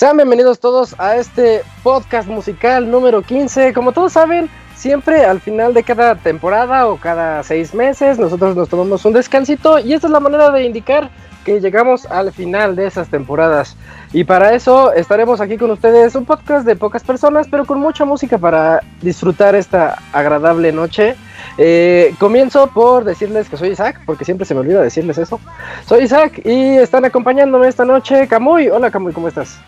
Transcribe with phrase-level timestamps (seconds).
[0.00, 3.74] Sean bienvenidos todos a este podcast musical número 15.
[3.74, 8.70] Como todos saben, siempre al final de cada temporada o cada seis meses nosotros nos
[8.70, 11.10] tomamos un descansito y esta es la manera de indicar
[11.44, 13.76] que llegamos al final de esas temporadas.
[14.14, 18.06] Y para eso estaremos aquí con ustedes, un podcast de pocas personas, pero con mucha
[18.06, 21.14] música para disfrutar esta agradable noche.
[21.58, 25.38] Eh, comienzo por decirles que soy Isaac, porque siempre se me olvida decirles eso.
[25.84, 28.70] Soy Isaac y están acompañándome esta noche Camuy.
[28.70, 29.60] Hola Camuy, ¿cómo estás?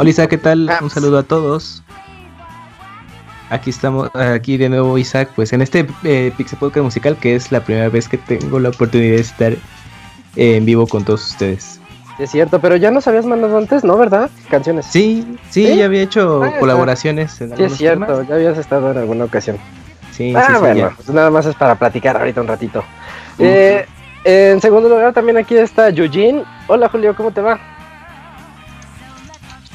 [0.00, 0.70] Hola ¿qué tal?
[0.80, 1.82] Un saludo a todos.
[3.50, 7.50] Aquí estamos, aquí de nuevo Isaac, pues en este eh, Pixel Podcast Musical, que es
[7.50, 9.58] la primera vez que tengo la oportunidad de estar eh,
[10.36, 11.80] en vivo con todos ustedes.
[12.20, 13.98] Es cierto, pero ya nos habías mandado antes, ¿no?
[13.98, 14.30] ¿Verdad?
[14.48, 14.86] Canciones.
[14.86, 17.40] Sí, sí, ya había hecho ah, colaboraciones.
[17.40, 19.56] En sí, es cierto, ya habías estado en alguna ocasión.
[20.12, 22.84] Sí, ah, sí, bueno, pues, nada más es para platicar ahorita un ratito.
[23.40, 23.84] Eh,
[24.22, 26.44] en segundo lugar, también aquí está Eugene.
[26.68, 27.58] Hola Julio, ¿cómo te va?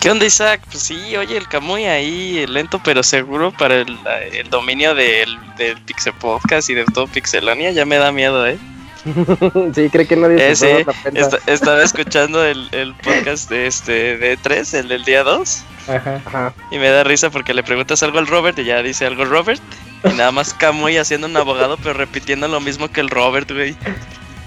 [0.04, 0.60] ¿Qué onda, Isaac?
[0.70, 3.98] Pues sí, oye, el Camuy ahí lento pero seguro para el,
[4.34, 7.72] el dominio del, del Pixel Podcast y de todo Pixelania.
[7.72, 8.58] Ya me da miedo, ¿eh?
[9.74, 14.18] sí, cree que nadie Eh, se sí, esta- estaba escuchando el, el podcast de este
[14.18, 16.22] de 3, el del día 2, Ajá.
[16.26, 16.54] Ajá.
[16.70, 19.62] y me da risa porque le preguntas algo al Robert y ya dice algo Robert.
[20.04, 23.74] Y nada más Camuy haciendo un abogado, pero repitiendo lo mismo que el Robert, güey.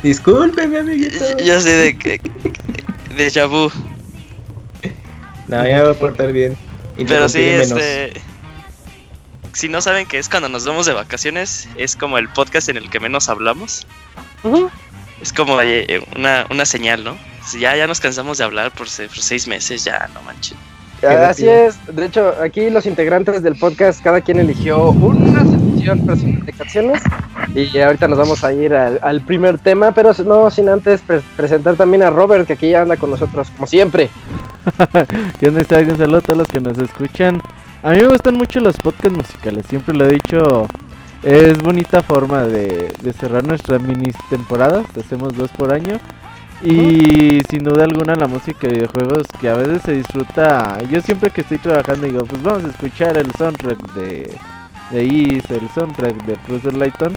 [0.03, 1.25] Discúlpeme, amiguito.
[1.39, 2.21] Y- Yo sé de que.
[3.17, 3.71] De vu.
[5.49, 6.57] No, ya me voy a portar bien.
[6.97, 7.71] Pero sí, menos.
[7.73, 8.21] este.
[9.53, 12.77] Si no saben que es cuando nos vamos de vacaciones, es como el podcast en
[12.77, 13.87] el que menos hablamos.
[15.23, 17.17] Es como eh, una, una señal, ¿no?
[17.47, 20.57] Si ya, ya nos cansamos de hablar por, se- por seis meses, ya no manches.
[21.03, 26.45] Así es, de hecho, aquí los integrantes del podcast, cada quien eligió una sección personal
[26.45, 27.03] de canciones
[27.55, 31.21] y ahorita nos vamos a ir al, al primer tema, pero no sin antes pre-
[31.37, 34.09] presentar también a Robert, que aquí anda con nosotros, como siempre.
[35.39, 35.61] ¿Qué onda?
[35.61, 37.41] Un saludo a todos los que nos escuchan.
[37.83, 40.67] A mí me gustan mucho los podcasts musicales, siempre lo he dicho.
[41.23, 45.99] Es bonita forma de, de cerrar nuestras mini temporadas, hacemos dos por año.
[46.63, 50.79] Y sin duda alguna la música de videojuegos que a veces se disfruta.
[50.91, 54.35] Yo siempre que estoy trabajando digo, pues vamos a escuchar el soundtrack de,
[54.91, 57.17] de Is, el soundtrack de Professor Layton.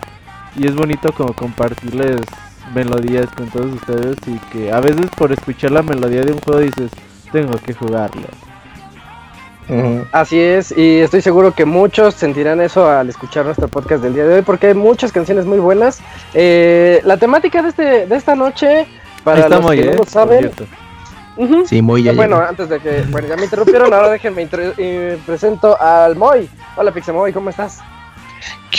[0.57, 2.21] Y es bonito como compartirles
[2.73, 6.59] melodías con todos ustedes y que a veces por escuchar la melodía de un juego
[6.59, 6.91] dices,
[7.31, 8.27] tengo que jugarlo.
[10.11, 14.25] Así es, y estoy seguro que muchos sentirán eso al escuchar nuestro podcast del día
[14.25, 16.01] de hoy, porque hay muchas canciones muy buenas.
[16.33, 18.87] Eh, la temática de, este, de esta noche,
[19.23, 19.95] para está los Moy, que no ¿eh?
[19.95, 20.65] lo Por saben, cierto.
[21.37, 22.49] ujú, Sí, muy ya bueno, llegó.
[22.49, 26.49] antes de que, bueno, ya me interrumpieron, ahora déjenme eh, presento al Moy.
[26.75, 27.79] Hola Pixemoy, ¿cómo estás?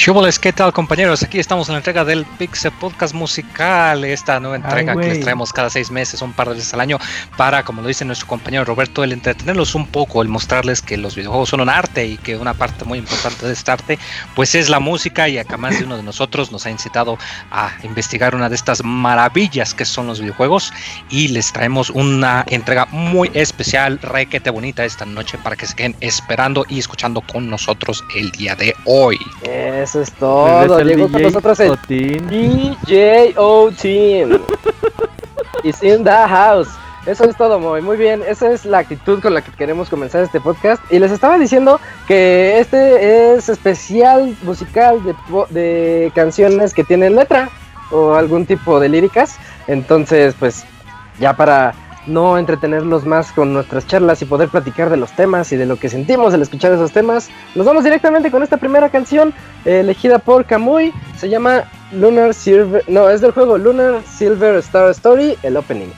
[0.02, 1.22] ¿Qué hubo, ¿Qué tal, compañeros?
[1.22, 5.20] Aquí estamos en la entrega del Pixel Podcast Musical, esta nueva Ay, entrega que les
[5.20, 6.98] traemos cada seis meses, un par de veces al año,
[7.36, 11.16] para, como lo dice nuestro compañero Roberto, el entretenerlos un poco, el mostrarles que los
[11.16, 13.98] videojuegos son un arte y que una parte muy importante de este arte,
[14.34, 17.18] pues es la música y acá más de uno de nosotros nos ha incitado
[17.50, 20.72] a investigar una de estas maravillas que son los videojuegos
[21.10, 25.94] y les traemos una entrega muy especial, requete bonita esta noche para que se queden
[26.00, 29.18] esperando y escuchando con nosotros el día de hoy.
[29.90, 31.76] Eso es todo, llegó con DJ nosotros el.
[31.88, 33.34] DJ
[33.82, 34.40] Team.
[35.64, 36.68] Is in the house.
[37.06, 37.82] Eso es todo, Moy.
[37.82, 40.80] Muy bien, esa es la actitud con la que queremos comenzar este podcast.
[40.92, 45.00] Y les estaba diciendo que este es especial musical
[45.48, 47.50] de canciones que tienen letra
[47.90, 49.38] o algún tipo de líricas.
[49.66, 50.64] Entonces, pues,
[51.18, 51.74] ya para
[52.10, 55.76] no entretenerlos más con nuestras charlas y poder platicar de los temas y de lo
[55.76, 59.32] que sentimos al escuchar esos temas, nos vamos directamente con esta primera canción
[59.64, 60.92] elegida por Kamui.
[61.16, 62.84] Se llama Lunar Silver.
[62.88, 65.88] No, es del juego Lunar Silver Star Story, el opening.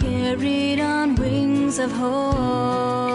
[0.00, 3.09] Carried on wings of hope.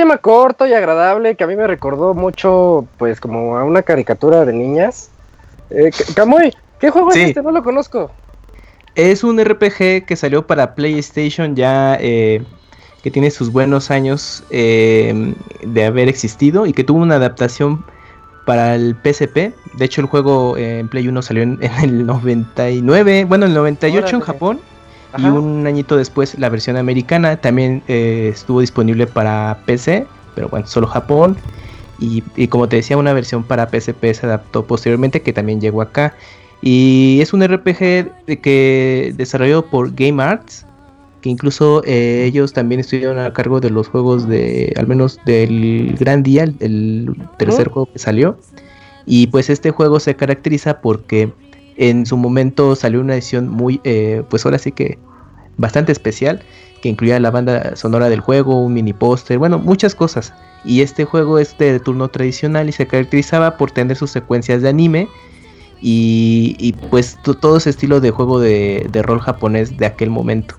[0.00, 4.46] Tema corto y agradable que a mí me recordó mucho, pues, como a una caricatura
[4.46, 5.10] de niñas.
[5.68, 5.90] Eh,
[6.78, 7.20] ¿qué juego Sí.
[7.20, 7.42] es este?
[7.42, 8.10] No lo conozco.
[8.94, 12.42] Es un RPG que salió para PlayStation ya eh,
[13.02, 17.84] que tiene sus buenos años eh, de haber existido y que tuvo una adaptación
[18.46, 19.52] para el PSP.
[19.74, 23.50] De hecho, el juego eh, en Play 1 salió en, en el 99, bueno, en
[23.52, 24.60] el 98 en Órale.
[25.18, 30.66] Y un añito después la versión americana también eh, estuvo disponible para PC, pero bueno,
[30.66, 31.36] solo Japón.
[31.98, 35.82] Y, y como te decía, una versión para PSP se adaptó posteriormente que también llegó
[35.82, 36.14] acá.
[36.62, 40.66] Y es un RPG de que desarrollado por Game Arts,
[41.20, 45.96] que incluso eh, ellos también estuvieron a cargo de los juegos de, al menos del
[45.98, 48.38] Gran Día, el, el tercer juego que salió.
[49.06, 51.32] Y pues este juego se caracteriza porque
[51.80, 54.98] en su momento salió una edición muy, eh, pues ahora sí que
[55.56, 56.44] bastante especial,
[56.82, 60.32] que incluía la banda sonora del juego, un mini póster, bueno, muchas cosas.
[60.64, 64.68] Y este juego es de turno tradicional y se caracterizaba por tener sus secuencias de
[64.68, 65.08] anime
[65.80, 70.10] y, y, pues to- todo ese estilo de juego de, de rol japonés de aquel
[70.10, 70.54] momento.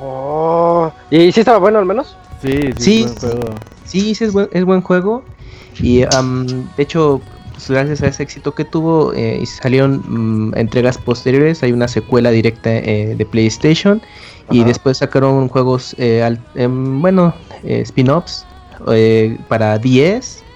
[0.00, 2.16] Oh, ¿Y si estaba bueno al menos?
[2.40, 3.02] Sí, sí, Sí.
[3.02, 3.54] buen juego.
[3.84, 5.24] Sí, sí es buen, es buen juego
[5.80, 7.20] y de hecho
[7.68, 12.30] gracias a ese éxito que tuvo eh, y salieron mm, entregas posteriores, hay una secuela
[12.30, 14.02] directa eh, de PlayStation
[14.48, 18.48] y después sacaron juegos, eh, al- em, bueno, eh, spin-offs
[19.48, 20.46] para 10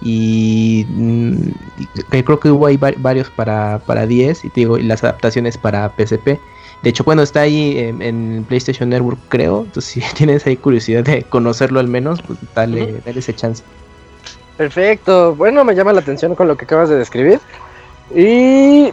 [0.00, 4.78] y, mm, y creo que hubo ahí va- varios para, para 10 y te digo,
[4.78, 6.42] y las adaptaciones para PSP.
[6.82, 9.64] De hecho, bueno, está ahí en, en PlayStation Network, creo.
[9.66, 13.64] Entonces, si tienes ahí curiosidad de conocerlo al menos, pues dale, dale ese chance.
[14.56, 15.34] Perfecto.
[15.34, 17.40] Bueno, me llama la atención con lo que acabas de describir.
[18.14, 18.92] Y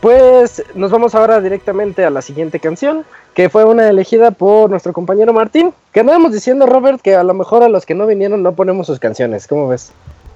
[0.00, 4.92] pues nos vamos ahora directamente a la siguiente canción, que fue una elegida por nuestro
[4.92, 5.72] compañero Martín.
[5.92, 8.86] Que andábamos diciendo, Robert, que a lo mejor a los que no vinieron no ponemos
[8.86, 9.46] sus canciones.
[9.46, 9.92] ¿Cómo ves?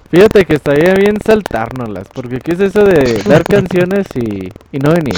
[0.09, 4.93] Fíjate que estaría bien saltárnoslas, porque ¿qué es eso de dar canciones y, y no
[4.93, 5.17] venir?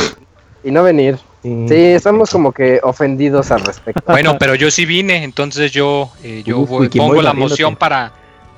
[0.64, 1.18] Y no venir.
[1.44, 1.66] Sí.
[1.70, 4.02] Sí, estamos como que ofendidos al respecto.
[4.12, 7.76] Bueno, pero yo sí vine, entonces yo, eh, yo Uf, voy- Wikimoy pongo la moción
[7.76, 8.12] para,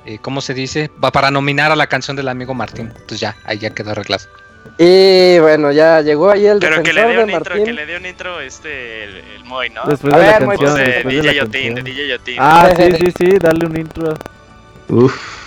[0.06, 0.90] eh, ¿cómo se dice?
[1.02, 2.88] Va para nominar a la canción del amigo Martín.
[2.88, 4.24] Entonces ya, ahí ya quedó arreglado.
[4.78, 7.96] Y bueno, ya llegó ahí el Pero que le de un intro, que le dé
[7.96, 9.82] un intro este, el, el Moy, ¿no?
[9.84, 11.84] Después A de la ver, canción, Voz de después de DJ la Yotin, de canción.
[11.84, 12.36] DJ Yotin.
[12.38, 14.14] Ah, sí, sí, sí, dale un intro.
[14.88, 15.41] Uf.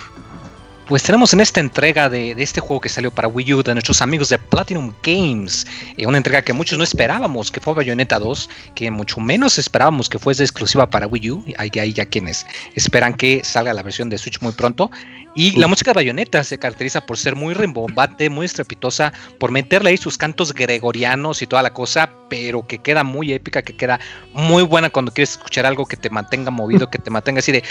[0.86, 4.00] Pues tenemos en esta entrega de, este juego que salió para Wii U de nuestros
[4.02, 5.66] amigos de Platinum Games,
[5.96, 10.08] eh, una entrega que muchos no esperábamos que fue Bayonetta 2, que mucho menos esperábamos
[10.08, 14.08] que fuese exclusiva para Wii U, hay ahí ya quienes esperan que salga la versión
[14.10, 14.92] de Switch muy pronto.
[15.36, 19.90] Y la música de Bayonetta se caracteriza por ser muy rimbombante, muy estrepitosa, por meterle
[19.90, 24.00] ahí sus cantos gregorianos y toda la cosa, pero que queda muy épica, que queda
[24.32, 27.62] muy buena cuando quieres escuchar algo que te mantenga movido, que te mantenga así de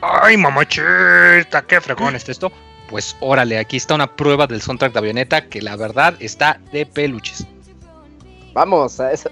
[0.00, 1.62] ¡Ay, mamachita!
[1.68, 2.50] ¡Qué fregón está esto!
[2.88, 6.86] Pues órale, aquí está una prueba del soundtrack de Avioneta que la verdad está de
[6.86, 7.46] peluches.
[8.52, 9.30] Vamos a eso.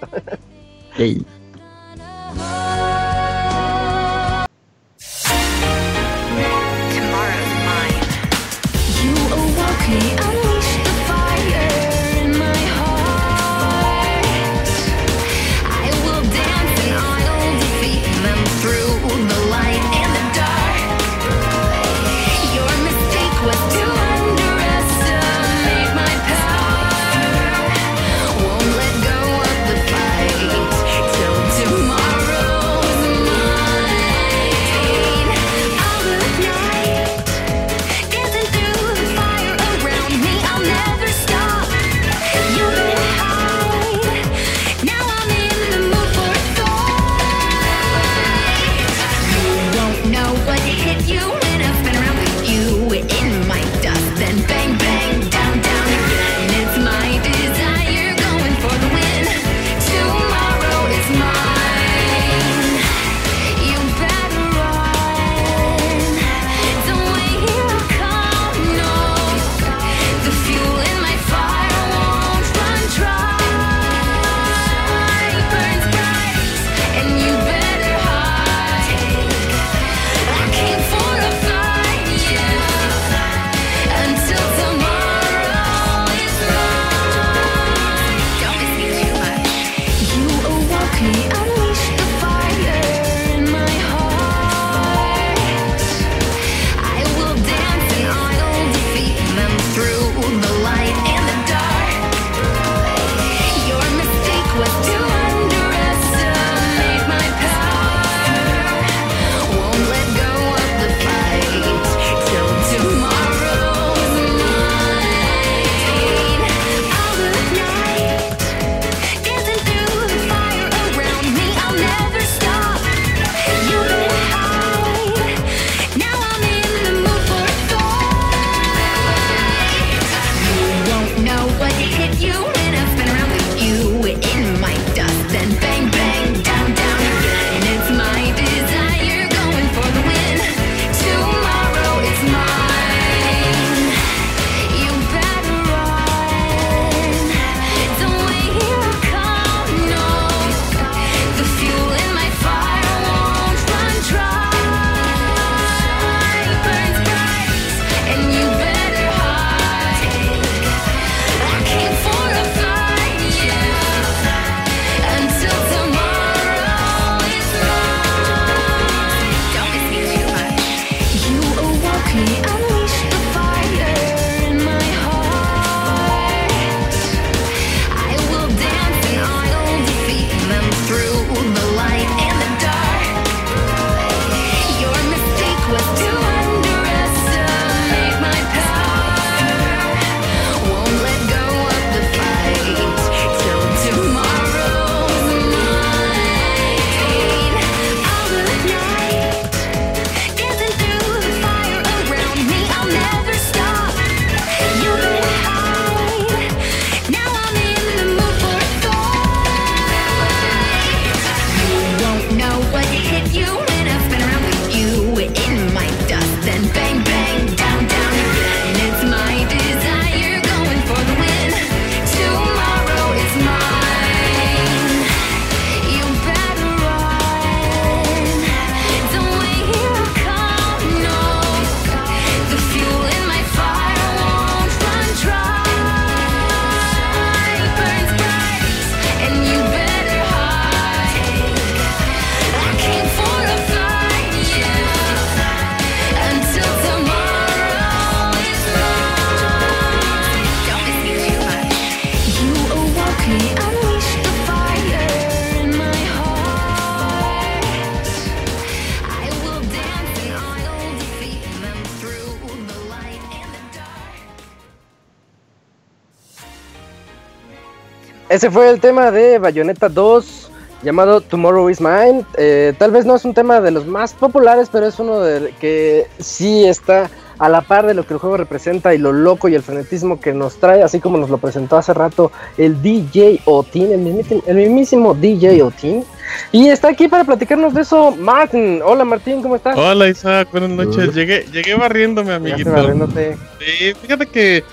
[268.41, 270.49] Ese fue el tema de Bayonetta 2
[270.81, 272.25] llamado Tomorrow is Mine.
[272.37, 275.53] Eh, tal vez no es un tema de los más populares, pero es uno de
[275.59, 279.47] que sí está a la par de lo que el juego representa y lo loco
[279.47, 283.41] y el frenetismo que nos trae, así como nos lo presentó hace rato el DJ
[283.45, 286.03] Otin, el mismísimo, el mismísimo DJ Otin.
[286.51, 288.81] Y está aquí para platicarnos de eso Martin.
[288.83, 289.77] Hola Martín, ¿cómo estás?
[289.77, 291.13] Hola Isaac, buenas noches.
[291.13, 292.71] Llegué, llegué barriéndome, amiguito.
[292.71, 293.37] barriéndote.
[293.59, 294.63] Sí, fíjate que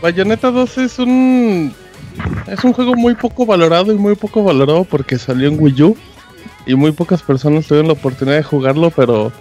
[0.00, 1.74] Bayonetta 2 es un
[2.46, 5.96] es un juego muy poco valorado y muy poco valorado porque salió en Wii U
[6.66, 9.32] y muy pocas personas tuvieron la oportunidad de jugarlo, pero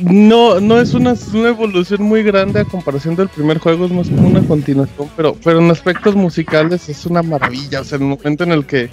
[0.00, 4.28] no no es una, evolución muy grande a comparación del primer juego, es más como
[4.28, 8.44] una continuación, pero pero en aspectos musicales es una maravilla, o sea, en el momento
[8.44, 8.90] en el que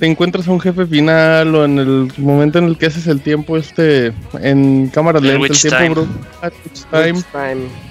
[0.00, 3.20] te encuentras a un jefe final o en el momento en el que haces el
[3.20, 5.94] tiempo este en cámara lenta, el tiempo Time.
[5.94, 6.08] bro-
[6.42, 6.50] ah,
[6.90, 7.14] Time,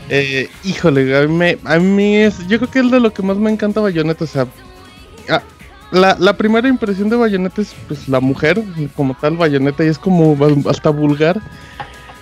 [0.10, 3.22] eh, híjole, a mí, me- a mí es, yo creo que es de lo que
[3.22, 4.48] más me encanta Bayonetta, o sea,
[5.30, 5.42] ah,
[5.92, 8.62] la, la primera impresión de Bayonetta es pues la mujer,
[8.96, 10.36] como tal Bayonetta, y es como
[10.70, 11.40] hasta vulgar,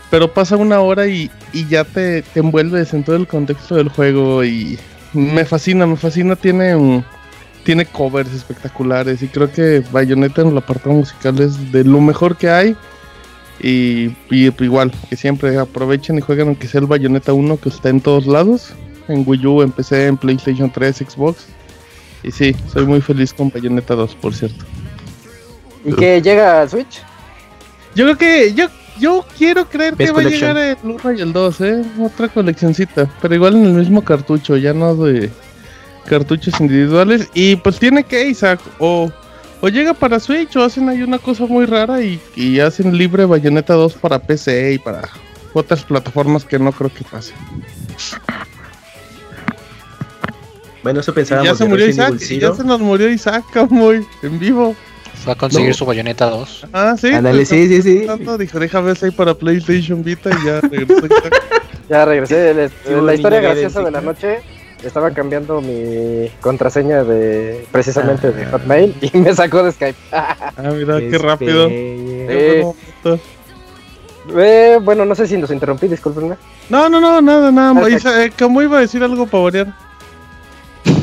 [0.10, 3.90] pero pasa una hora y, y ya te, te envuelves en todo el contexto del
[3.90, 4.78] juego y
[5.14, 7.04] me fascina, me fascina, tiene, mm,
[7.68, 12.38] tiene covers espectaculares y creo que Bayonetta en el apartado musical es de lo mejor
[12.38, 12.78] que hay.
[13.60, 17.90] Y, y igual, que siempre aprovechen y jueguen aunque sea el Bayonetta 1 que está
[17.90, 18.74] en todos lados.
[19.10, 21.48] En Wii U, en PC, en PlayStation 3, Xbox.
[22.24, 24.64] Y sí, soy muy feliz con Bayonetta 2, por cierto.
[25.84, 27.02] ¿Y que llega a Switch?
[27.96, 31.34] Yo creo que, yo, yo quiero creer que va a llegar el 1 y el
[31.34, 31.84] 2, ¿eh?
[32.00, 35.30] Otra coleccioncita, pero igual en el mismo cartucho, ya no de
[36.08, 37.30] cartuchos individuales.
[37.34, 39.12] Y pues tiene que, Isaac, o,
[39.62, 43.26] o llega para Switch o hacen ahí una cosa muy rara y, y hacen libre
[43.26, 45.02] Bayonetta 2 para PC y para
[45.54, 47.34] otras plataformas que no creo que pase.
[50.84, 54.06] Bueno, eso Y pensábamos ya se murió Isaac, y ya se nos murió Isaac, muy
[54.24, 54.76] en vivo.
[55.24, 55.74] Fue a conseguir No.
[55.74, 56.68] su bayoneta 2.
[56.72, 57.08] Ah, sí.
[57.08, 58.06] Ándale, pues, sí, sí, sí.
[58.06, 61.44] tanto, Dijo, déjame ver si hay para PlayStation Vita y ya regresó Isaac.
[61.90, 62.70] Ya regresé.
[63.02, 64.40] La, historia graciosa de la noche.
[64.84, 68.50] Estaba cambiando mi contraseña de precisamente de Ah.
[68.52, 69.98] Hotmail y me sacó de Skype.
[70.12, 71.68] Ah, mira, qué Este, rápido.
[71.70, 72.26] Eh.
[72.28, 73.24] Qué buen momento.
[74.38, 76.36] Eh, bueno, no sé si los interrumpí, discúlpenme.
[76.70, 77.90] No, no, no, nada, nada.
[77.90, 79.74] Isa- eh, ¿Cómo iba a decir algo para variar?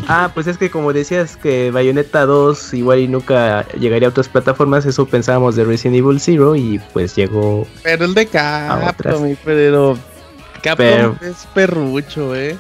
[0.07, 4.29] Ah, pues es que como decías que Bayonetta 2 igual y nunca llegaría a otras
[4.29, 7.67] plataformas, eso pensábamos de Resident Evil Zero y pues llegó...
[7.83, 8.27] Pero el de.
[8.27, 9.97] Capcom, mi pero
[10.63, 12.57] Capcom Pero- es perrucho, eh.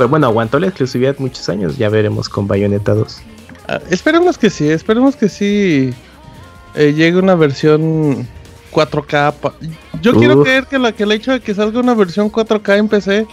[0.00, 3.20] Pero bueno, aguantó la exclusividad muchos años, ya veremos con Bayonetta 2.
[3.68, 5.92] Ah, esperemos que sí, esperemos que sí
[6.74, 8.26] eh, llegue una versión
[8.72, 9.34] 4K.
[9.34, 9.52] pa-
[10.00, 12.88] Yo quiero creer que, la, que el hecho de que salga una versión 4K en
[12.88, 13.26] PC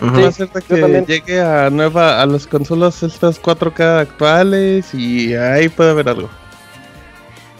[0.00, 0.14] Ujú.
[0.18, 1.04] va a hacer de yo que también.
[1.04, 6.30] llegue a nueva a las consolas estas 4K actuales y ahí puede haber algo.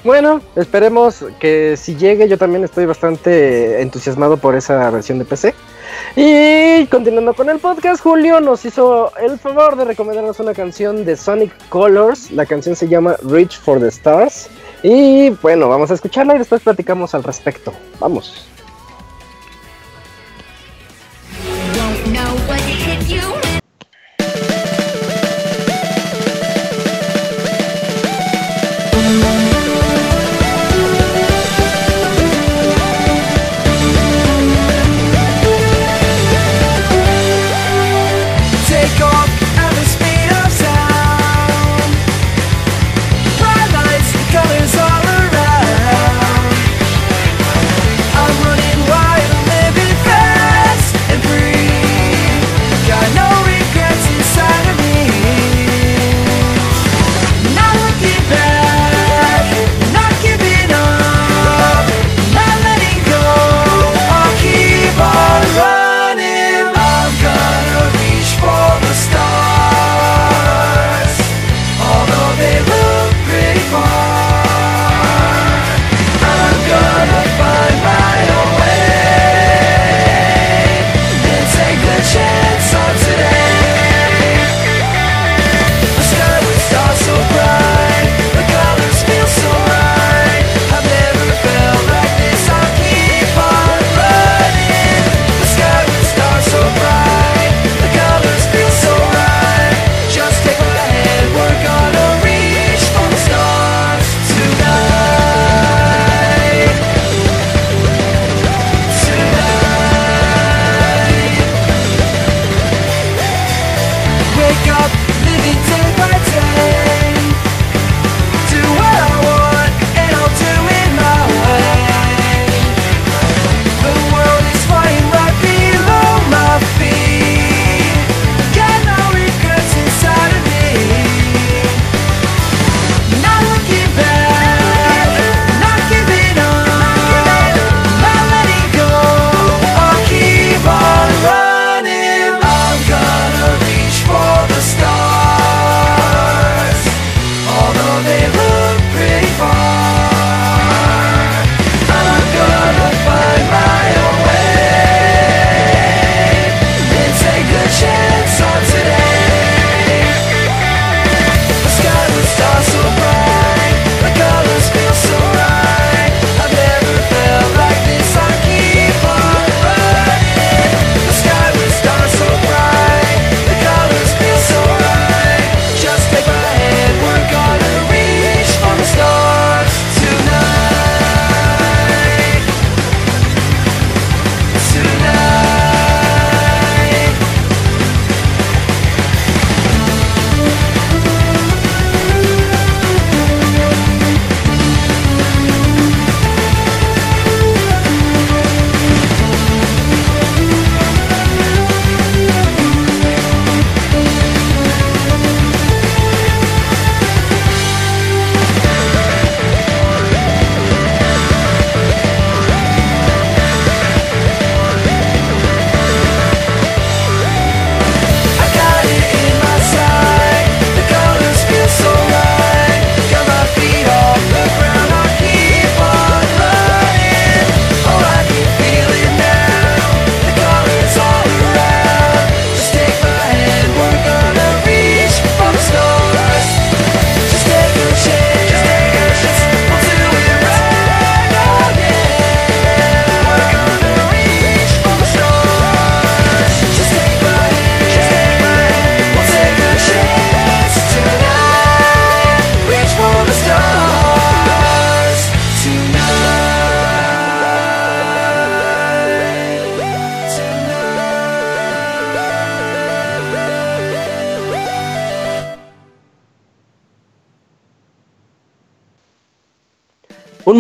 [0.05, 5.55] Bueno, esperemos que si llegue, yo también estoy bastante entusiasmado por esa versión de PC.
[6.15, 11.17] Y continuando con el podcast, Julio nos hizo el favor de recomendarnos una canción de
[11.17, 12.31] Sonic Colors.
[12.33, 14.51] La canción se llama Reach for the Stars.
[14.83, 17.73] Y bueno, vamos a escucharla y después platicamos al respecto.
[17.99, 18.47] Vamos.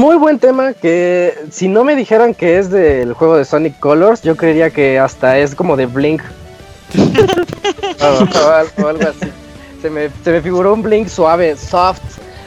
[0.05, 4.21] Muy buen tema que si no me dijeran que es del juego de Sonic Colors,
[4.21, 6.21] yo creería que hasta es como de Blink.
[8.01, 9.33] o, o o algo así.
[9.81, 12.03] Se me, se me figuró un Blink suave, soft.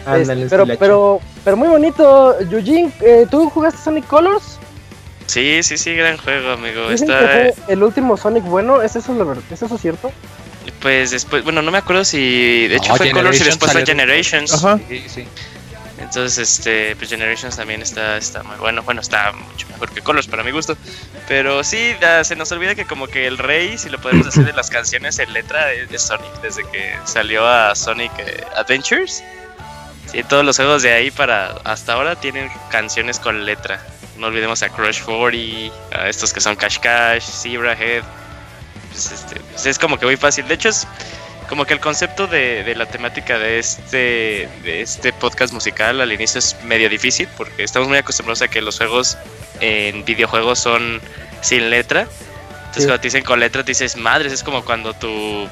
[0.05, 2.39] Ándale, pero, pero, pero muy bonito.
[2.39, 4.59] Eugene, eh, ¿tú jugaste Sonic Colors?
[5.25, 6.91] Sí, sí, sí, gran juego, amigo.
[6.91, 8.83] Está, que fue el último Sonic bueno.
[8.83, 9.43] ¿Es eso, la verdad?
[9.49, 10.11] ¿Es eso cierto?
[10.81, 13.85] pues después, bueno, no me acuerdo si de hecho No, fue Colors y después fue
[13.85, 14.53] Generations.
[14.53, 14.79] Ajá.
[14.87, 15.25] Sí, sí.
[16.07, 18.81] Entonces, este, pues Generations también está, está muy bueno.
[18.83, 20.77] Bueno, está mucho mejor que Colors para mi gusto.
[21.27, 24.53] Pero sí, se nos olvida que como que el rey, si lo podemos decir, de
[24.53, 26.41] las canciones en letra es de Sonic.
[26.41, 29.21] Desde que salió a Sonic eh, Adventures.
[30.09, 33.85] Sí, todos los juegos de ahí para hasta ahora tienen canciones con letra.
[34.15, 38.03] No olvidemos a Crush 40, a estos que son Cash Cash, Zebra Head.
[38.91, 40.47] Pues, este, pues es como que muy fácil.
[40.47, 40.87] De hecho, es
[41.47, 46.11] como que el concepto de, de la temática de este, de este podcast musical al
[46.11, 49.17] inicio es medio difícil porque estamos muy acostumbrados a que los juegos
[49.61, 51.01] en videojuegos son
[51.41, 52.01] sin letra.
[52.01, 52.85] Entonces Sí.
[52.85, 55.47] cuando te dicen con letra te dices, madres, es como cuando tu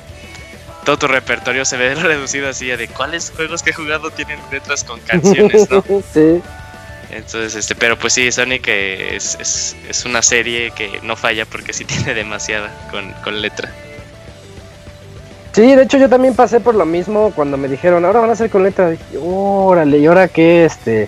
[0.83, 4.83] todo tu repertorio se ve reducido así de cuáles juegos que he jugado tienen letras
[4.83, 5.83] con canciones, ¿no?
[6.13, 6.41] sí.
[7.11, 11.71] Entonces, este, pero pues sí, Sonic es, es, es una serie que no falla porque
[11.71, 13.71] sí tiene demasiada con, con letra.
[15.55, 18.33] Sí, de hecho yo también pasé por lo mismo cuando me dijeron, ahora van a
[18.33, 18.89] hacer con letra.
[18.89, 20.65] Dije, órale, ¿y ahora qué?
[20.65, 21.07] Este,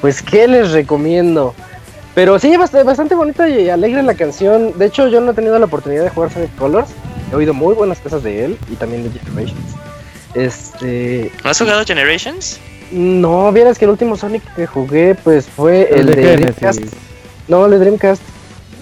[0.00, 1.54] pues, ¿qué les recomiendo?
[2.14, 4.78] Pero sí, bast- bastante bonita y alegre la canción.
[4.78, 6.88] De hecho, yo no he tenido la oportunidad de jugar Sonic Colors.
[7.30, 9.74] He oído muy buenas cosas de él y también de Generations.
[10.32, 12.58] Este, ¿No has jugado Generations?
[12.90, 16.80] no, vieras que el último Sonic que jugué, pues fue el, de, Dreamcast.
[17.48, 18.22] No, el de Dreamcast.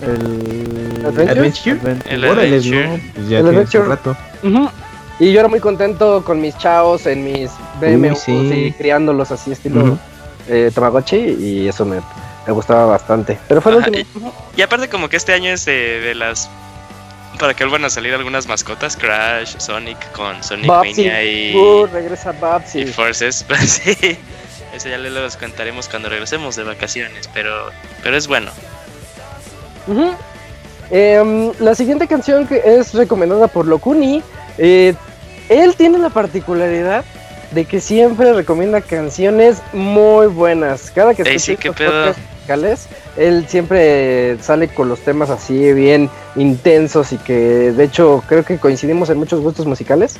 [0.03, 1.97] El Adventure.
[2.09, 2.89] El Adventure.
[2.89, 3.85] no, pues ya El Adventure.
[3.85, 4.17] rato.
[5.23, 7.49] Y yo era muy contento con mis chavos en mis
[7.81, 8.33] BMWs sí.
[8.33, 9.99] y criándolos así estilo Ujú.
[10.49, 12.01] eh, Tamagotchi y eso me,
[12.45, 13.39] me gustaba bastante.
[13.47, 14.33] Pero fue el Ajá, último.
[14.57, 16.51] Y aparte como que este año es de, de las...
[17.39, 20.91] Para que vuelvan a salir algunas mascotas, Crash, Sonic con Sonic Babsy.
[21.05, 22.87] Mania y, Uh, regresa y Babsy.
[22.87, 23.45] Forces.
[23.49, 24.19] Pues sí,
[24.75, 27.71] eso ya les contaremos cuando regresemos de vacaciones, pero,
[28.03, 28.51] pero es bueno.
[30.91, 34.21] Em, la siguiente canción que es recomendada por Locuni,
[34.59, 34.95] eh,
[35.53, 37.05] él tiene la particularidad
[37.53, 40.91] de que siempre recomienda canciones muy buenas.
[40.91, 42.87] Cada que escucha sí, estos musicales,
[43.17, 48.59] él siempre sale con los temas así bien intensos y que de hecho creo que
[48.59, 50.17] coincidimos en muchos gustos musicales.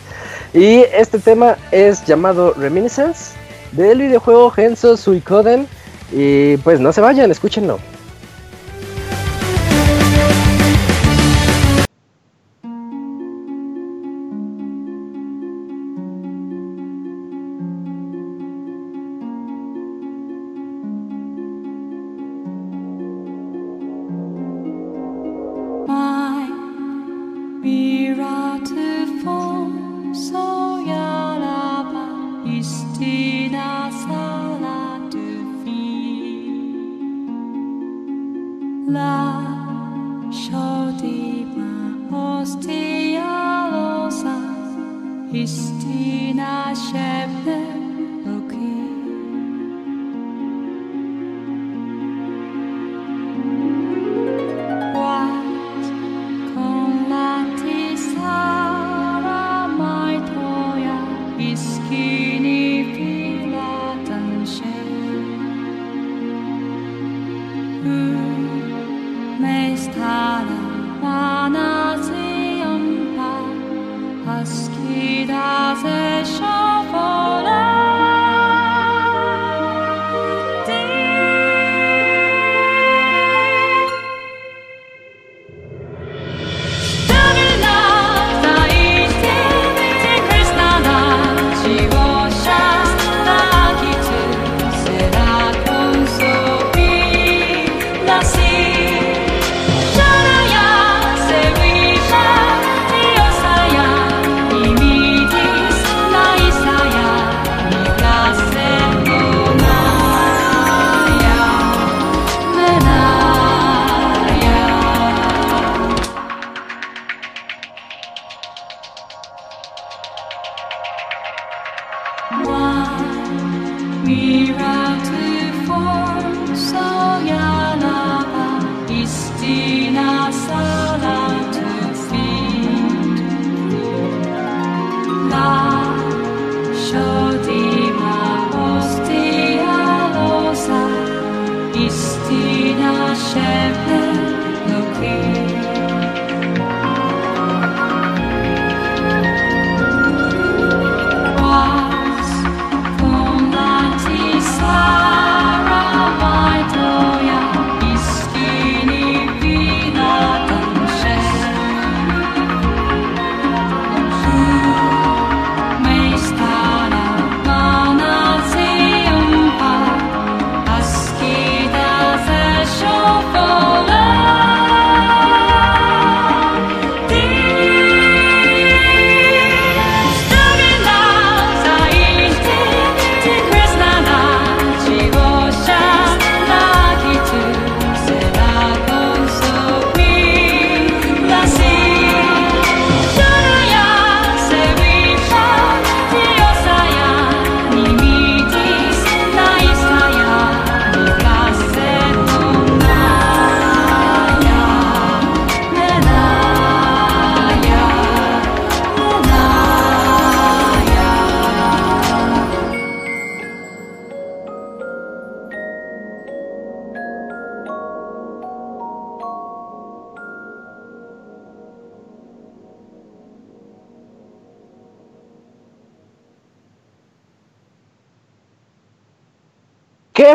[0.53, 3.33] Y este tema es llamado Reminiscence
[3.73, 5.67] del videojuego Genso Suikoden.
[6.15, 7.79] Y pues no se vayan, escúchenlo.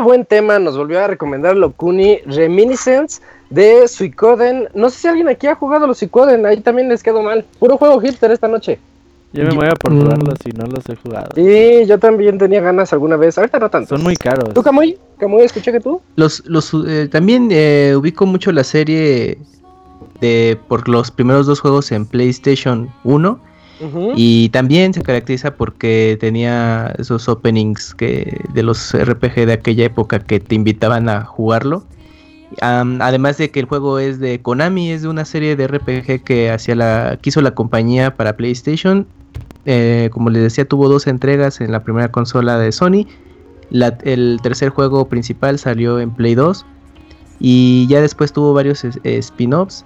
[0.07, 4.69] Buen tema nos volvió a recomendar Locuni Reminiscence de Suicoden.
[4.73, 7.43] No sé si alguien aquí ha jugado los Suicoden, ahí también les quedó mal.
[7.59, 8.79] Puro juego hipster esta noche.
[9.33, 10.01] Yo me voy a por mm.
[10.01, 11.27] jugarlos si no los he jugado.
[11.35, 13.89] Sí, yo también tenía ganas alguna vez, ahorita no tanto.
[13.89, 14.53] Son muy caros.
[14.53, 14.97] ¿Tú, Camuy?
[15.17, 16.01] Camuy, escuché que tú.
[16.15, 19.37] Los, los, eh, también eh, ubico mucho la serie
[20.21, 23.39] de por los primeros dos juegos en PlayStation 1
[24.15, 30.19] Y también se caracteriza porque tenía esos openings que de los RPG de aquella época
[30.19, 31.83] que te invitaban a jugarlo.
[32.61, 36.49] Además de que el juego es de Konami, es de una serie de RPG que
[36.49, 39.05] hacía la que hizo la compañía para PlayStation.
[39.65, 43.05] Eh, como les decía, tuvo dos entregas en la primera consola de Sony.
[43.69, 46.65] El tercer juego principal salió en Play 2
[47.39, 49.85] y ya después tuvo varios spin-offs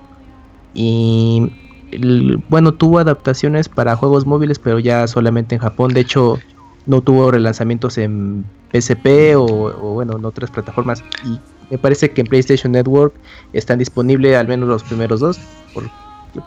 [0.74, 1.52] y
[1.92, 5.94] el- bueno, tuvo adaptaciones para juegos móviles, pero ya solamente en Japón.
[5.94, 6.40] De hecho,
[6.86, 11.04] no tuvo relanzamientos en PSP o, o, bueno, en otras plataformas.
[11.26, 13.14] Y me parece que en PlayStation Network
[13.54, 15.40] están disponibles al menos los primeros dos
[15.74, 15.90] por-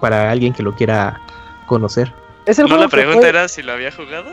[0.00, 1.20] para alguien que lo quiera
[1.66, 2.12] conocer.
[2.46, 4.30] Es el No, juego la pregunta fue- era si lo había jugado.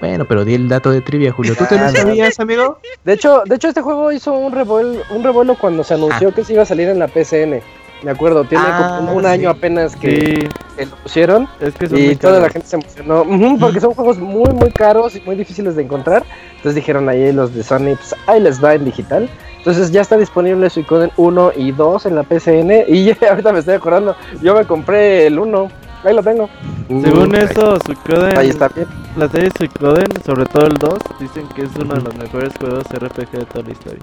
[0.00, 1.54] Bueno, pero di el dato de trivia, Julio.
[1.56, 2.78] ¿Tú te lo Ah, sabías, amigo?
[3.04, 6.42] De hecho, de hecho este juego hizo un revuelo, un revuelo cuando se anunció que
[6.44, 7.62] se iba a salir en la PCN.
[8.02, 9.28] Me acuerdo, tiene Ah, como un sí.
[9.28, 12.76] año apenas que, Sí, que lo pusieron es que son y toda la gente se
[12.76, 13.24] emocionó
[13.60, 16.24] porque son juegos muy muy caros y muy difíciles de encontrar.
[16.56, 19.28] Entonces dijeron ahí los de Sony, pues ahí les va en digital.
[19.58, 23.60] Entonces ya está disponible Suicoden 1 y 2 en la PCN y ya, ahorita me
[23.60, 25.68] estoy acordando, yo me compré el 1,
[26.02, 26.48] ahí lo tengo.
[26.88, 28.88] Según Uh, eso, Suikoden, Ahí está bien.
[29.16, 32.84] la serie Suikoden, sobre todo el 2, dicen que es uno de los mejores juegos
[32.92, 34.02] RPG de toda la historia.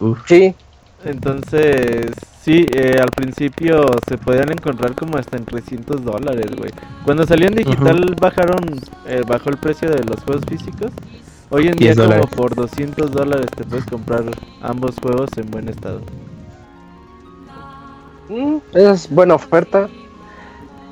[0.00, 0.18] uf.
[0.26, 0.54] Sí,
[1.04, 2.12] Entonces,
[2.42, 6.70] sí, eh, al principio se podían encontrar como hasta en 300 dólares, güey.
[7.04, 10.90] Cuando salió en digital bajaron, eh, bajó el precio de los juegos físicos.
[11.50, 14.24] Hoy en día 10 como por 200 dólares te puedes comprar
[14.62, 16.00] ambos juegos en buen estado.
[18.28, 19.88] Mm, es buena oferta.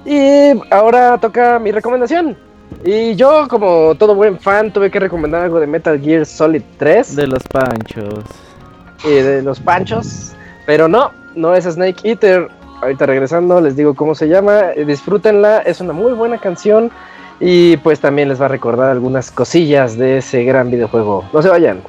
[0.05, 2.37] Y ahora toca mi recomendación.
[2.85, 7.17] Y yo, como todo buen fan, tuve que recomendar algo de Metal Gear Solid 3
[7.17, 8.25] De los panchos.
[9.11, 10.33] De los panchos.
[10.67, 12.49] Pero no, no es Snake Eater.
[12.81, 14.73] Ahorita regresando les digo cómo se llama.
[14.75, 16.91] eh, Disfrútenla, es una muy buena canción.
[17.41, 21.25] Y pues también les va a recordar algunas cosillas de ese gran videojuego.
[21.33, 21.81] No se vayan.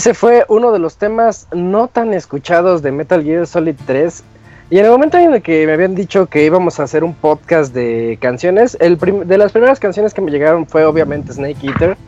[0.00, 4.24] Ese fue uno de los temas no tan escuchados de Metal Gear Solid 3.
[4.70, 7.12] Y en el momento en el que me habían dicho que íbamos a hacer un
[7.12, 11.98] podcast de canciones, el de las primeras canciones que me llegaron fue obviamente Snake Eater.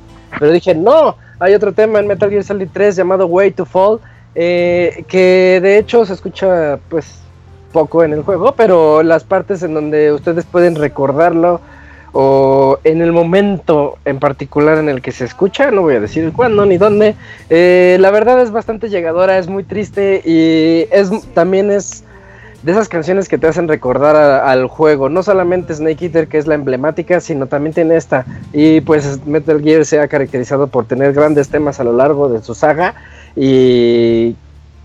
[0.40, 4.00] Pero dije, no, hay otro tema en Metal Gear Solid 3 llamado Way to Fall,
[4.34, 7.18] eh, que de hecho se escucha pues
[7.74, 11.60] poco en el juego, pero las partes en donde ustedes pueden recordarlo
[12.12, 16.32] o en el momento en particular en el que se escucha, no voy a decir
[16.32, 17.14] cuándo ni dónde,
[17.50, 22.04] eh, la verdad es bastante llegadora, es muy triste y es también es
[22.62, 26.46] de esas canciones que te hacen recordar al juego, no solamente Snake Eater que es
[26.46, 28.24] la emblemática, sino también tiene esta.
[28.52, 32.40] Y pues Metal Gear se ha caracterizado por tener grandes temas a lo largo de
[32.40, 32.94] su saga.
[33.34, 34.36] Y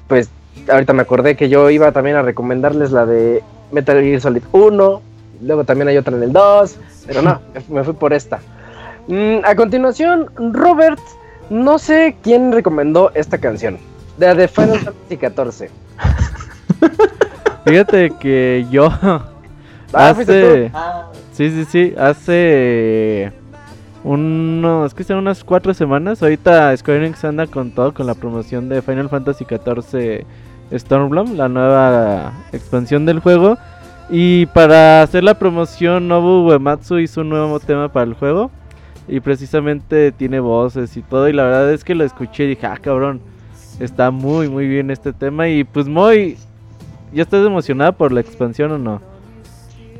[0.07, 0.29] pues
[0.69, 5.01] ahorita me acordé que yo iba también a recomendarles la de Metal Gear Solid 1,
[5.41, 8.39] luego también hay otra en el 2, pero no, me fui por esta.
[9.07, 10.99] Mm, a continuación, Robert,
[11.49, 13.77] no sé quién recomendó esta canción,
[14.17, 14.79] la de Final
[15.09, 15.69] Fantasy XIV.
[17.65, 18.89] Fíjate que yo
[19.93, 20.71] Ah, hace...
[20.71, 20.79] tú.
[21.33, 23.31] Sí, sí, sí, hace
[24.03, 26.21] unos, que sean unas cuatro semanas.
[26.21, 30.25] Ahorita Square Enix anda con todo, con la promoción de Final Fantasy XIV
[30.73, 33.57] Stormblood, la nueva expansión del juego.
[34.09, 38.51] Y para hacer la promoción, Nobu Uematsu hizo un nuevo tema para el juego.
[39.07, 41.27] Y precisamente tiene voces y todo.
[41.29, 43.21] Y la verdad es que lo escuché y dije, ah, cabrón,
[43.79, 45.47] está muy, muy bien este tema.
[45.47, 46.37] Y pues, muy,
[47.13, 49.01] ¿ya estás emocionada por la expansión o no?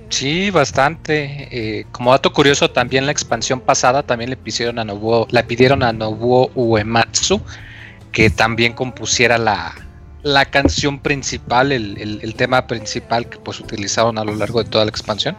[0.09, 1.47] Sí, bastante.
[1.51, 5.83] Eh, como dato curioso, también la expansión pasada también le pidieron a Nobuo, le pidieron
[5.83, 7.41] a Nobuo Uematsu
[8.11, 9.75] que también compusiera la,
[10.33, 14.85] la canción principal, el, el- tema principal que pues utilizaron a lo largo de toda
[14.85, 15.37] la expansión.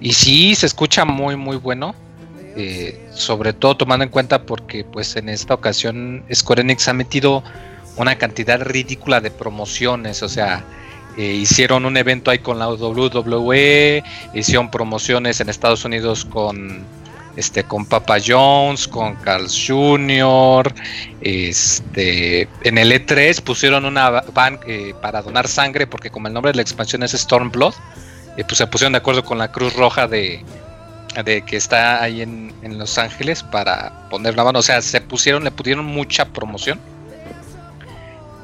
[0.00, 1.94] Y sí, se escucha muy muy bueno.
[2.56, 7.42] eh, sobre todo tomando en cuenta porque pues en esta ocasión Square ha metido
[7.96, 10.64] una cantidad ridícula de promociones, o sea,
[11.16, 14.02] eh, hicieron un evento ahí con la WWE,
[14.34, 16.86] hicieron promociones en Estados Unidos con
[17.36, 20.74] este con Papa Jones, con Carl Jr.,
[21.20, 26.52] este en el E3 pusieron una van eh, para donar sangre porque como el nombre
[26.52, 27.74] de la expansión es Stormblood,
[28.36, 30.44] eh, pues se pusieron de acuerdo con la Cruz Roja de
[31.24, 34.98] de que está ahí en, en Los Ángeles para poner la mano, o sea, se
[35.02, 36.80] pusieron, le pusieron mucha promoción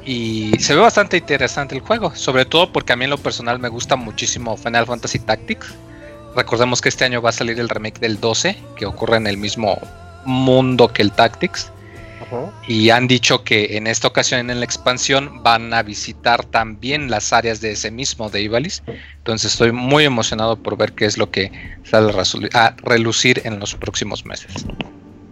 [0.08, 3.58] y se ve bastante interesante el juego, sobre todo porque a mí en lo personal
[3.58, 5.74] me gusta muchísimo Final Fantasy Tactics.
[6.38, 9.36] Recordemos que este año va a salir el remake del 12, que ocurre en el
[9.36, 9.76] mismo
[10.24, 11.72] mundo que el Tactics.
[12.68, 17.32] Y han dicho que en esta ocasión en la expansión van a visitar también las
[17.32, 18.84] áreas de ese mismo de.
[19.16, 21.50] Entonces estoy muy emocionado por ver qué es lo que
[21.82, 22.12] sale
[22.54, 24.64] a relucir en los próximos meses.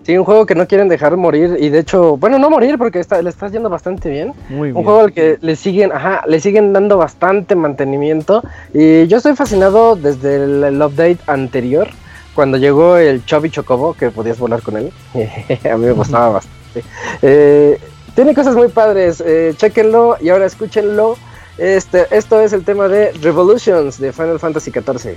[0.07, 3.01] Sí, un juego que no quieren dejar morir y de hecho, bueno, no morir porque
[3.01, 4.35] está, le está yendo bastante bien.
[4.49, 8.45] Muy Un juego al que le siguen, ajá, le siguen dando bastante mantenimiento.
[8.73, 11.89] Y yo estoy fascinado desde el, el update anterior,
[12.37, 14.93] cuando llegó el Chubby Chocobo, que podías volar con él.
[15.69, 16.85] A mí me gustaba bastante.
[17.23, 17.81] Eh,
[18.15, 21.17] tiene cosas muy padres, eh, chequenlo y ahora escúchenlo.
[21.59, 25.17] Este, esto es el tema de Revolutions de Final Fantasy XIV.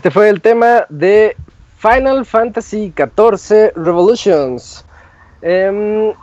[0.00, 1.36] Este fue el tema de
[1.76, 4.82] Final Fantasy XIV Revolutions.
[5.42, 6.14] Em,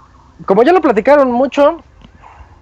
[0.48, 1.78] como ya lo platicaron mucho,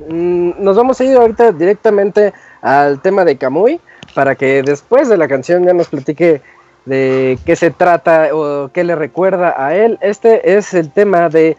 [0.09, 3.79] mm, nos vamos a ir ahorita directamente al tema de Kamui
[4.13, 6.41] para que después de la canción ya nos platique
[6.83, 9.97] de qué se trata o qué le recuerda a él.
[10.01, 11.55] Este es el tema de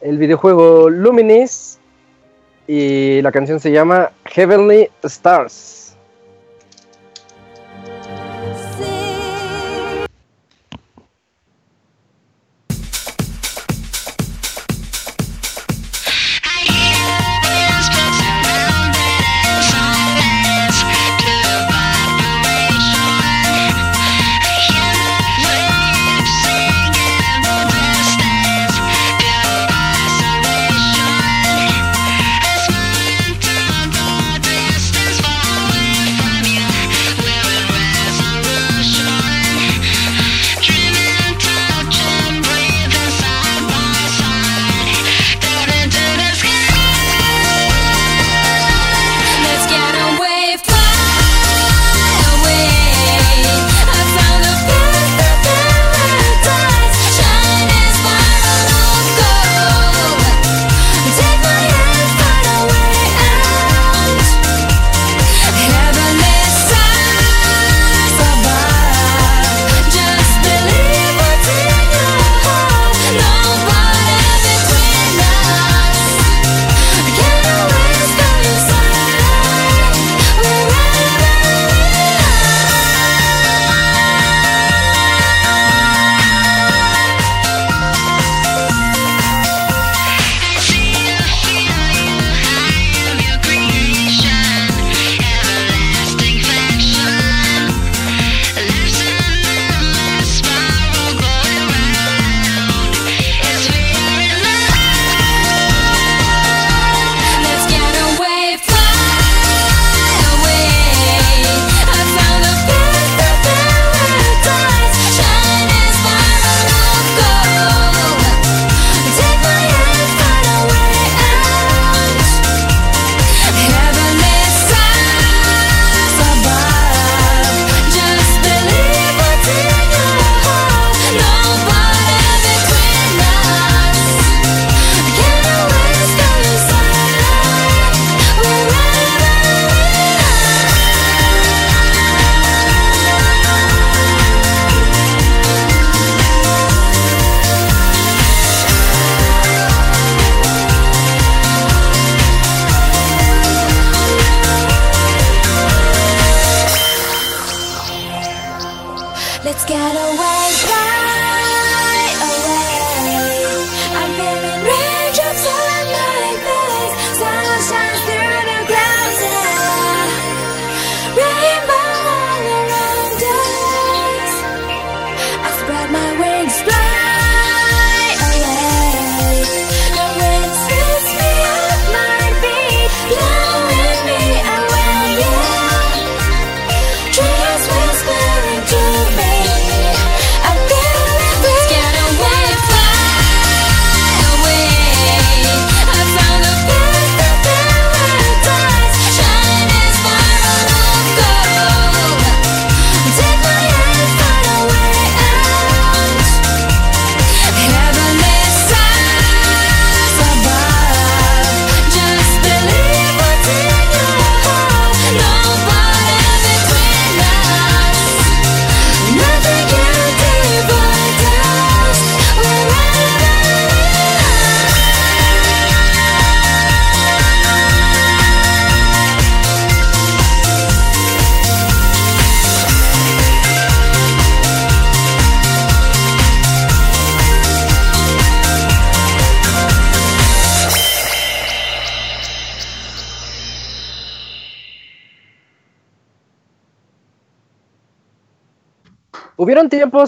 [0.00, 1.78] el videojuego Luminis
[2.66, 5.85] y la canción se llama Heavenly Stars.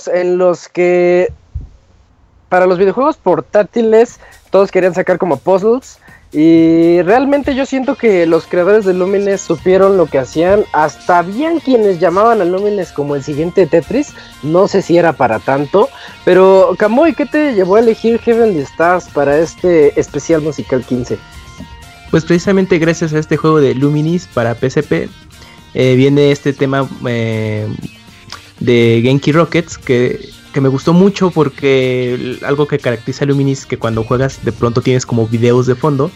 [0.09, 1.33] En los que
[2.49, 4.21] para los videojuegos portátiles
[4.51, 5.99] todos querían sacar como puzzles
[6.31, 10.65] y realmente yo siento que los creadores de Lumines supieron lo que hacían.
[10.75, 14.13] Hasta habían quienes llamaban a Lumines como el siguiente Tetris.
[14.43, 15.89] No sé si era para tanto.
[16.27, 21.19] Pero Kamui, ¿qué te llevó a elegir Heavenly Stars para este especial musical 15?
[22.11, 25.09] Pues precisamente gracias a este juego de Luminis para PSP
[25.75, 27.69] eh, viene este tema eh,
[28.61, 33.67] de Genki Rockets que, que me gustó mucho porque algo que caracteriza a Luminis es
[33.67, 36.11] que cuando juegas de pronto tienes como videos de fondo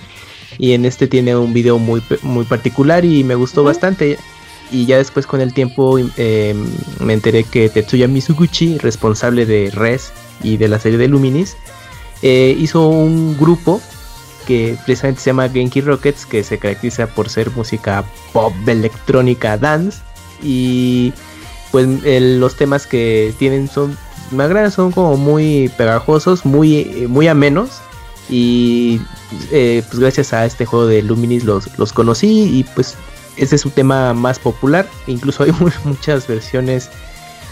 [0.58, 4.18] y en este tiene un video muy, muy particular y me gustó bastante
[4.70, 6.54] y ya después con el tiempo eh,
[7.00, 10.12] me enteré que Tetsuya Mizuguchi, responsable de Res
[10.42, 11.56] y de la serie de Luminis,
[12.22, 13.80] eh, hizo un grupo
[14.46, 20.00] que precisamente se llama Genki Rockets, que se caracteriza por ser música pop, electrónica, dance.
[20.42, 21.12] Y
[21.72, 23.96] pues los temas que tienen son,
[24.30, 27.70] me agradan, son como muy pegajosos, muy, eh, muy amenos.
[28.30, 29.00] Y
[29.50, 32.94] eh, pues gracias a este juego de Luminis los, los conocí y pues
[33.36, 34.86] ese es su tema más popular.
[35.08, 36.88] Incluso hay mu- muchas versiones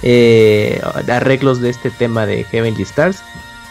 [0.02, 3.18] eh, arreglos de este tema de Heavenly Stars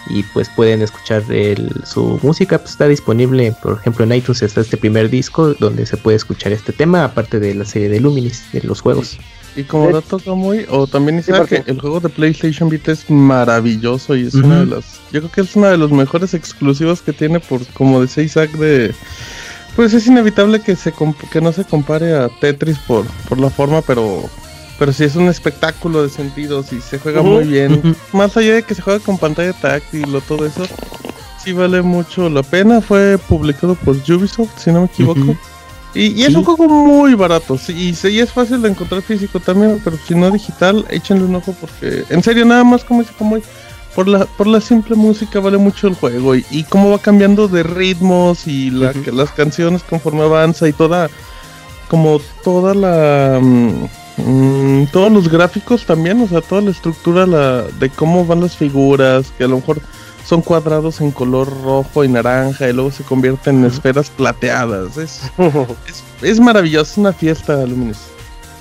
[0.09, 4.61] y pues pueden escuchar el- su música pues está disponible por ejemplo en iTunes está
[4.61, 8.43] este primer disco donde se puede escuchar este tema aparte de la serie de Luminis
[8.53, 9.17] de los juegos
[9.59, 13.09] Y como De- dato muy o también Sí, que el juego de PlayStation Vita es
[13.09, 17.01] maravilloso y es una de las, yo creo que es una de los mejores exclusivos
[17.01, 18.93] que tiene por, como decía Isaac, de,
[19.75, 23.49] pues es inevitable que se comp- que no se compare a Tetris por, por la
[23.49, 24.23] forma, pero,
[24.77, 27.95] pero sí es un espectáculo de sentidos y se juega muy bien.
[28.13, 30.65] Más allá de que se juega con pantalla táctil o todo eso,
[31.43, 32.79] sí vale mucho la pena.
[32.81, 35.35] Fue publicado por Ubisoft, si no me equivoco.
[35.95, 36.35] Y, y es Sí.
[36.35, 37.73] un juego muy barato, sí,
[38.03, 41.55] y, y es fácil de encontrar físico también, pero si no digital, échenle un ojo
[41.59, 43.37] porque, en serio, nada más como dice como
[43.95, 47.47] por la, por la simple música vale mucho el juego y, y cómo va cambiando
[47.47, 51.09] de ritmos y la, que las canciones conforme avanza y toda,
[51.87, 53.85] como toda la, mm,
[54.17, 58.55] mm, todos los gráficos también, o sea, toda la estructura la, de cómo van las
[58.55, 59.81] figuras, que a lo mejor
[60.29, 64.95] son cuadrados en color rojo y naranja y luego se convierten en esferas plateadas.
[64.95, 65.21] Es,
[65.89, 67.97] es, es maravilloso, es una fiesta, Luminous.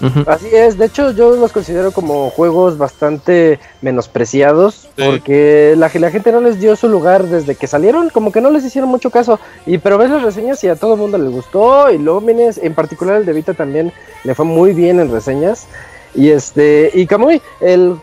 [0.00, 0.22] Ujú.
[0.30, 5.02] Así es, de hecho yo los considero como juegos bastante menospreciados Sí.
[5.04, 8.50] porque la, la gente no les dio su lugar desde que salieron, como que no
[8.50, 9.38] les hicieron mucho caso.
[9.66, 12.74] Y pero ves las reseñas y a todo el mundo les gustó y Lómines, en
[12.74, 13.92] particular el de Vita también
[14.24, 15.66] le fue muy bien en reseñas.
[16.14, 17.96] Y este, y Kamui, el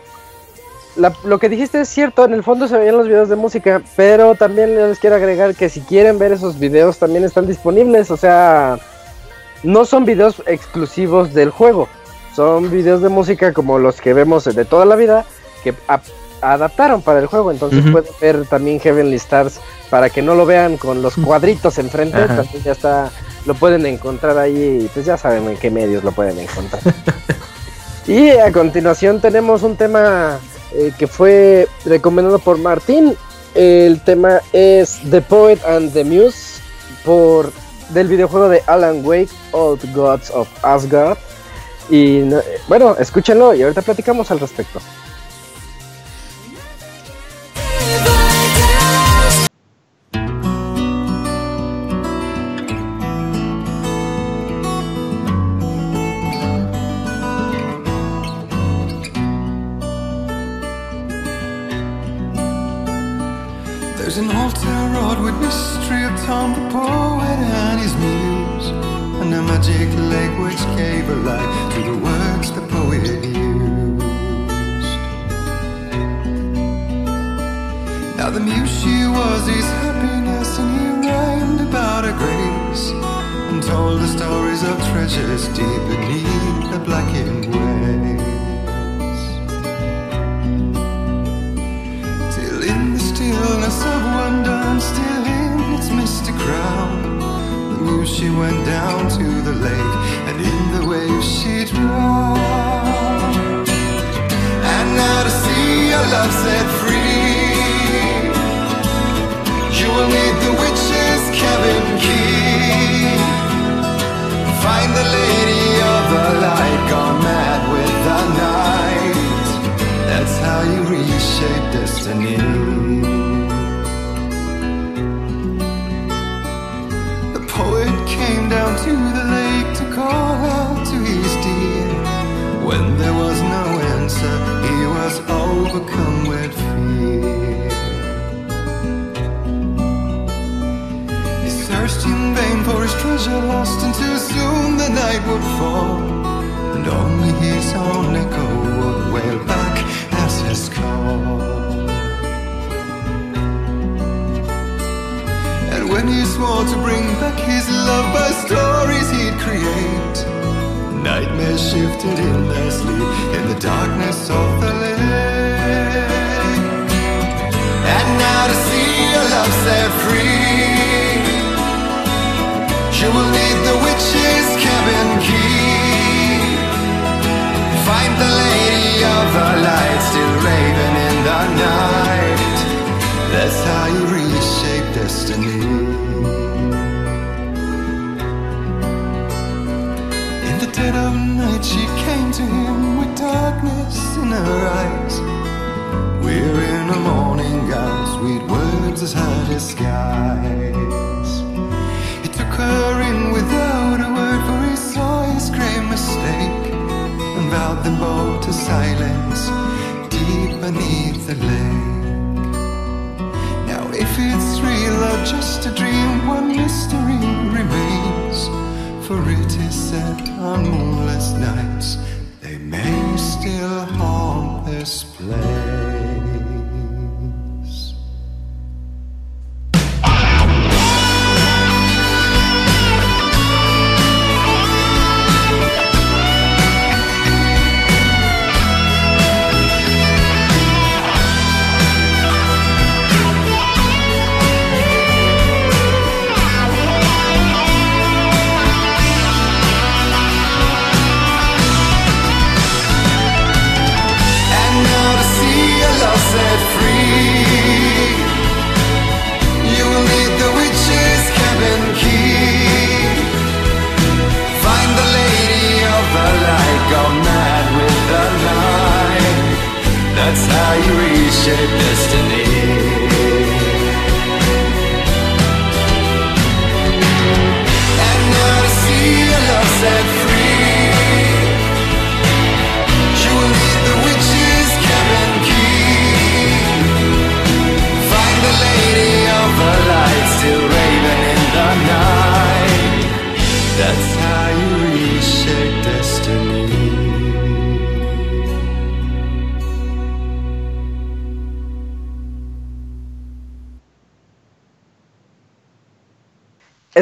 [0.96, 3.82] la- lo que dijiste es cierto, en el fondo se veían los videos de música,
[3.96, 8.16] pero también les quiero agregar que si quieren ver esos videos también están disponibles, o
[8.16, 8.78] sea,
[9.62, 11.88] no son videos exclusivos del juego,
[12.34, 15.24] son videos de música como los que vemos de toda la vida
[15.64, 16.00] que a-
[16.42, 19.58] adaptaron para el juego, entonces pueden ver también Heavenly Stars
[19.90, 22.36] para que no lo vean con los cuadritos enfrente, Ajá.
[22.36, 23.10] también ya está,
[23.46, 26.82] lo pueden encontrar ahí, y pues ya saben en qué medios lo pueden encontrar.
[28.06, 30.38] y a continuación tenemos un tema
[30.76, 33.16] eh, que fue recomendado por Martín.
[33.54, 36.60] El tema es The Poet and the Muse
[37.04, 37.50] por
[37.90, 41.16] del videojuego de Alan Wake, Old Gods of Asgard.
[41.88, 44.80] Y eh, bueno, escúchenlo y ahorita platicamos al respecto.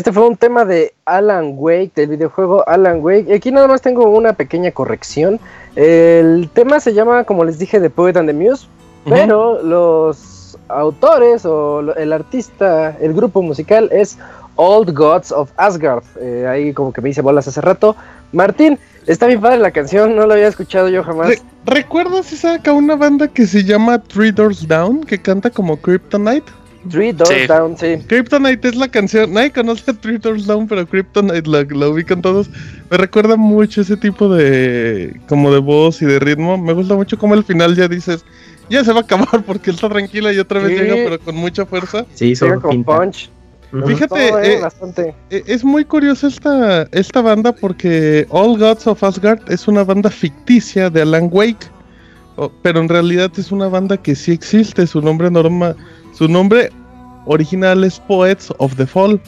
[0.05, 3.25] Este fue un tema de Alan Wake, del videojuego Alan Wake.
[3.27, 5.41] Y aquí nada más tengo una pequeña corrección.
[5.77, 8.67] El tema se llama, como les dije, The Poet and the Muse.
[9.09, 14.19] Pero los autores o el artista, el grupo musical es
[14.57, 16.05] Old Gods of Asgard.
[16.21, 17.97] Eh, ahí como que me hice bolas hace rato.
[18.33, 21.29] Martín, está bien padre la canción, no la había escuchado yo jamás.
[21.31, 25.79] Re- ¿Recuerdas esa acá una banda que se llama Three Doors Down que canta como
[25.79, 26.53] Kryptonite?
[26.91, 27.47] Three Doors Sí.
[27.47, 27.97] Down, sí.
[28.07, 32.21] Kryptonite es la canción, nadie conoce a Three Doors Down, pero Kryptonite la, la ubican
[32.23, 32.49] todos.
[32.91, 36.59] Me recuerda mucho ese tipo de como de voz y de ritmo.
[36.59, 38.25] Me gusta mucho como al final ya dices,
[38.69, 40.85] ya se va a acabar porque está tranquila y otra vez Sí.
[40.85, 42.05] llega pero con mucha fuerza.
[42.15, 43.31] Se hizo Llega con punch.
[43.73, 43.89] Ujú.
[43.89, 45.15] Fíjate, Todo, eh, eh, bastante.
[45.31, 50.11] E- Es muy curiosa esta, esta banda porque All Gods of Asgard es una banda
[50.11, 51.67] ficticia de Alan Wake,
[52.37, 54.87] o- pero en realidad es una banda que sí existe.
[54.87, 55.75] Su nombre norma,
[56.15, 56.71] su nombre
[57.27, 59.21] original es Poets of the Fall.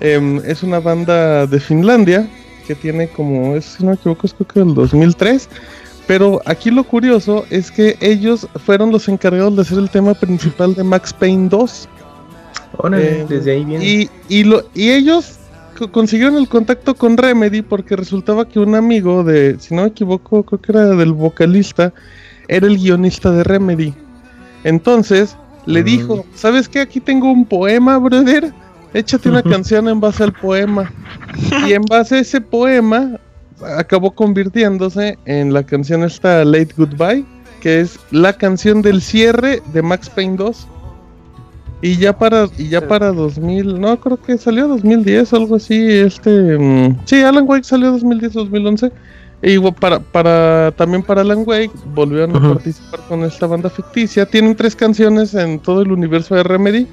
[0.00, 2.28] Em, es una banda de Finlandia
[2.66, 5.48] que tiene como, es, si no me equivoco, es creo que del 2003.
[6.06, 10.74] Pero aquí lo curioso es que ellos fueron los encargados de hacer el tema principal
[10.74, 11.88] de Max Payne 2.
[12.78, 13.84] Órale, Eh, desde ahí viene.
[13.84, 15.38] Y, y, lo, y ellos
[15.78, 19.88] co- consiguieron el contacto con Remedy porque resultaba que un amigo de, si no me
[19.88, 21.92] equivoco, creo que era del vocalista,
[22.48, 23.92] era el guionista de Remedy.
[24.64, 25.36] Entonces
[25.68, 26.80] le dijo, ¿sabes qué?
[26.80, 28.52] Aquí tengo un poema, brother.
[28.94, 30.90] Échate una canción en base al poema.
[31.68, 33.20] Y en base a ese poema
[33.76, 37.24] acabó convirtiéndose en la canción esta Late Goodbye,
[37.60, 40.66] que es la canción del cierre de Max Payne 2.
[41.82, 46.58] Y ya para y ya para 2000, no creo que salió 2010 algo así, este
[46.58, 48.90] mm, sí, Alan Wake salió 2010 2011.
[49.40, 54.26] E igual para para también para Alan Wake volvieron a participar con esta banda ficticia.
[54.26, 56.86] Tienen tres canciones en todo el universo de Remedy.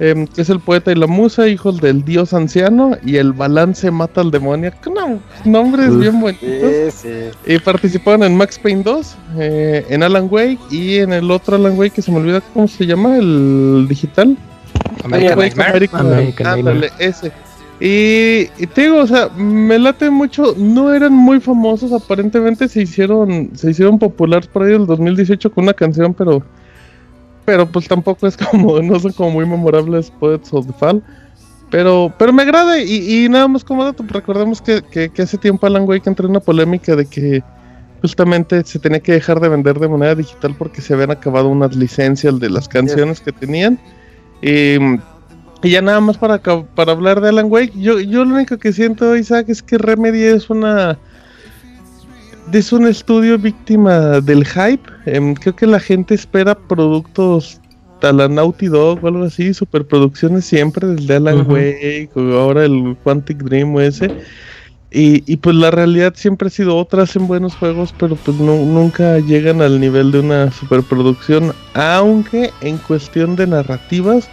[0.00, 3.88] em, que es el poeta y la musa, hijos del dios anciano y el balance
[3.92, 4.72] mata al demonio.
[4.92, 6.00] No, nombres Uf.
[6.00, 6.94] bien bonitos.
[6.94, 7.08] Sí,
[7.44, 7.54] sí.
[7.54, 11.78] Y participaron en Max Payne 2, eh, en Alan Wake y en el otro Alan
[11.78, 14.36] Wake que se me olvida cómo se llama, el digital.
[15.04, 15.70] American Wake Nightmare.
[15.70, 17.08] American, American ándale, Nightmare.
[17.08, 17.32] ese.
[17.80, 20.54] Y, y te digo, o sea, me late mucho.
[20.56, 25.64] No eran muy famosos, aparentemente se hicieron, se hicieron populares por ahí del 2018 con
[25.64, 26.42] una canción, pero,
[27.44, 31.02] pero pues tampoco es como, no son como muy memorables Poets of the Fall.
[31.70, 35.38] Pero, pero me agrada y, y nada más como dato, recordemos que, que, que hace
[35.38, 37.42] tiempo Alan Wake entró en una polémica de que
[38.00, 41.74] justamente se tenía que dejar de vender de manera digital porque se habían acabado unas
[41.74, 43.80] licencias de las canciones que tenían.
[44.40, 44.76] Y,
[45.64, 48.72] y ya nada más para, para hablar de Alan Wake, yo, yo lo único que
[48.72, 50.98] siento, Isaac, es que Remedy es una...
[52.52, 54.82] Es un estudio víctima del hype.
[55.06, 57.58] Em, creo que la gente espera productos
[58.02, 61.50] a la Naughty Dog o algo así, superproducciones siempre, desde Alan.
[61.50, 64.10] Wake o ahora el Quantic Dream o ese.
[64.90, 68.54] Y, y pues la realidad siempre ha sido otra, hacen buenos juegos, pero pues no,
[68.56, 74.28] nunca llegan al nivel de una superproducción, aunque en cuestión de narrativas,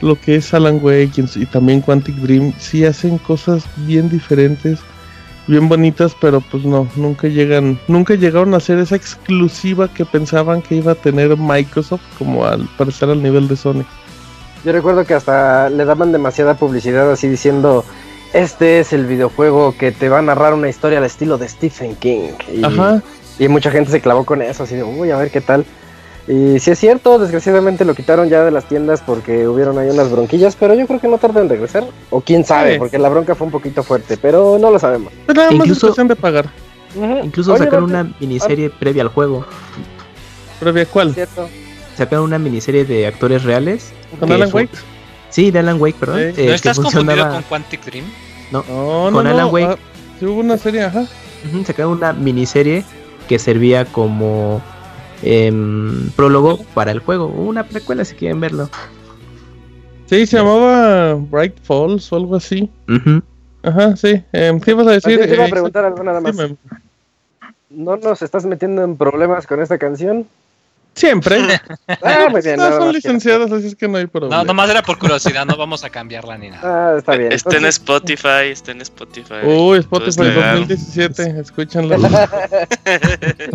[0.00, 4.78] lo que es Alan Wake y, y también Quantic Dream, sí hacen cosas bien diferentes,
[5.46, 10.62] bien bonitas, pero pues no, nunca llegan, nunca llegaron a ser esa exclusiva que pensaban
[10.62, 13.84] que iba a tener Microsoft como al para estar al nivel de Sony.
[14.64, 17.84] Yo recuerdo que hasta le daban demasiada publicidad así diciendo,
[18.32, 21.96] este es el videojuego que te va a narrar una historia al estilo de Stephen
[21.96, 22.32] King.
[22.52, 23.02] Y, Ajá.
[23.38, 25.64] y mucha gente se clavó con eso, así de, uy, a ver qué tal.
[26.28, 30.10] Y si es cierto, desgraciadamente lo quitaron ya de las tiendas porque hubieron ahí unas
[30.10, 31.84] bronquillas, pero yo creo que no tardan en regresar.
[32.10, 32.78] O quién sabe, Sí.
[32.78, 35.10] porque la bronca fue un poquito fuerte, pero no lo sabemos.
[35.26, 36.50] Pero nada más Incluso- es cuestión de pagar.
[37.24, 39.46] Incluso Oye, sacaron una miniserie previa al juego.
[40.60, 41.14] ¿Previa cuál?
[41.14, 41.48] cierto.
[41.96, 43.92] Sacaron una miniserie de actores reales.
[44.20, 44.70] ¿Con Alan Wake?
[45.30, 46.18] Sí, de Alan Wake, perdón.
[46.18, 46.24] Sí.
[46.24, 48.04] eh, ¿No que estás confundido funcionaba- con Quantic Dream?
[48.50, 49.66] No, no, Con no, Alan Wake.
[49.66, 49.76] ah,
[50.18, 51.06] sí hubo una serie, ajá.
[51.66, 52.84] Sacaron una miniserie
[53.28, 54.60] que servía como
[55.22, 57.26] em, prólogo para el juego.
[57.26, 58.68] Una precuela si quieren verlo.
[60.06, 62.70] Sí, se llamaba Bright Falls o algo así.
[63.62, 64.22] Ajá, sí.
[64.32, 65.18] Eh, ¿Qué ibas a decir?
[65.20, 66.34] Te iba a Eh, preguntar algo nada más.
[67.70, 70.26] ¿No nos estás metiendo en problemas con esta canción?
[70.98, 71.38] Siempre.
[72.02, 72.56] Ah, muy bien.
[72.56, 74.36] no son más licenciadas, así es que no hay problema.
[74.36, 76.92] No, nomás era por curiosidad, no vamos a cambiarla ni nada.
[76.94, 77.32] Ah, está bien.
[77.32, 79.34] Está en Spotify, está en Spotify.
[79.44, 80.58] Uy, Spotify legal.
[80.66, 81.96] 2017, escúchanlo.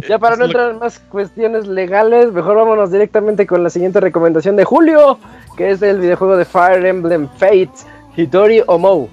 [0.10, 4.56] Ya para no entrar en más cuestiones legales, mejor vámonos directamente con la siguiente recomendación
[4.56, 5.20] de Julio,
[5.58, 7.86] que es el videojuego de Fire Emblem Fates,
[8.16, 9.10] Hitori Omo.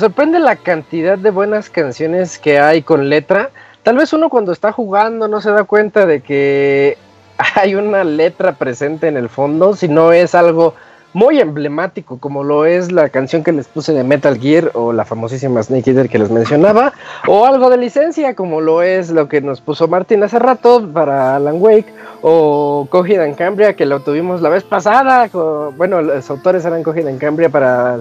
[0.00, 3.50] Sorprende la cantidad de buenas canciones que hay con letra.
[3.82, 6.98] Tal vez uno cuando está jugando no se da cuenta de que
[7.54, 10.74] hay una letra presente en el fondo, si no es algo
[11.12, 15.04] muy emblemático como lo es la canción que les puse de Metal Gear o la
[15.04, 16.92] famosísima Snake Eater que les mencionaba,
[17.26, 21.36] o algo de licencia como lo es lo que nos puso Martín hace rato para
[21.36, 21.92] Alan Wake,
[22.22, 25.28] o Cogid en Cambria que lo tuvimos la vez pasada,
[25.76, 28.00] bueno, los autores eran Cogid en Cambria para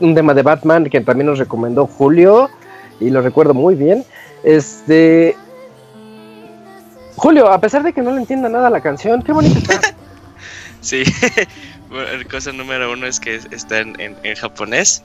[0.00, 2.50] un tema de Batman que también nos recomendó Julio,
[3.00, 4.04] y lo recuerdo muy bien.
[4.44, 5.36] Este...
[7.16, 9.80] Julio, a pesar de que no le entienda nada la canción, qué bonita está.
[10.82, 11.02] Sí.
[11.90, 15.02] Bueno, cosa número uno es que está en, en- en japonés.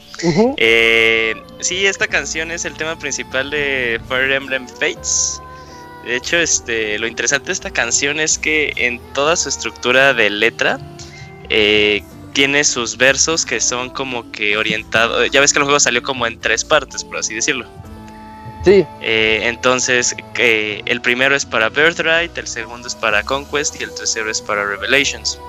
[0.58, 5.42] Eh, sí, esta canción es el tema principal de Fire Emblem Fates.
[6.06, 10.30] De hecho, este, lo interesante de esta canción es que en toda su estructura de
[10.30, 10.80] letra
[11.50, 12.04] eh,
[12.34, 15.32] tiene sus versos que son como que orientados.
[15.32, 17.66] Ya ves que el juego salió como en tres partes, por así decirlo.
[18.64, 23.84] Sí, Eh, entonces, eh, el primero es para Birthright, el segundo es para Conquest y
[23.84, 25.40] el tercero es para Revelations.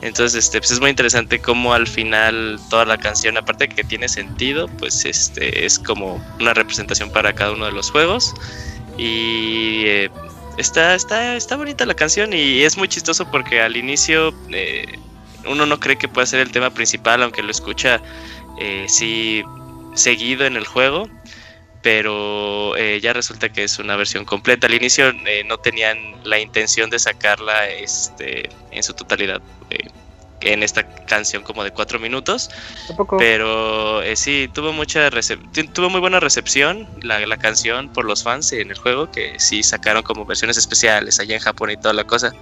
[0.00, 3.84] Entonces, este, pues es muy interesante cómo al final toda la canción, aparte de que
[3.84, 8.32] tiene sentido, pues este es como una representación para cada uno de los juegos.
[8.96, 10.10] Y eh,
[10.56, 14.98] está, está, está bonita la canción y es muy chistoso porque al inicio eh,
[15.46, 18.00] uno no cree que pueda ser el tema principal, aunque lo escucha
[18.60, 19.42] eh, sí
[19.94, 21.08] seguido en el juego
[21.82, 24.66] pero eh, ya resulta que es una versión completa.
[24.66, 29.40] Al inicio eh, no tenían la intención de sacarla este, en su totalidad
[29.70, 29.88] eh,
[30.40, 32.50] en esta canción como de cuatro minutos,
[32.86, 33.16] tampoco.
[33.16, 35.10] pero eh, sí tuvo mucha
[35.72, 39.62] tuvo muy buena recepción la, la canción por los fans en el juego que sí
[39.62, 42.32] sacaron como versiones especiales allá en Japón y toda la cosa.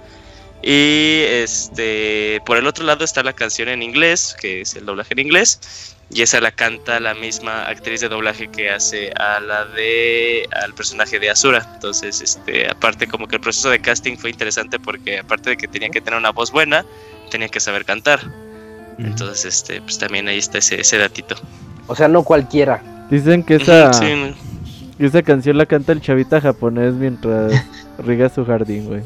[0.61, 5.13] Y este por el otro lado está la canción en inglés, que es el doblaje
[5.13, 9.65] en inglés, y esa la canta la misma actriz de doblaje que hace a la
[9.65, 11.67] de al personaje de Asura.
[11.73, 15.67] Entonces, este, aparte como que el proceso de casting fue interesante porque aparte de que
[15.67, 16.85] tenía que tener una voz buena,
[17.29, 18.21] tenía que saber cantar.
[18.97, 21.35] Entonces, este, pues también ahí está ese, ese datito.
[21.87, 22.81] O sea, no cualquiera.
[23.11, 24.33] Dicen que esa, sí, no.
[24.97, 27.53] que esa canción la canta el chavita japonés mientras
[27.99, 29.03] riega su jardín, güey.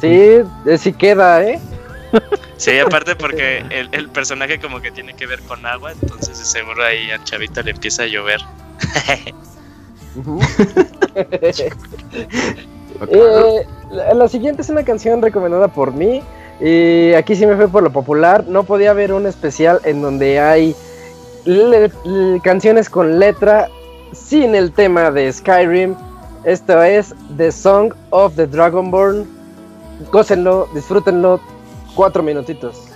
[0.00, 1.60] Sí, eh, sí queda, ¿eh?
[2.56, 6.84] Sí, aparte porque el, el personaje como que tiene que ver con agua, entonces seguro
[6.84, 8.40] ahí al chavito le empieza a llover.
[13.08, 16.22] Eh, la, la siguiente es una canción recomendada por mí.
[16.60, 18.44] Y aquí sí me fue por lo popular.
[18.46, 20.74] No podía haber un especial en donde hay
[21.44, 23.68] le- le- canciones con letra
[24.12, 25.94] sin el tema de Skyrim.
[26.44, 29.26] Esto es The Song of the Dragonborn.
[30.12, 31.40] Gócenlo, disfrútenlo.
[31.94, 32.93] Cuatro minutitos.「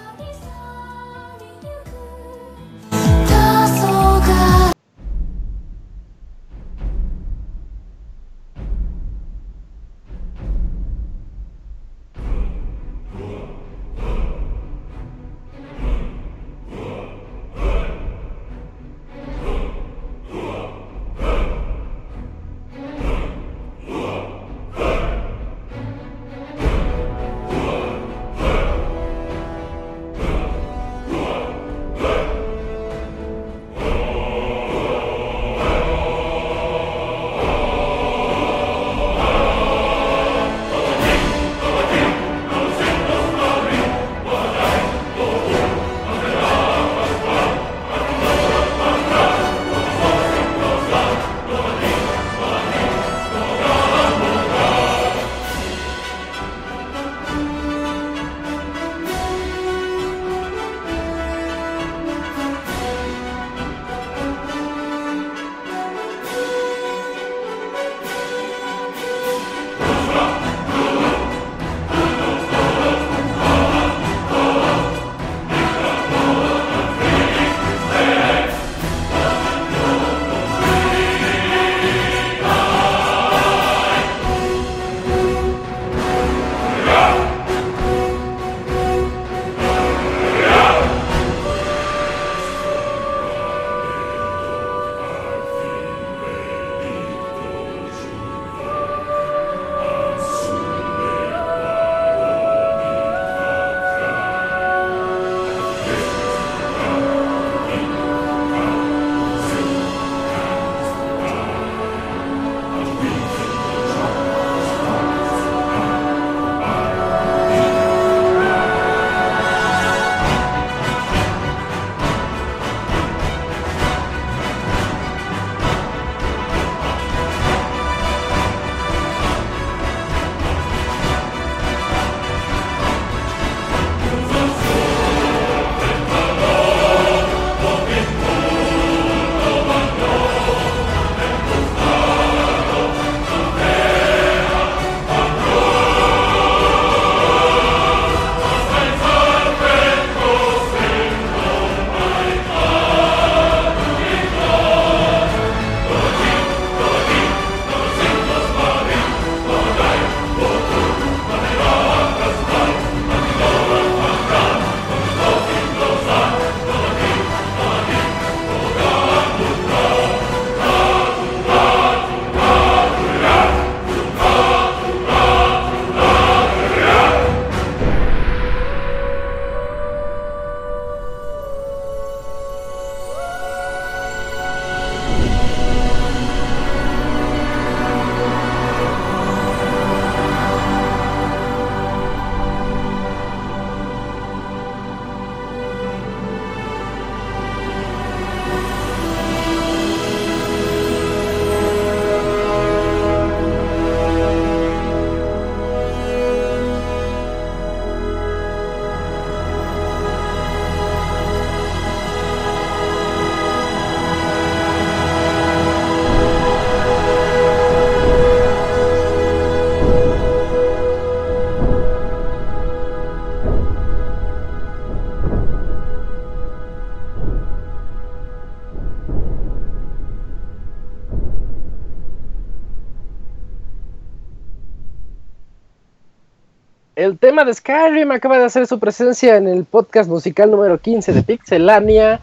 [237.38, 241.22] tema de Skyrim acaba de hacer su presencia en el podcast musical número 15 de
[241.22, 242.18] Pixelania.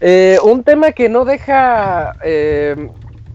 [0.00, 2.88] Eh, un tema que no deja, eh,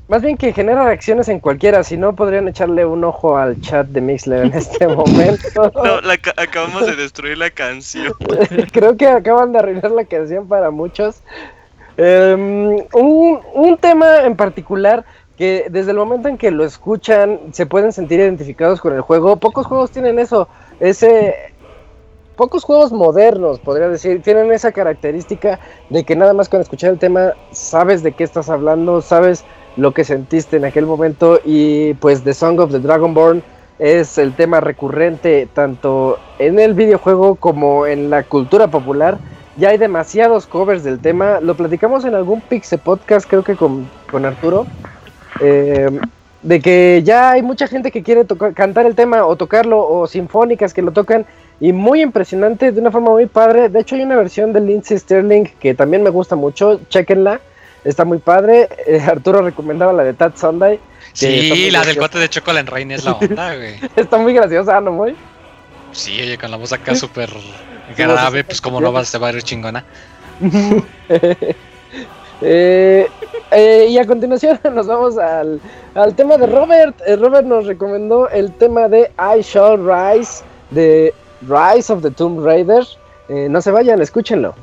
[0.08, 1.84] más bien que genera reacciones en cualquiera.
[1.84, 5.70] Si no, podrían echarle un ojo al chat de Mixler en este momento.
[5.76, 8.14] No, la ca- acabamos de destruir la canción.
[8.72, 11.18] Creo que acaban de arruinar la canción para muchos.
[11.98, 15.04] Um, un, un tema en particular
[15.38, 19.36] que desde el momento en que lo escuchan se pueden sentir identificados con el juego.
[19.36, 20.48] Pocos juegos tienen eso,
[20.80, 21.36] ese
[22.36, 27.00] pocos juegos modernos, podría decir, tienen esa característica de que nada más con escuchar el
[27.00, 29.46] tema sabes de qué estás hablando, sabes
[29.78, 33.44] lo que sentiste en aquel momento y pues The Song of the Dragonborn
[33.80, 39.18] es el tema recurrente tanto en el videojuego como en la cultura popular.
[39.58, 43.90] Ya hay demasiados covers del tema, lo platicamos en algún Pixel Podcast, creo que con,
[44.12, 44.66] con Arturo,
[45.40, 45.90] eh,
[46.46, 50.06] de que ya hay mucha gente que quiere tocar, cantar el tema o tocarlo, o
[50.06, 51.26] sinfónicas que lo tocan,
[51.60, 53.68] y muy impresionante, de una forma muy padre.
[53.68, 57.42] De hecho, hay una versión de Lindsay Sterling que también me gusta mucho, chequenla,
[57.84, 58.70] está muy padre.
[58.86, 60.80] Eh, Arturo recomendaba la de Tad Sunday.
[61.14, 63.80] Sí, la del cuate de Chocolate Rain es la onda, güey.
[63.96, 65.16] Está muy graciosa, ¿no, muy?
[65.94, 67.32] Sí, oye, con la voz acá súper
[67.98, 69.84] grave, pues como no vas a ver chingona.
[72.42, 73.08] Eh,
[73.52, 75.60] eh, y a continuación nos vamos al,
[75.94, 76.96] al tema de Robert.
[77.06, 82.44] Eh, Robert nos recomendó el tema de I Shall Rise, de Rise of the Tomb
[82.44, 82.84] Raider.
[83.28, 84.54] No se vayan, escúchenlo.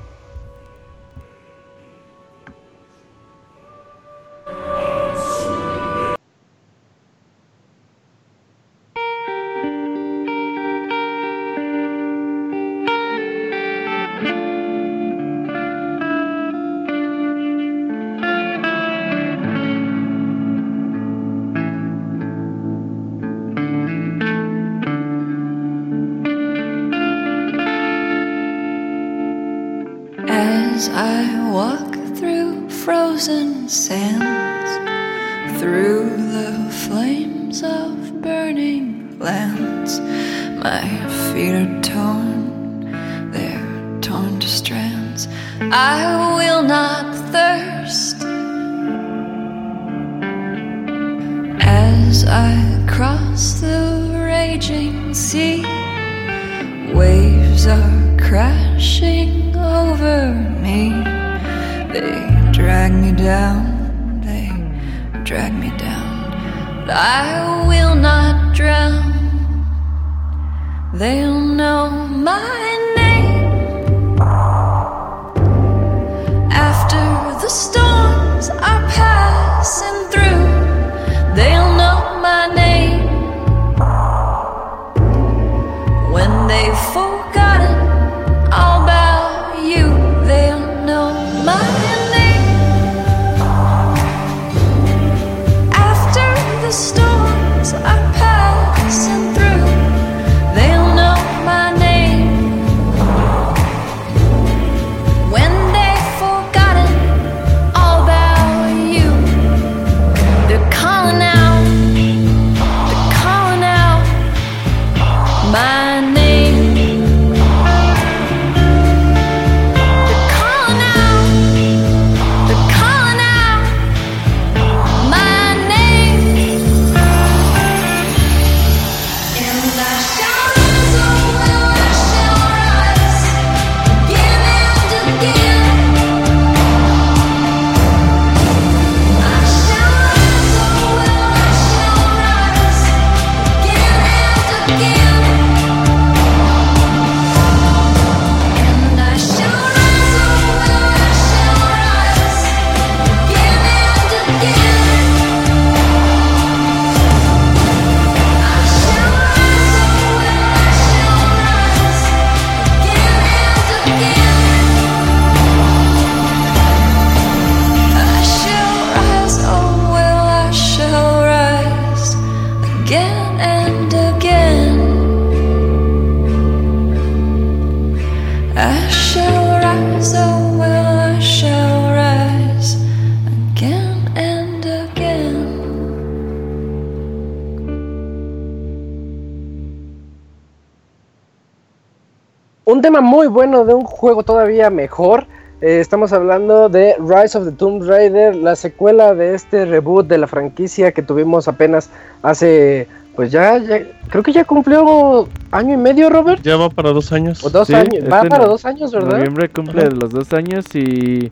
[194.63, 195.27] Todavía mejor.
[195.61, 200.19] Eh, estamos hablando de Rise of the Tomb Raider, la secuela de este reboot de
[200.19, 201.89] la franquicia que tuvimos apenas
[202.23, 203.79] hace pues ya, ya,
[204.09, 206.41] creo que ya cumplió año y medio, Robert.
[206.43, 207.45] Ya va para dos años.
[207.45, 208.05] O dos Sí, años.
[208.11, 209.19] Va este para no- dos años, ¿verdad?
[209.19, 209.91] Noviembre cumple Ajá.
[209.91, 211.29] los dos años y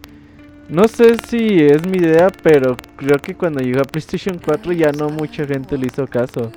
[0.69, 4.93] no sé si es mi idea, pero creo que cuando llegó a PlayStation 4 ya
[4.93, 6.53] no mucha gente le hizo caso.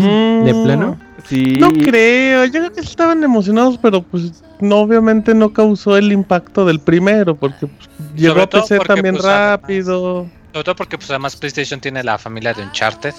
[0.00, 0.98] Mm, ¿De plano?
[1.28, 6.12] Sí, No creo, yo creo que estaban emocionados, pero pues no, obviamente no causó el
[6.12, 10.26] impacto del primero, porque pues, llegó a PC porque, también pues, además- rápido.
[10.52, 13.12] Sobre todo porque pues además PlayStation tiene la familia de Uncharted.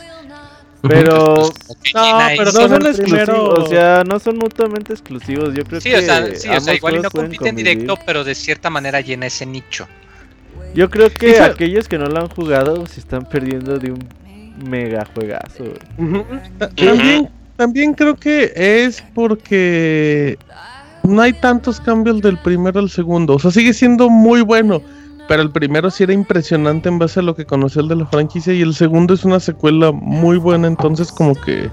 [0.82, 3.50] pero Pues, No, pero hizo- son exclusivos, primero.
[3.50, 5.54] o sea, no son mutuamente exclusivos.
[5.54, 7.78] Yo creo Sí, que o sea, sí, o sea, igual y no compiten convivir.
[7.78, 9.88] directo, pero de cierta manera llena ese nicho.
[10.76, 14.00] Yo creo que aquellos que no lo han jugado se están perdiendo de un
[14.58, 15.66] mega juegazo.
[16.76, 20.38] También, también creo que es porque
[21.04, 23.36] no hay tantos cambios del primero al segundo.
[23.36, 24.82] O sea, sigue siendo muy bueno.
[25.28, 28.06] Pero el primero sí era impresionante en base a lo que conocía el de la
[28.06, 28.54] franquicia.
[28.54, 30.68] Y el segundo es una secuela muy buena.
[30.68, 31.70] Entonces, como que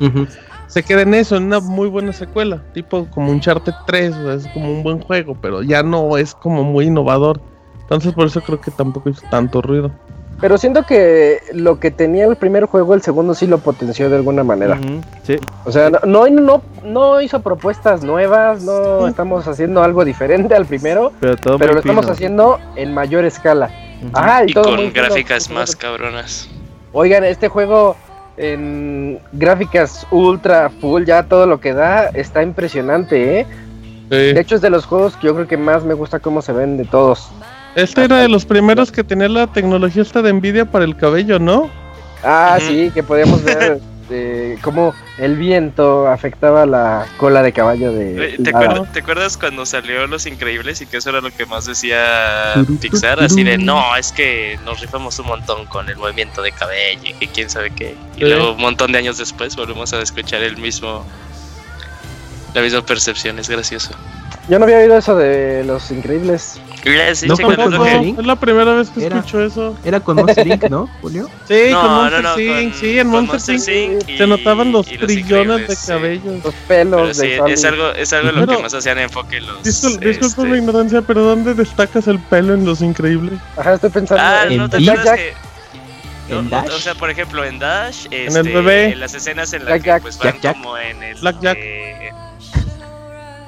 [0.66, 2.62] se queda en eso, en una muy buena secuela.
[2.72, 4.14] Tipo como un Uncharted 3.
[4.14, 5.36] o sea, es como un buen juego.
[5.40, 7.40] Pero ya no es como muy innovador.
[7.82, 9.92] Entonces, por eso creo que tampoco hizo tanto ruido.
[10.40, 14.16] Pero siento que lo que tenía el primer juego, el segundo sí lo potenció de
[14.16, 14.78] alguna manera.
[15.22, 15.36] Sí.
[15.64, 19.10] O sea, no, no, no, no hizo propuestas nuevas, no Sí.
[19.10, 23.24] estamos haciendo algo diferente al primero, Pero todo pero muy lo estamos haciendo en mayor
[23.24, 23.70] escala.
[24.02, 24.10] Ujú.
[24.12, 26.48] Ajá, y, Y todo con fino, gráficas más cabronas.
[26.92, 27.96] Oigan, este juego
[28.36, 33.46] en gráficas ultra full, ya todo lo que da, está impresionante, ¿eh?
[34.10, 36.52] De hecho, es de los juegos que yo creo que más me gusta cómo se
[36.52, 37.30] ven de todos.
[37.74, 41.38] Este era de los primeros que tenía la tecnología esta de Nvidia para el cabello,
[41.38, 41.70] ¿no?
[42.22, 43.80] Ah, sí, que podíamos ver
[44.10, 48.14] eh, cómo el viento afectaba la cola de caballo de...
[48.14, 51.46] Güey, ¿Te, acuerdas, ¿Te acuerdas cuando salió Los Increíbles y que eso era lo que
[51.46, 53.20] más decía Pixar?
[53.22, 57.12] Así de, no, es que nos rifamos un montón con el movimiento de cabello y
[57.14, 57.94] que quién sabe qué.
[58.16, 58.24] Y Sí.
[58.26, 61.04] luego un montón de años después volvemos a escuchar el mismo...
[62.54, 63.90] La misma percepción, es gracioso.
[64.48, 66.60] Yo no había oído eso de los increíbles.
[66.84, 67.84] No.
[67.84, 69.18] Es la primera vez que Era.
[69.18, 69.74] escucho eso.
[69.84, 71.28] Era con Monster Inc, ¿no, Julio?
[71.48, 72.70] Sí, No, con Monster no, Inc.
[72.72, 73.68] con- sí, en Monster, Inc.
[74.08, 74.18] Inc.
[74.18, 75.86] se notaban los y trillones de sí.
[75.86, 76.44] cabellos.
[76.44, 79.40] Los pelos Pero sí, de es algo, es algo en lo que más hacían enfoque
[79.40, 79.62] los...
[79.62, 83.38] Discul- Disculpa este, mi ignorancia, pero ¿dónde destacas el pelo en Los Increíbles?
[83.56, 85.32] Ajá, estoy pensando Ah, en ¿no te en que...
[86.28, 86.68] no, ¿En Dash?
[86.70, 88.92] o sea, por ejemplo, en Dash, el este, bebé.
[88.92, 90.56] en las escenas en las que pues van Jack Jack.
[90.56, 91.20] como en el...
[91.20, 91.58] Jack Jack.
[91.60, 92.10] eh,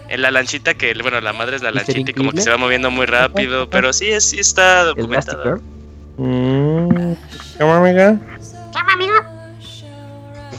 [0.09, 1.77] en la lanchita que, bueno, la madre es la ¿Mr.
[1.77, 5.61] lanchita y como que se va moviendo muy rápido, pero sí, es, sí está documentado.
[6.17, 7.13] Mm,
[7.59, 8.19] ¿Cómo, amiga?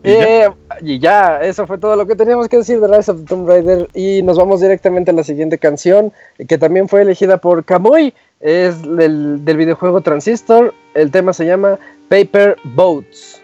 [0.04, 0.50] Eh,
[0.82, 3.48] y ya, eso fue todo lo que teníamos que decir de Rise of the Tomb
[3.48, 3.88] Raider.
[3.94, 6.12] Y nos vamos directamente a la siguiente canción,
[6.48, 8.14] que también fue elegida por Kamui.
[8.40, 10.74] Es del, del videojuego Transistor.
[10.96, 11.78] El tema se llama
[12.10, 13.41] Paper Boats.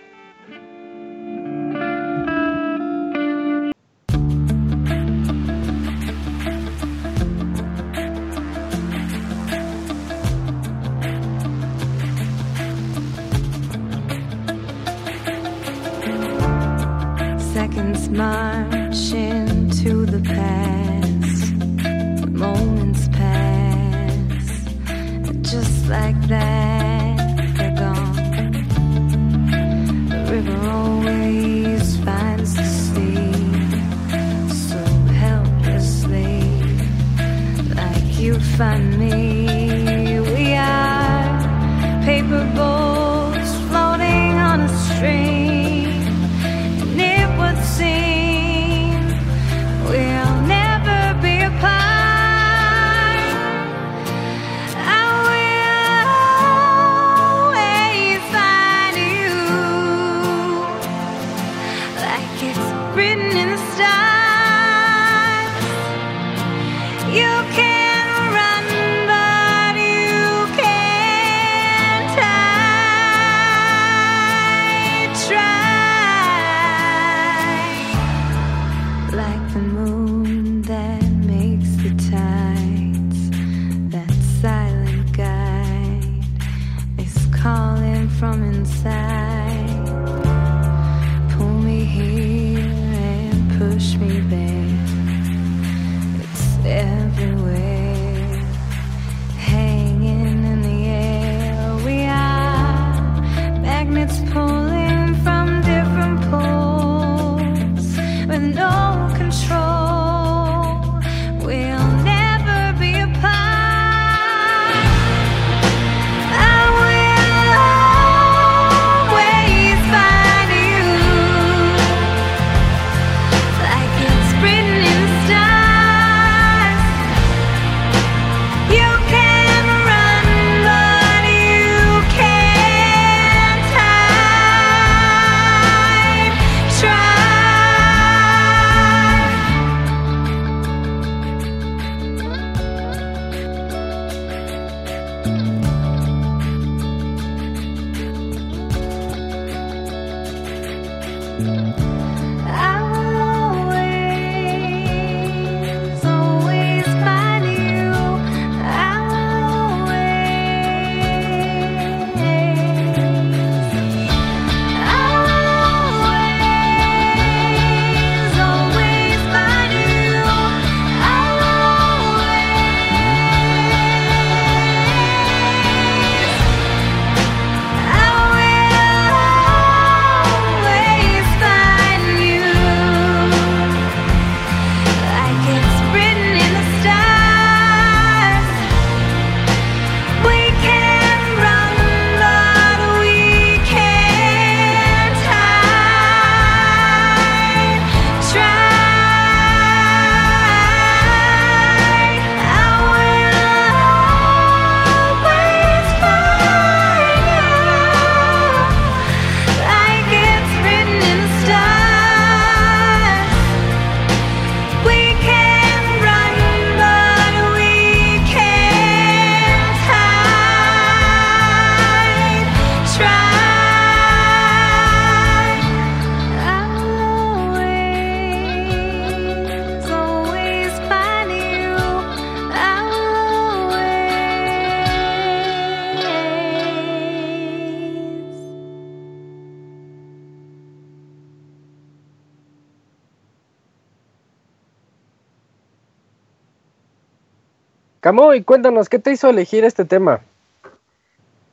[248.17, 250.21] Camuy, cuéntanos, ¿qué te hizo elegir este tema?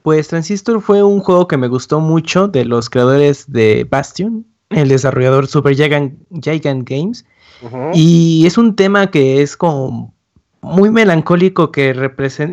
[0.03, 4.89] Pues Transistor fue un juego que me gustó mucho de los creadores de Bastion, el
[4.89, 7.27] desarrollador Super Gigant, Gigant Games.
[7.93, 10.15] Y es un tema que es como
[10.63, 11.93] muy melancólico que,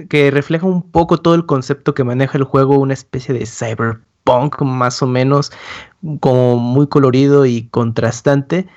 [0.09, 4.61] que refleja un poco todo el concepto que maneja el juego, una especie de cyberpunk
[4.61, 5.53] más o menos,
[6.19, 8.67] como muy colorido y contrastante.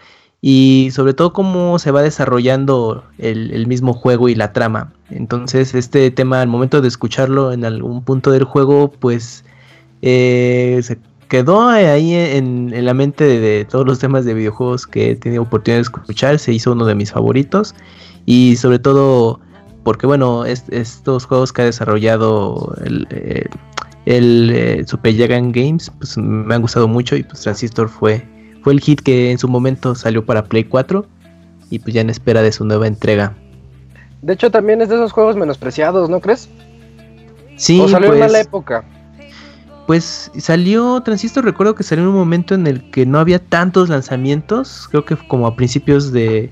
[0.47, 4.93] Y sobre todo cómo se va desarrollando el, mismo juego y la trama.
[5.09, 9.47] Entonces este tema al momento de escucharlo en algún punto del juego, pues
[10.03, 10.99] eh, se
[11.29, 15.45] quedó ahí en, en la mente de, todos los temas de videojuegos que he tenido
[15.45, 16.39] oportunidad de escuchar.
[16.39, 17.75] Se hizo uno de mis favoritos.
[18.27, 19.41] Y sobre todo
[19.83, 23.49] porque, bueno, es- estos juegos que ha desarrollado el, eh,
[24.05, 27.17] el eh, Super Giant Games, pues me han gustado mucho.
[27.17, 28.27] Y pues Transistor fue,
[28.65, 31.07] fue el hit que en su momento salió para Play 4.
[31.71, 33.35] Y pues ya en espera de su nueva entrega.
[34.23, 36.49] De hecho, también es de esos juegos menospreciados, ¿no crees?
[37.57, 38.85] Sí, o salió en pues, mala época.
[39.87, 43.89] Pues salió Transistor, recuerdo que salió en un momento en el que no había tantos
[43.91, 46.51] lanzamientos, creo que como a principios de...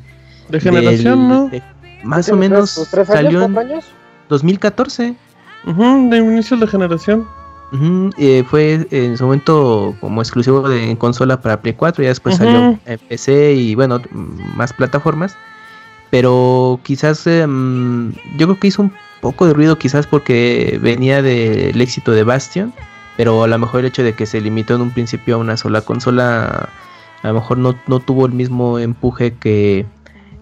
[0.51, 1.49] De generación, del- ¿no?
[1.49, 1.63] de-
[2.05, 3.85] más ¿Qué o menos tres- tres años, salió en cuatro años?
[4.29, 5.15] 2014.
[5.67, 7.27] Ujú, de inicio de generación.
[8.19, 12.37] Eh, fue en su momento como exclusivo de en consola para Play 4, ya después
[12.37, 15.37] salió en PC y bueno, más plataformas.
[16.11, 18.93] Pero quizás eh, mm, yo creo que hizo un
[19.23, 22.75] poco de ruido quizás porque venía del éxito de Bastion,
[23.17, 25.57] pero a lo mejor el hecho de que se limitó en un principio a una
[25.57, 26.69] sola consola,
[27.23, 29.87] a lo mejor no, no tuvo el mismo empuje que,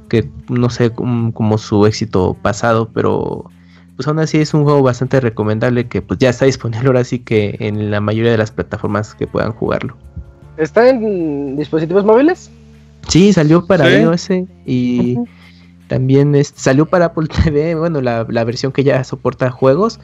[0.09, 3.45] que no sé, como, como su éxito pasado, pero
[4.01, 7.19] pues aún así es un juego bastante recomendable que pues ya está disponible ahora sí
[7.19, 9.95] que en la mayoría de las plataformas que puedan jugarlo.
[10.57, 12.51] ¿Está en dispositivos móviles?
[13.09, 13.97] Sí, salió para Sí.
[14.01, 14.29] iOS
[14.65, 15.19] y
[15.87, 20.01] también es- salió para Apple TV, bueno, la, la versión que ya soporta juegos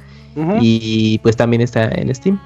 [0.61, 2.39] y pues también está en Steam.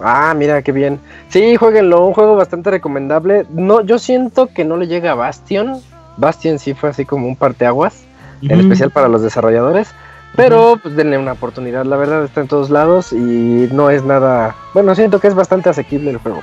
[0.00, 1.00] Ah, mira, qué bien.
[1.28, 3.44] Sí, jueguenlo, un juego bastante recomendable.
[3.52, 5.82] No, yo siento que no le llega a Bastion.
[6.16, 8.04] Bastion sí fue así como un parteaguas,
[8.40, 9.88] en especial para los desarrolladores.
[10.36, 14.56] Pero pues denle una oportunidad, la verdad está en todos lados y no es nada...
[14.72, 16.42] Bueno, siento que es bastante asequible el juego.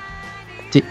[0.69, 0.84] Sí.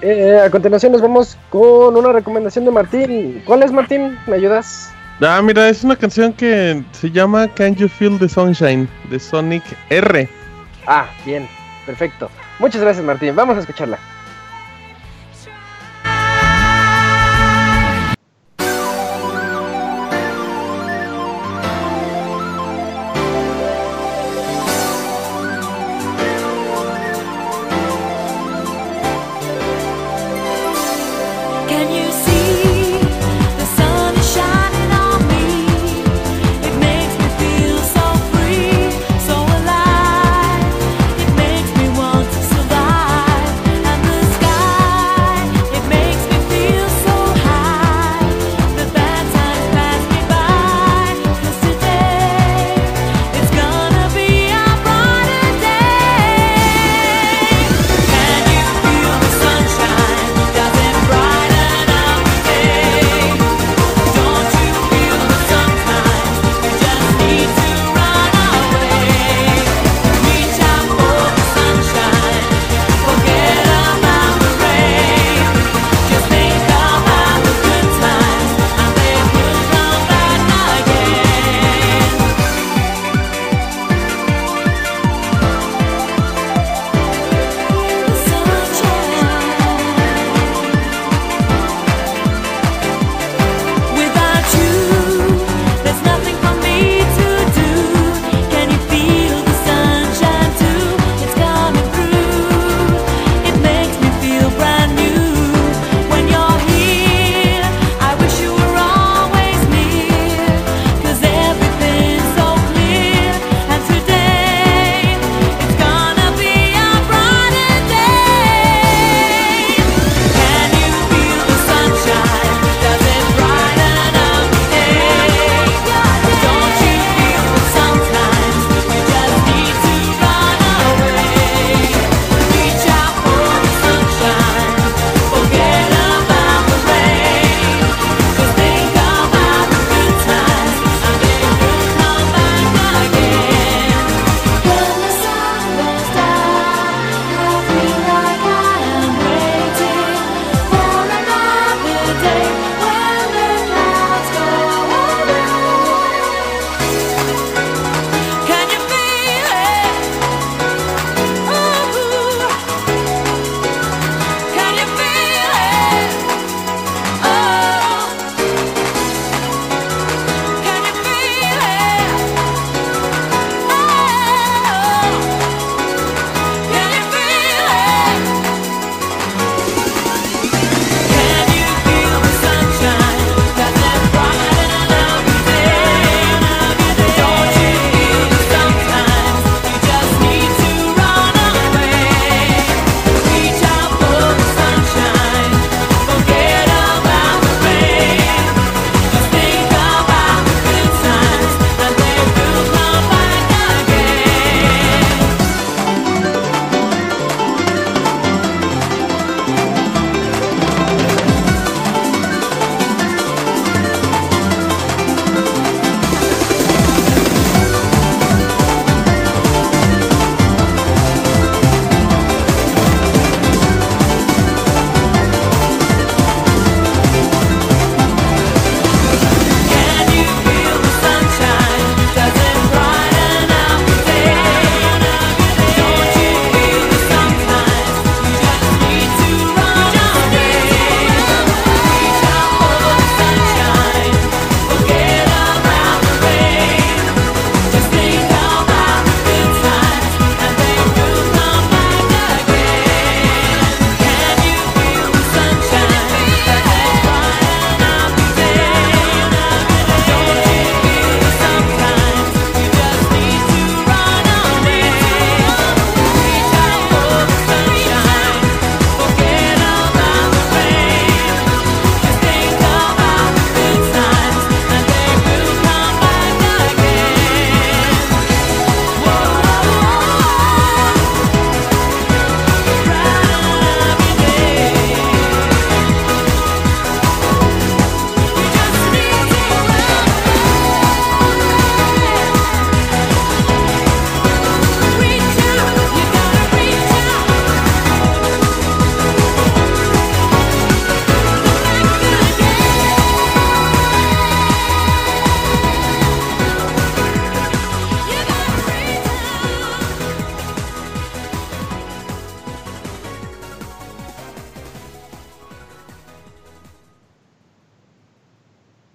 [0.00, 3.42] Eh, a continuación nos vamos con una recomendación de Martín.
[3.44, 4.18] ¿Cuál es Martín?
[4.26, 4.90] ¿Me ayudas?
[5.20, 9.62] Ah, mira, es una canción que se llama Can You Feel the Sunshine de Sonic
[9.90, 10.28] R.
[10.86, 11.48] Ah, bien,
[11.84, 12.30] perfecto.
[12.58, 13.98] Muchas gracias Martín, vamos a escucharla.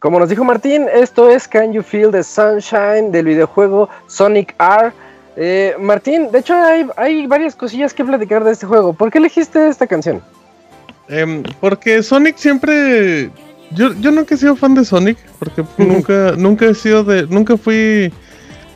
[0.01, 4.91] Como nos dijo Martín, esto es Can You Feel the Sunshine del videojuego Sonic R.
[5.37, 8.93] Eh, Martín, de hecho hay, hay varias cosillas que platicar de este juego.
[8.93, 10.19] ¿Por qué elegiste esta canción?
[11.07, 13.29] Em, porque Sonic siempre.
[13.69, 15.19] Yo, yo nunca he sido fan de Sonic.
[15.37, 17.27] Porque nunca, nunca he sido de.
[17.27, 18.11] Nunca fui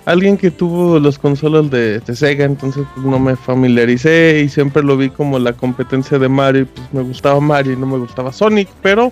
[0.06, 2.46] alguien que tuvo las consolas de, de Sega.
[2.46, 4.42] Entonces pues, no me familiaricé.
[4.46, 6.68] Y siempre lo vi como la competencia de Mario.
[6.68, 8.70] Pues me gustaba Mario y no me gustaba Sonic.
[8.84, 9.12] Pero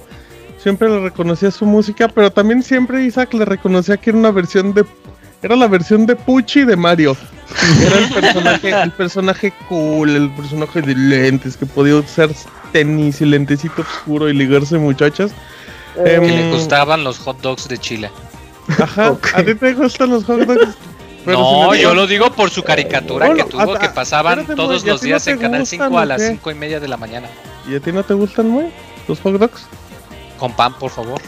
[0.64, 2.08] siempre le reconocía su música.
[2.08, 4.86] Pero también siempre Isaac le reconocía que era una versión de.
[5.42, 7.18] Era la versión de Pucci de Mario.
[7.86, 12.30] Era el personaje, el personaje cool, el personaje de lentes que podía usar
[12.72, 15.32] tenis y lentecito oscuro y ligarse muchachas.
[15.98, 18.10] Em, Que le gustaban los hot dogs de Chile.
[18.80, 20.76] Ajá, ¿a ti te gustan los hot dogs?
[21.26, 24.56] Pero no, yo lo digo por su caricatura Bueno, que tuvo, hasta- que pasaban espérate,
[24.62, 26.28] todos güey, ¿y a los no días en Canal gustan 5 a las qué?
[26.30, 27.28] 5 y media de la mañana.
[27.70, 28.68] ¿Y a ti no te gustan, güey?
[29.08, 29.66] ¿Los hot dogs?
[30.44, 31.22] Con pan, por favor.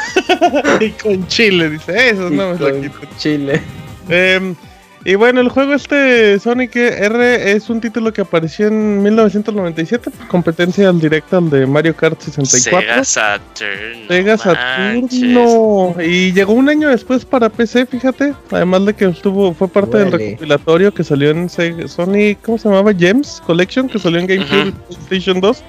[0.80, 2.98] y con chile, dice, esos no me lo quito.
[3.16, 3.62] Chile.
[4.08, 4.56] Em,
[5.04, 10.88] y bueno, el juego este Sonic R es un título que apareció en 1997, competencia
[10.88, 12.80] al directa al de Mario Kart 64.
[12.80, 14.02] Sega Saturn.
[14.02, 15.20] no Sega manches.
[15.20, 19.96] Saturno y llegó un año después para PC, fíjate, además de que estuvo fue parte
[19.98, 22.92] del recopilatorio que salió en Sega- Sony, ¿cómo se llamaba?
[22.92, 25.62] Gems Collection que salió en GameCube y PlayStation 2.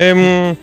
[0.00, 0.56] Em,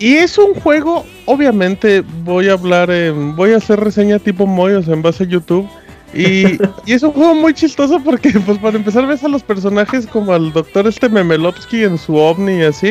[0.00, 4.88] y es un juego, obviamente voy a hablar, en- voy a hacer reseña tipo Moyos
[4.88, 5.68] en base a YouTube.
[6.12, 10.08] Y, y es un juego muy chistoso porque, pues, para empezar, ves a los personajes
[10.08, 12.88] como al doctor este Memelovsky en su ovni y así.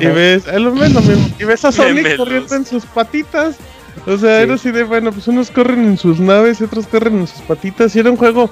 [0.00, 2.18] Y ves, es lo mismo, mismo, y ves a Sonic Memelos.
[2.18, 3.56] corriendo en sus patitas.
[4.06, 4.42] O sea, Sí.
[4.42, 7.42] era así de, bueno, pues unos corren en sus naves y otros corren en sus
[7.42, 7.94] patitas.
[7.94, 8.50] Y era un juego,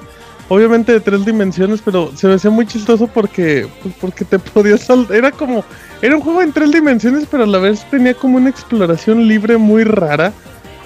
[0.50, 4.80] obviamente, de tres dimensiones, pero se me hacía muy chistoso porque, pues, porque te podías
[4.82, 5.16] saltar.
[5.16, 5.64] Era como,
[6.02, 9.56] era un juego en tres dimensiones, pero a la vez tenía como una exploración libre
[9.56, 10.32] muy rara.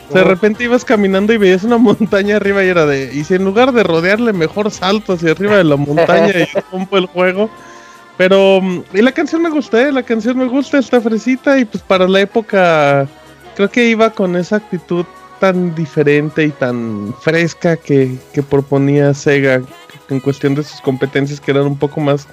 [0.08, 3.24] O sea, de repente ibas caminando y veías una montaña arriba y era de, y
[3.24, 7.06] si en lugar de rodearle, mejor salto hacia arriba de la montaña y rompo el
[7.06, 7.48] juego.
[8.18, 9.90] Pero, mm, y la canción me gusta, ¿eh?
[9.90, 13.08] la canción me gusta, está fresita y pues para la época
[13.56, 15.06] creo que iba con esa actitud
[15.40, 19.62] tan diferente y tan fresca que, que proponía Sega
[20.10, 22.26] en cuestión de sus competencias que eran un poco más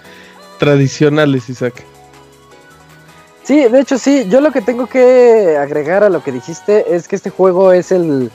[0.59, 1.83] tradicionales, Isaac.
[3.43, 7.07] Sí, de hecho sí, yo lo que tengo que agregar a lo que dijiste es
[7.07, 8.31] que este juego es el...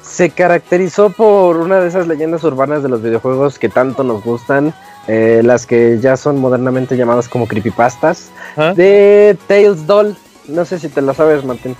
[0.00, 4.74] Se caracterizó por una de esas leyendas urbanas de los videojuegos que tanto nos gustan,
[5.08, 8.74] eh, las que ya son modernamente llamadas como creepypastas, Ajá.
[8.74, 10.14] de Tales Doll.
[10.46, 11.74] No sé si te lo sabes, Martín.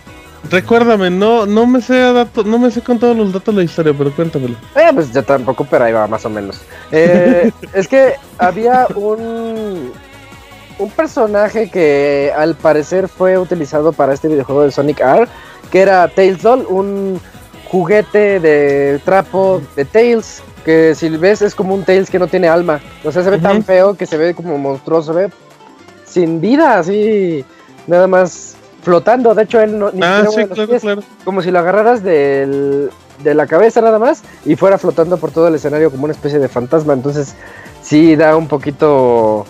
[0.50, 3.94] Recuérdame, no, no me sé dato- no me sé con todos los datos la historia,
[3.96, 4.56] pero cuéntamelo.
[4.76, 6.60] Eh, pues yo tampoco, pero ahí va más o menos.
[6.92, 9.92] Eh, es que había un
[10.76, 15.28] un personaje que al parecer fue utilizado para este videojuego de Sonic R,
[15.70, 17.20] que era Tails Doll, un
[17.66, 22.48] juguete de trapo de Tails, que si ves es como un Tails que no tiene
[22.48, 22.80] alma.
[23.04, 25.30] O sea, se ve tan feo que se ve como monstruoso, se ve
[26.04, 27.44] sin vida, así,
[27.86, 29.34] nada más flotando.
[29.34, 31.02] De hecho, él no, ni Ah, siquiera sí, claro, pies claro.
[31.24, 32.90] como si lo agarraras del,
[33.22, 36.38] de la cabeza nada más y fuera flotando por todo el escenario como una especie
[36.38, 36.92] de fantasma.
[36.92, 37.34] Entonces
[37.82, 39.44] sí da un poquito,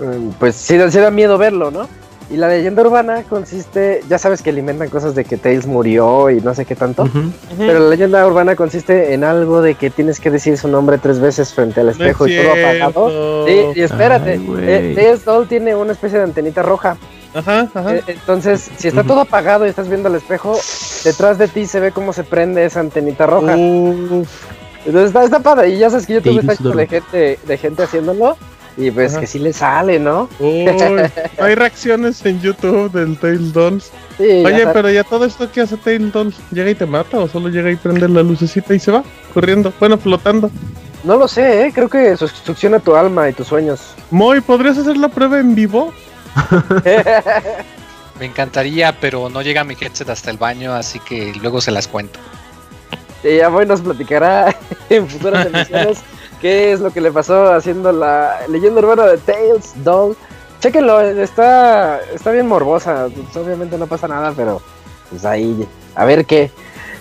[0.00, 1.88] eh, pues sí, da- sí da miedo verlo, ¿no?
[2.30, 6.40] Y la leyenda urbana consiste, ya sabes que alimentan cosas de que Tails murió y
[6.40, 7.06] no sé qué tanto,
[7.58, 11.20] pero la leyenda urbana consiste en algo de que tienes que decir su nombre tres
[11.20, 13.46] veces frente al No es espejo y todo apagado.
[13.46, 16.96] Sí, y espérate, Ay, eh, Tails Doll tiene una especie de antenita roja.
[17.34, 17.96] Ajá, ajá.
[17.96, 20.56] Eh, Entonces, si está todo apagado y estás viendo al espejo,
[21.04, 23.56] detrás de ti se ve cómo se prende esa antenita roja.
[23.56, 24.28] Uf,
[24.86, 25.70] Entonces está, está padre.
[25.70, 28.36] Y ya sabes que YouTube Tails está lleno de gente, de gente haciéndolo.
[28.76, 29.20] Y pues Ajá.
[29.20, 30.28] que sí le sale, ¿no?
[30.40, 30.66] uy,
[31.38, 33.92] hay reacciones en YouTube del Tail Dolls.
[34.18, 37.28] Sí, Oye, pero ya todo esto que hace Tail Dolls, ¿llega y te mata o
[37.28, 39.04] solo llega y prende la lucecita y se va?
[39.32, 40.50] Corriendo, bueno, flotando.
[41.04, 41.72] No lo sé, ¿eh?
[41.72, 43.94] creo que su- succiona tu alma y tus sueños.
[44.10, 45.92] Moy, ¿podrías hacer la prueba en vivo?
[48.18, 51.88] Me encantaría, pero no llega mi headset hasta el baño, así que luego se las
[51.88, 52.20] cuento.
[53.24, 54.54] Y ya Boy nos platicará
[54.88, 55.98] en futuras emisiones
[56.40, 60.16] qué es lo que le pasó haciendo la leyenda urbana de Tails Doll.
[60.60, 63.08] Chéquenlo, está, está bien morbosa.
[63.12, 64.62] Pues, obviamente no pasa nada, pero
[65.10, 66.50] pues ahí, a ver qué.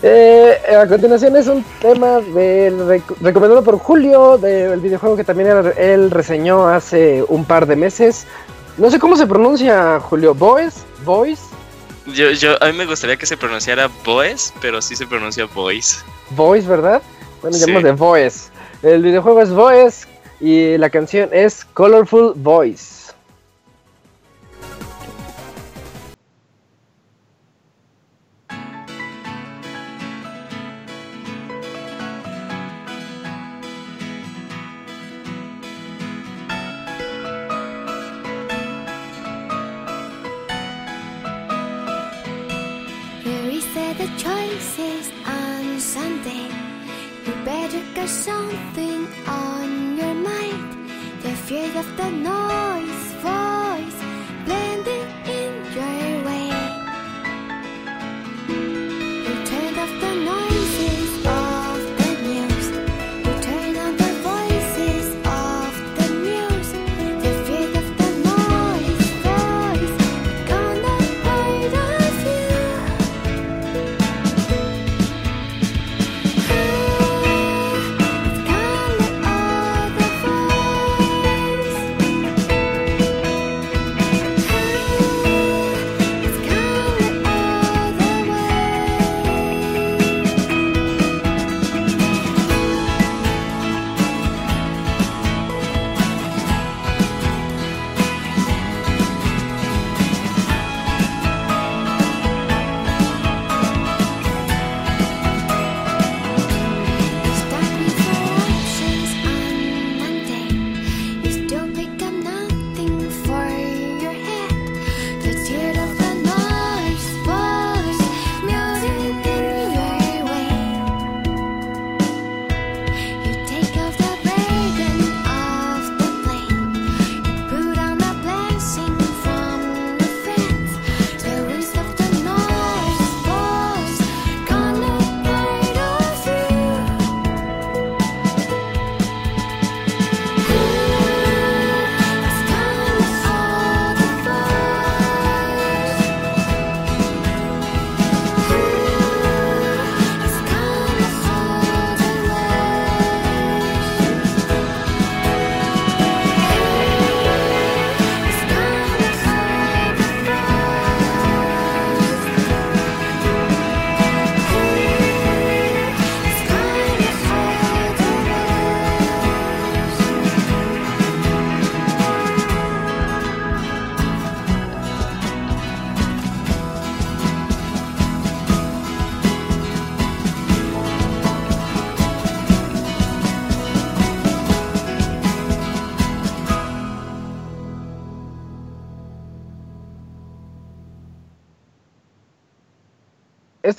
[0.02, 5.50] Eh, a continuación es un tema del rec- recomendado por Julio del videojuego que también
[5.78, 8.26] él reseñó hace un par de meses.
[8.78, 10.34] No sé cómo se pronuncia, Julio.
[10.34, 10.84] ¿Boys?
[11.06, 11.40] ¿Boys?
[12.08, 16.04] Yo, yo, a mí me gustaría que se pronunciara Boys, pero sí se pronuncia Boys.
[16.32, 17.02] Voice, ¿verdad?
[17.42, 17.62] Bueno, Sí.
[17.62, 18.50] llamamos de Voice.
[18.82, 20.08] El videojuego es Voice
[20.42, 22.93] y la canción es Colorful Voice.
[52.04, 52.43] The noise,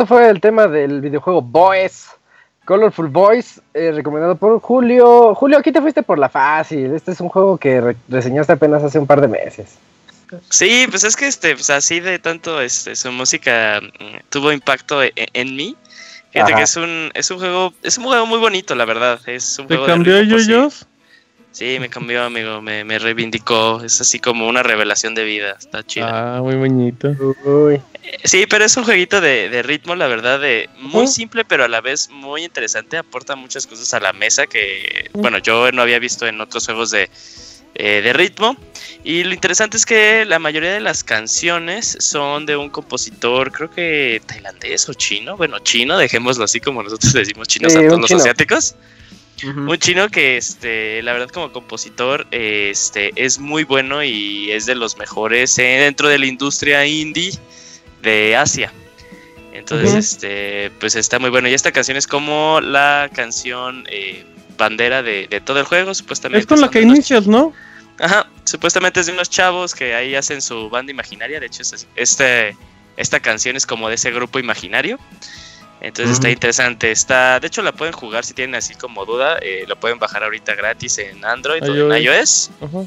[0.04, 2.08] Esto fue el tema del videojuego Boys,
[2.66, 5.34] Colorful Boys, eh, recomendado por Julio.
[5.34, 6.92] Julio, aquí te fuiste por la fácil.
[6.94, 9.78] Este es un juego que re- reseñaste apenas hace un par de meses.
[10.50, 15.02] Sí, pues es que este, pues así de tanto este, su música mm, tuvo impacto
[15.02, 15.74] e- e- en, mí.
[16.32, 16.58] Fíjate Ajá.
[16.58, 19.18] que es un, es un juego, es un juego muy bonito, la verdad.
[19.26, 20.86] Es un ¿Te juego de cambió ritmo, pues?
[21.52, 23.80] Sí, me cambió, amigo, me, me reivindicó.
[23.82, 25.54] Es así como una revelación de vida.
[25.58, 26.06] Está chido.
[26.10, 27.08] Ah, muy bonito.
[27.46, 27.80] Uy.
[28.24, 31.68] Sí, pero es un jueguito de, de ritmo, la verdad, de muy simple, pero a
[31.68, 32.96] la vez muy interesante.
[32.96, 36.90] Aporta muchas cosas a la mesa que, bueno, yo no había visto en otros juegos
[36.90, 37.10] de,
[37.74, 38.56] eh, de ritmo.
[39.02, 43.70] Y lo interesante es que la mayoría de las canciones son de un compositor, creo
[43.70, 45.36] que tailandés o chino.
[45.36, 48.20] Bueno, chino, dejémoslo así como nosotros decimos chinos a todos los chino.
[48.20, 48.76] asiáticos.
[49.42, 54.74] Un chino que, este, la verdad, como compositor, este, es muy bueno y es de
[54.74, 57.32] los mejores eh, dentro de la industria indie
[58.04, 58.72] de Asia.
[59.52, 61.48] Entonces, este, pues está muy bueno.
[61.48, 64.24] Y esta canción es como la canción eh,
[64.58, 66.40] bandera de, de todo el juego, supuestamente.
[66.40, 67.52] Es con la que unos- inicias, ¿no?
[68.00, 71.38] Ajá, supuestamente es de unos chavos que ahí hacen su banda imaginaria.
[71.38, 72.56] De hecho, es así- este,
[72.96, 74.98] esta canción es como de ese grupo imaginario.
[75.80, 76.90] Entonces está interesante.
[76.90, 79.38] Está, de hecho, la pueden jugar si tienen así como duda.
[79.40, 82.10] eh, lo pueden bajar ahorita gratis en Android o en iOS.
[82.18, 82.50] iOS.
[82.62, 82.78] Ajá.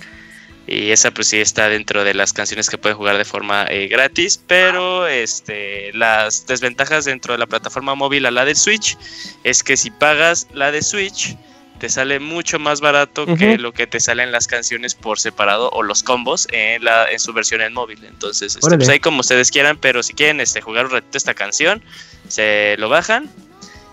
[0.68, 3.88] Y esa pues sí está dentro de las canciones que pueden jugar de forma eh,
[3.88, 8.98] gratis, pero este las desventajas dentro de la plataforma móvil a la de Switch
[9.44, 11.38] es que si pagas la de Switch
[11.80, 15.84] te sale mucho más barato que lo que te salen las canciones por separado o
[15.84, 18.04] los combos en la en su versión en móvil.
[18.04, 21.34] Entonces, este, pues ahí como ustedes quieran, pero si quieren este jugar un ratito esta
[21.34, 21.84] canción,
[22.28, 23.30] se lo bajan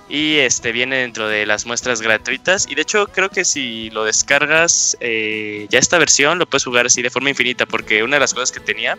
[0.09, 4.05] y este viene dentro de las muestras gratuitas y de hecho creo que si lo
[4.05, 8.21] descargas eh, ya esta versión lo puedes jugar así de forma infinita porque una de
[8.21, 8.99] las cosas que tenía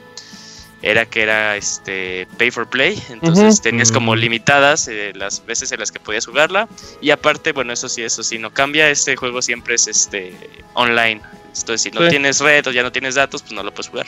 [0.82, 5.80] era que era este pay for play entonces tenías como limitadas eh, las veces en
[5.80, 6.68] las que podías jugarla
[7.02, 10.36] y aparte bueno eso sí eso sí no cambia este juego siempre es este
[10.74, 12.10] online entonces si no Sí.
[12.10, 14.08] tienes red o ya no tienes datos pues no lo puedes jugar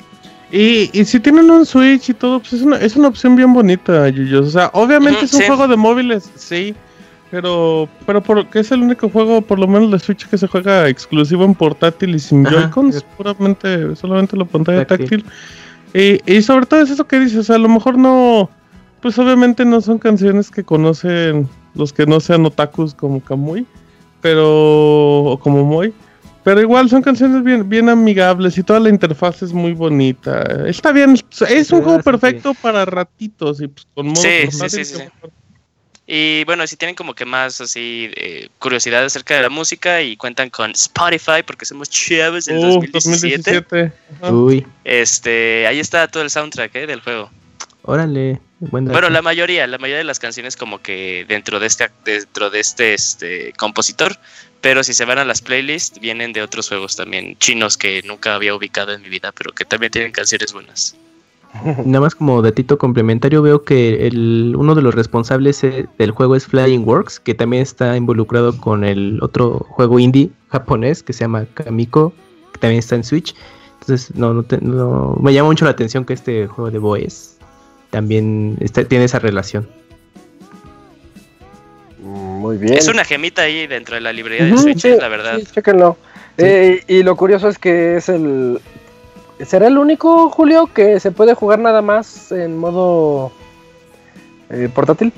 [0.52, 3.54] Y, y si tienen un Switch y todo, pues es una, es una opción bien
[3.54, 4.48] bonita, Yuyos.
[4.48, 5.46] O sea, obviamente es un sí.
[5.46, 6.74] juego de móviles, sí.
[7.30, 10.88] Pero, pero porque es el único juego, por lo menos de Switch, que se juega
[10.88, 13.04] exclusivo en portátil y sin Joy-Cons.
[13.18, 15.24] Puramente, solamente la pantalla Táctil.
[15.24, 16.20] táctil.
[16.26, 18.50] Y, y sobre todo es eso que dices, o sea, a lo mejor no,
[19.02, 23.66] pues obviamente no son canciones que conocen los que no sean otakus como Kamui,
[24.22, 25.94] pero o como Moy,
[26.44, 30.42] pero igual son canciones bien bien amigables y toda la interfaz es muy bonita.
[30.66, 31.16] Está bien,
[31.50, 34.86] es un Ah, juego perfecto para ratitos y pues, con modo Sí, sí, portátil sí,
[34.86, 35.30] sí, que- sí.
[36.10, 40.16] Y bueno, si tienen como que más así eh, curiosidad acerca de la música y
[40.16, 43.92] cuentan con Spotify porque somos chavos del Uh, 2017, 2017.
[44.22, 44.32] Ajá.
[44.32, 47.30] Uy, este, ahí está todo el soundtrack eh, del juego.
[47.84, 48.40] órale.
[48.60, 52.60] Bueno, la mayoría, la mayoría de las canciones como que dentro de este dentro de
[52.60, 54.18] este, este compositor,
[54.62, 58.34] pero si se van a las playlists vienen de otros juegos también chinos que nunca
[58.34, 60.96] había ubicado en mi vida, pero que también tienen canciones buenas.
[61.86, 66.36] Nada más como datito complementario, veo que el, uno de los responsables eh, del juego
[66.36, 71.22] es Flying Works, que también está involucrado con el otro juego indie japonés que se
[71.22, 72.14] llama Kamiko,
[72.54, 73.34] que también está en Switch.
[73.82, 77.38] Entonces, no, no, te- no- me llama mucho la atención que este juego de Boys
[77.90, 79.68] también está- tiene esa relación.
[82.02, 82.74] Muy bien.
[82.76, 85.38] Es una gemita ahí dentro de la librería de Switch, sí, eh, la verdad.
[85.40, 85.98] sí, chéquenlo.
[86.38, 88.60] Eh, y lo curioso es que es el.
[89.46, 93.32] ¿Será el único, Julio, que se puede jugar nada más en modo
[94.50, 95.14] eh, portátil?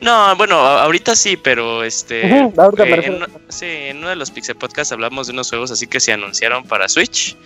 [0.00, 2.50] No, bueno, ahorita sí, pero este.
[2.56, 5.72] Ahorita eh, refiero- en, sí, en uno de los Pixel Podcasts hablamos de unos juegos
[5.72, 7.36] así que se anunciaron para Switch.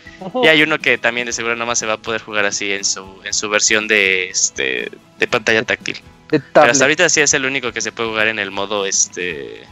[0.42, 2.84] Y hay uno que también de seguro nomás se va a poder jugar así en
[2.84, 5.96] su, en su versión de este de pantalla táctil.
[6.30, 8.84] De Pero hasta ahorita sí es el único que se puede jugar en el modo
[8.84, 9.62] este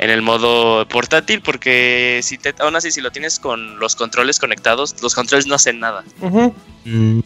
[0.00, 4.38] en el modo portátil porque si te, aún así si lo tienes con los controles
[4.38, 6.04] conectados, los controles no hacen nada.
[6.84, 7.20] Mm,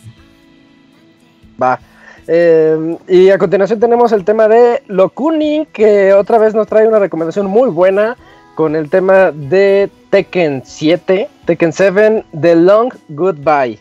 [1.60, 1.78] Va.
[2.26, 6.98] Eh, y a continuación tenemos el tema de Lokuni, que otra vez nos trae una
[6.98, 8.16] recomendación muy buena
[8.56, 13.78] con el tema de Tekken 7, Tekken 7, The Long Goodbye.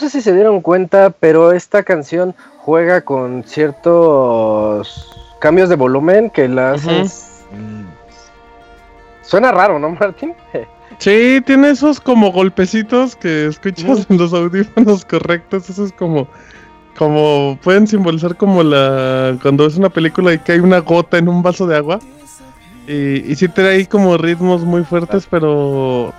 [0.00, 5.10] No sé si se dieron cuenta, pero esta canción juega con ciertos
[5.40, 7.00] cambios de volumen que la hacen.
[7.02, 7.84] Ujú.
[9.22, 10.34] Suena raro, ¿no, Martín?
[11.00, 15.68] Sí, tiene esos como golpecitos que escuchas en los audífonos correctos.
[15.68, 16.28] Eso es como,
[16.96, 21.28] como pueden simbolizar como la cuando ves una película y que hay una gota en
[21.28, 21.98] un vaso de agua.
[22.86, 26.12] Y, y sí trae ahí como ritmos muy fuertes, pero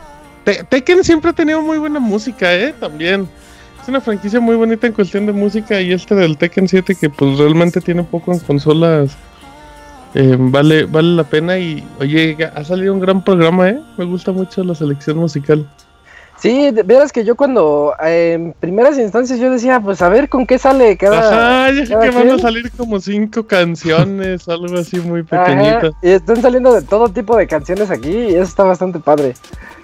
[0.43, 3.27] Te- Tekken siempre ha tenido muy buena música, eh, también.
[3.81, 7.09] Es una franquicia muy bonita en cuestión de música y este del Tekken 7 que
[7.09, 9.15] pues realmente tiene poco en consolas.
[10.13, 13.79] eh, vale, vale la pena y oye, ha salido un gran programa, eh.
[13.97, 15.67] Me gusta mucho la selección musical.
[16.39, 20.29] Sí, de veras que yo cuando eh, en primeras instancias yo decía, pues a ver
[20.29, 21.19] con qué sale cada...
[21.67, 25.45] Ajá, ya sé cada que van a salir como cinco canciones, algo así muy Ajá,
[25.45, 25.91] pequeñito.
[26.01, 29.33] y están saliendo de todo tipo de canciones aquí y eso está bastante padre.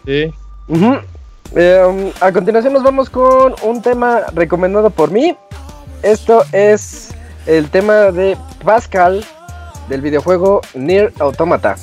[0.05, 0.33] Sí.
[0.69, 0.95] Ujú.
[1.53, 5.35] Eh, a continuación nos vamos con un tema recomendado por mí.
[6.01, 7.09] Esto es
[7.45, 9.23] el tema de Pascal
[9.89, 11.75] del videojuego Nier Automata.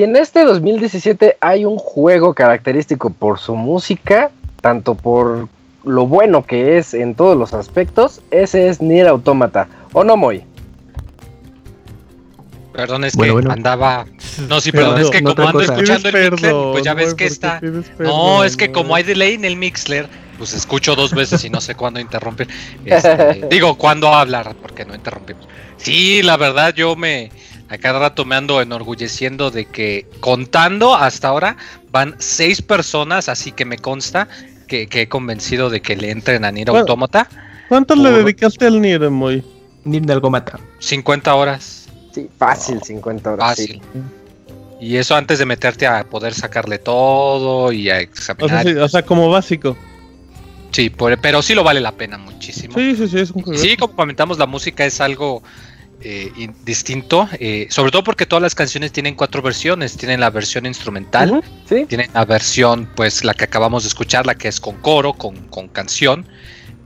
[0.00, 4.30] Si en este 2017 hay un juego característico por su música,
[4.62, 5.46] tanto por
[5.84, 9.68] lo bueno que es en todos los aspectos, ese es Nier Automata.
[9.92, 10.42] ¿O no, Moy?
[12.72, 13.52] Perdón, es Bueno, que bueno.
[13.52, 14.06] andaba.
[14.48, 15.74] No, sí, perdón, es que no, como ando cosa.
[15.74, 17.60] escuchando el Pides Mixler, pues ya perdón, ves que ¿por está.
[17.60, 20.08] No, perdón, es que como hay delay en el Mixler,
[20.38, 22.48] pues escucho dos veces y no sé cuándo interrumpir.
[22.86, 25.46] Este, digo, cuándo hablar, porque no interrumpimos.
[25.76, 27.30] Sí, la verdad, yo me.
[27.70, 31.56] A cada rato me ando enorgulleciendo de que contando hasta ahora
[31.92, 34.28] van seis personas, así que me consta
[34.66, 36.80] que, que he convencido de que le entren a Nier Bueno.
[36.80, 37.28] Automata
[37.68, 39.44] ¿Cuánto le dedicaste al Nier, Moy?
[39.84, 40.58] Nier de algo mata.
[40.80, 41.86] 50 horas.
[42.12, 43.56] Sí, fácil, 50 horas.
[43.56, 43.66] sí.
[43.68, 43.82] Fácil.
[44.80, 48.66] Y eso antes de meterte a poder sacarle todo y a O sea, examinar.
[48.66, 49.76] sí, o sea, como básico.
[50.72, 52.74] Sí, por- pero sí lo vale la pena muchísimo.
[52.74, 53.60] Sí, sí, sí, es un juego.
[53.60, 55.42] sí, como comentamos, la música es algo
[56.02, 59.96] eh, in- distinto, eh, sobre todo porque todas las canciones tienen cuatro versiones.
[59.96, 64.34] Tienen la versión instrumental, Sí, tienen la versión, pues la que acabamos de escuchar, la
[64.34, 66.26] que es con coro, con, con canción,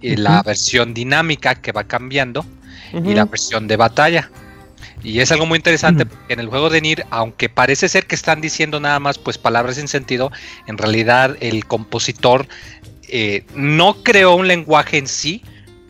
[0.00, 2.44] y la versión dinámica que va cambiando,
[2.92, 4.30] y la versión de batalla.
[5.02, 8.14] Y es algo muy interesante porque en el juego de Nier, aunque parece ser que
[8.14, 10.30] están diciendo nada más pues palabras sin sentido,
[10.66, 12.46] en realidad el compositor
[13.08, 15.42] eh, no creó un lenguaje en sí,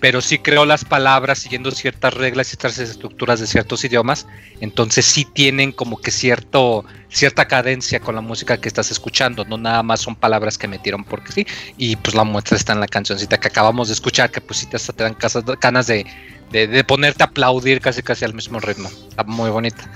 [0.04, 4.26] pero sí creó las palabras siguiendo ciertas reglas y ciertas estructuras de ciertos idiomas.
[4.60, 9.56] Entonces sí tienen como que cierto, cierta cadencia con la música que estás escuchando, no
[9.56, 11.46] nada más son palabras que metieron porque sí.
[11.78, 14.66] Y pues la muestra está en la cancioncita que acabamos de escuchar, que pues sí
[14.66, 15.16] te hasta te dan
[15.58, 16.04] ganas de,
[16.50, 18.90] de, de ponerte a aplaudir casi casi al mismo ritmo.
[19.08, 19.90] Está muy bonita.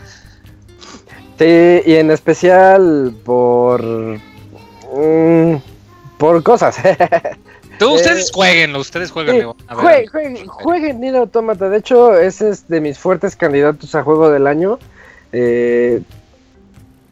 [1.38, 3.84] sí, y en especial por.
[3.84, 5.56] mm,
[6.16, 6.78] por cosas.
[7.78, 9.56] Tú, Eh, ustedes jueguenlo, ustedes jueguenlo.
[9.58, 10.06] Sí, A ver.
[10.06, 11.68] jue- jue- jueguen Nier Automata.
[11.68, 14.78] De hecho, ese es de mis fuertes candidatos a juego del año.
[15.32, 16.00] Eh,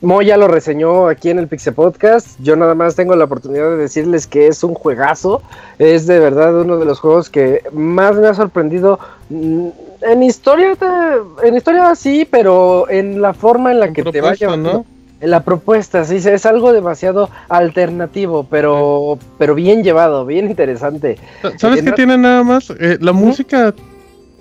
[0.02, 2.38] Mo ya lo reseñó aquí en el Pixel Podcast.
[2.40, 5.40] Yo nada más tengo la oportunidad de decirles que es un juegazo.
[5.78, 8.98] Es de verdad uno de los juegos que más me ha sorprendido.
[9.30, 9.68] mm,
[10.02, 14.12] En historia, te- en historia sí, pero en la forma en la En que te
[14.12, 14.56] propuesta, vaya.
[14.58, 14.84] ¿no?
[15.20, 21.16] La propuesta, sí, es algo demasiado alternativo, pero, pero bien llevado, bien interesante.
[21.56, 22.70] ¿Sabes qué no- tiene nada más?
[22.78, 23.74] Eh, la música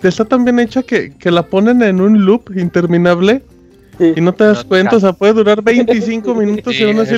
[0.04, 3.42] está tan bien hecha que, que la ponen en un loop interminable
[3.98, 4.12] Sí.
[4.18, 4.98] y no te das No, cuenta.
[4.98, 7.16] O sea, puede durar 25 minutos Sí, y aún así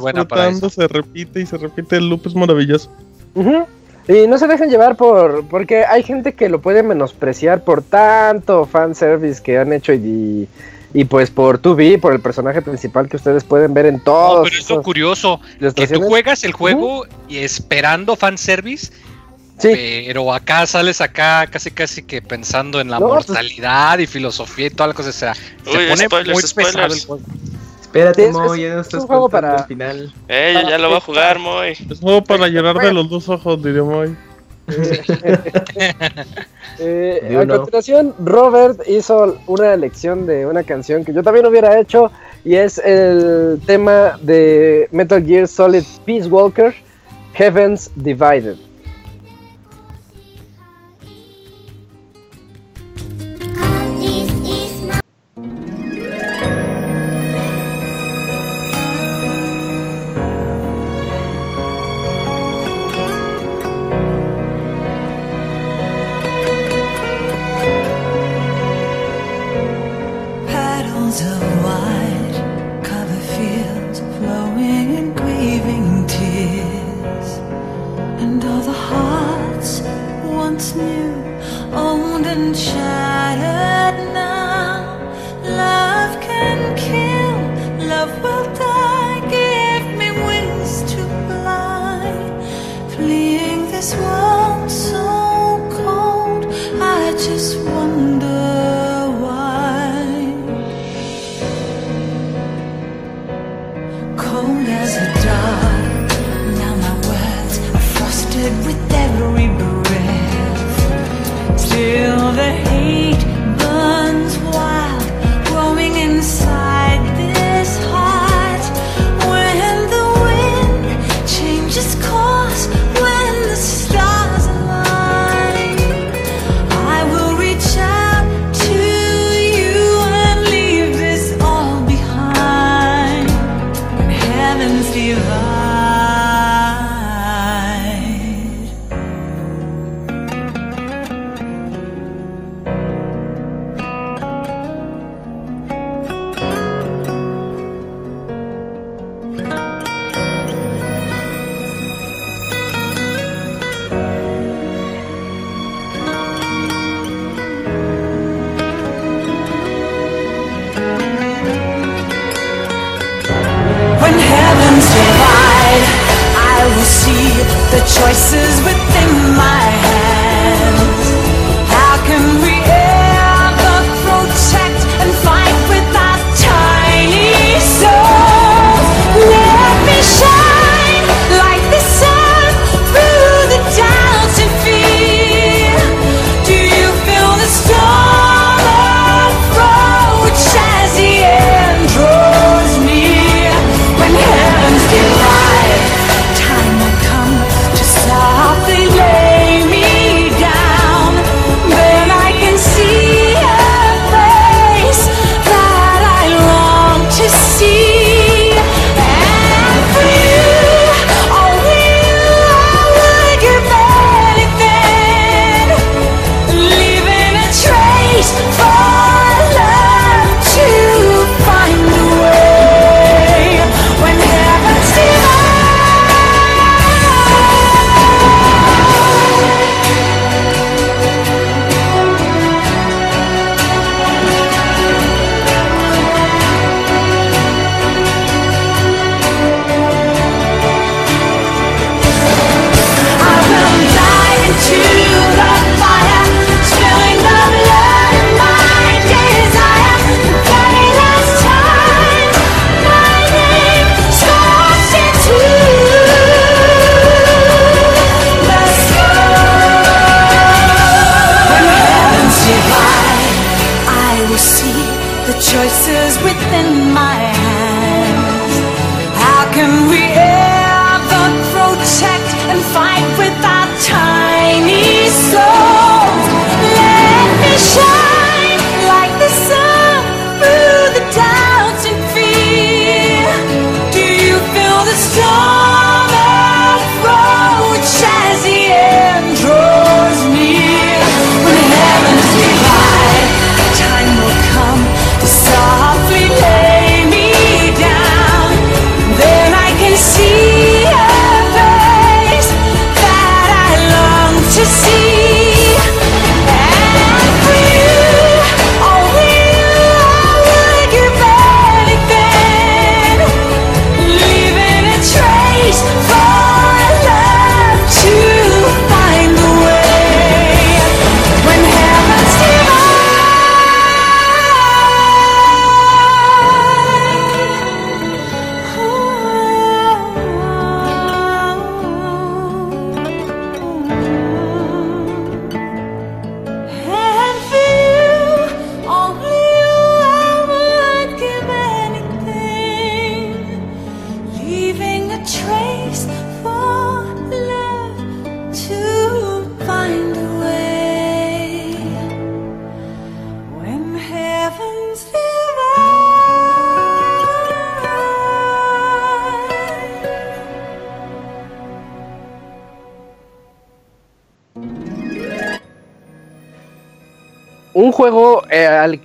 [0.00, 0.68] buena para disfrutando.
[0.70, 1.96] Se repite y se repite.
[1.98, 2.90] El loop es maravilloso.
[4.08, 5.44] Y no se dejen llevar por.
[5.46, 9.98] Porque hay gente que lo puede menospreciar por tanto fanservice que han hecho y.
[9.98, 10.48] Y
[11.04, 14.48] pues por 2B, por el personaje principal que ustedes pueden ver en No, todos.
[14.48, 15.40] pero es lo curioso,
[15.74, 18.92] que tú juegas el juego y esperando fanservice,
[19.58, 19.70] Sí,
[20.06, 24.66] pero acá sales acá casi casi que pensando en la No, pues- mortalidad y filosofía
[24.66, 27.22] y toda la cosa, o sea, se Uy, pone spoilers, muy pesado el juego.
[27.80, 30.12] Espérate, Sí, es- Mo, es- ya no es estás un juego para- el final.
[30.28, 31.70] Eh, ya, ya lo va a jugar, Moy.
[31.90, 34.14] Es juego para llorar de los dos ojos, diría Moy.
[36.78, 42.10] Eh, a continuación, Robert hizo una elección de una canción que yo también hubiera hecho
[42.44, 46.74] y es el tema de Metal Gear Solid Peace Walker,
[47.34, 48.56] Heavens Divided.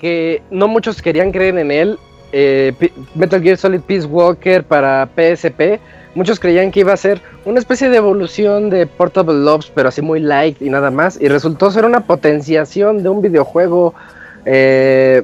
[0.02, 2.00] Que no muchos querían creer en él,
[2.32, 2.74] eh,
[3.14, 5.80] Metal Gear Solid Peace Walker para PSP.
[6.16, 10.02] Muchos creían que iba a ser una especie de evolución de Portable Loves, pero así
[10.02, 11.22] muy light y nada más.
[11.22, 13.94] Y resultó ser una potenciación de un videojuego
[14.46, 15.22] eh,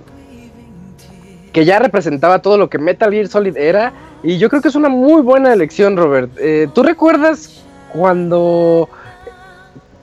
[1.53, 3.93] que ya representaba todo lo que Metal Gear Solid era.
[4.21, 6.29] Y yo creo que es una muy buena elección, Robert.
[6.39, 8.89] Eh, ¿Tú recuerdas cuando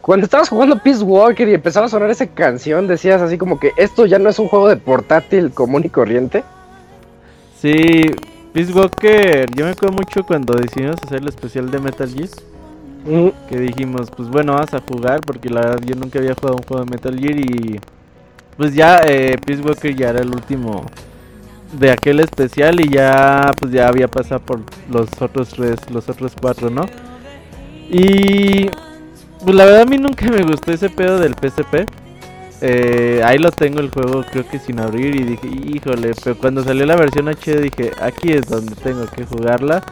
[0.05, 3.73] cuando estabas jugando Peace Walker y empezaba a sonar esa canción, decías así como que
[3.79, 6.45] esto ya no es un juego de portátil común y corriente.
[7.55, 8.11] Sí,
[8.53, 12.29] Peace Walker, yo me acuerdo mucho cuando decidimos hacer el especial de Metal Gear.
[13.07, 16.59] Mm, Que dijimos, pues bueno, vamos a jugar, porque la verdad yo nunca había jugado
[16.59, 17.81] un juego de Metal Gear y
[18.59, 20.85] pues ya eh, Peace Walker ya era el último
[21.73, 26.35] de aquel especial y ya pues ya había pasado por los otros tres, los otros
[26.39, 26.83] cuatro, ¿no?
[27.89, 28.71] Y
[29.45, 31.89] pues la verdad a mí nunca me gustó ese pedo del PSP.
[32.61, 36.65] Eh, ahí lo tengo el juego creo que sin abrir y dije, híjole, pero cuando
[36.65, 39.87] salió la versión HD dije, aquí es donde tengo que jugarla.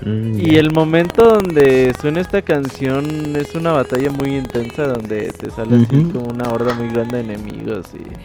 [0.00, 5.50] Mm, Y el momento donde suena esta canción es una batalla muy intensa donde te
[5.50, 8.20] sale así como una horda muy grande de enemigos y...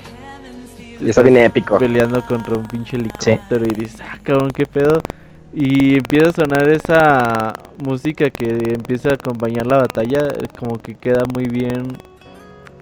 [1.00, 1.78] Y está bien épico.
[1.78, 5.06] Peleando contra un pinche helicóptero y dices, ah, cabrón, qué pedo.
[5.54, 7.54] Y empieza a sonar esa
[7.84, 11.88] música que empieza a acompañar la batalla, como que queda muy bien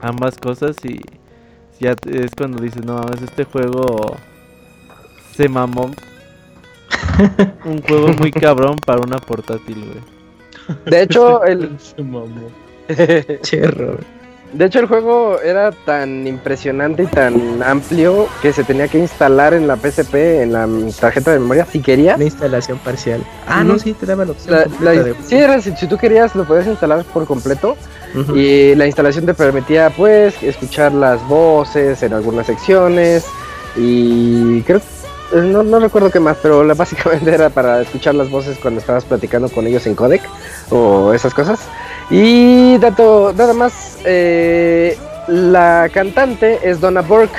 [0.01, 0.99] ambas cosas y
[1.79, 4.17] ya es cuando dices, no mames, este juego
[5.35, 5.91] se mamó.
[7.65, 10.19] un juego muy cabrón para una portátil, güey.
[10.85, 12.49] De hecho, el, Se mamó.
[13.43, 14.18] Che, Robert.
[14.53, 19.53] De hecho, el juego era tan impresionante y tan amplio que se tenía que instalar
[19.53, 20.67] en la PSP, en la
[20.99, 22.15] tarjeta de memoria, si querías.
[22.15, 23.21] Una instalación parcial.
[23.47, 24.55] Ah, no, sí, te daba la opción.
[24.81, 27.77] La- la- de- sí, era, si, si tú querías, lo podías instalar por completo.
[28.35, 33.23] Y la instalación te permitía, pues, escuchar las voces en algunas secciones.
[33.75, 34.81] Y creo, eh,
[35.33, 39.05] no, no recuerdo qué más, pero la- básicamente era para escuchar las voces cuando estabas
[39.05, 40.21] platicando con ellos en codec
[40.69, 41.59] o esas cosas.
[42.09, 44.97] Y dato, nada más, eh,
[45.27, 47.37] la cantante es Donna Burke.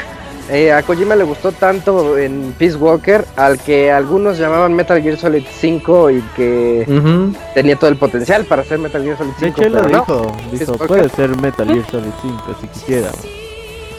[0.53, 5.17] Eh, a Kojima le gustó tanto en Peace Walker, al que algunos llamaban Metal Gear
[5.17, 9.41] Solid 5 y que tenía todo el potencial para hacer Metal Gear Solid 5.
[9.41, 10.01] De hecho, él lo pero no.
[10.01, 10.37] dijo.
[10.75, 13.11] Dijo, puede ser Metal Gear Solid 5 si quisiera.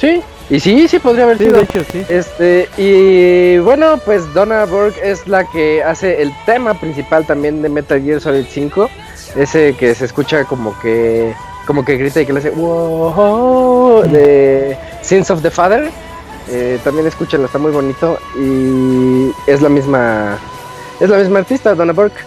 [0.02, 0.19] Sí,
[0.49, 1.57] y sí, sí podría haber Sí, sido.
[1.57, 2.03] de hecho, sí.
[2.10, 7.69] Este, y bueno, pues Donna Burke es la que hace el tema principal también de
[7.69, 8.90] Metal Gear Solid 5.
[9.36, 11.34] Ese que se escucha como que
[11.68, 15.90] como que grita y que le hace wow de Sins of the Father.
[16.49, 20.38] Eh, también escúchenlo, está muy bonito y es la misma
[20.99, 22.19] es la misma artista, Donna Burke.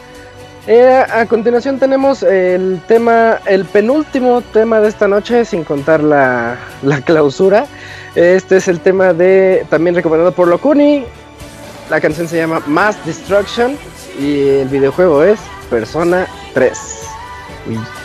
[0.67, 6.57] Eh, a continuación tenemos el tema, el penúltimo tema de esta noche, sin contar la,
[6.83, 7.67] la clausura.
[8.15, 11.05] Este es el tema de, también recomendado por Locuni.
[11.91, 13.77] La canción se llama Mass Destruction
[14.19, 15.39] y el videojuego es
[15.69, 16.79] Persona 3.
[17.69, 18.04] Uy.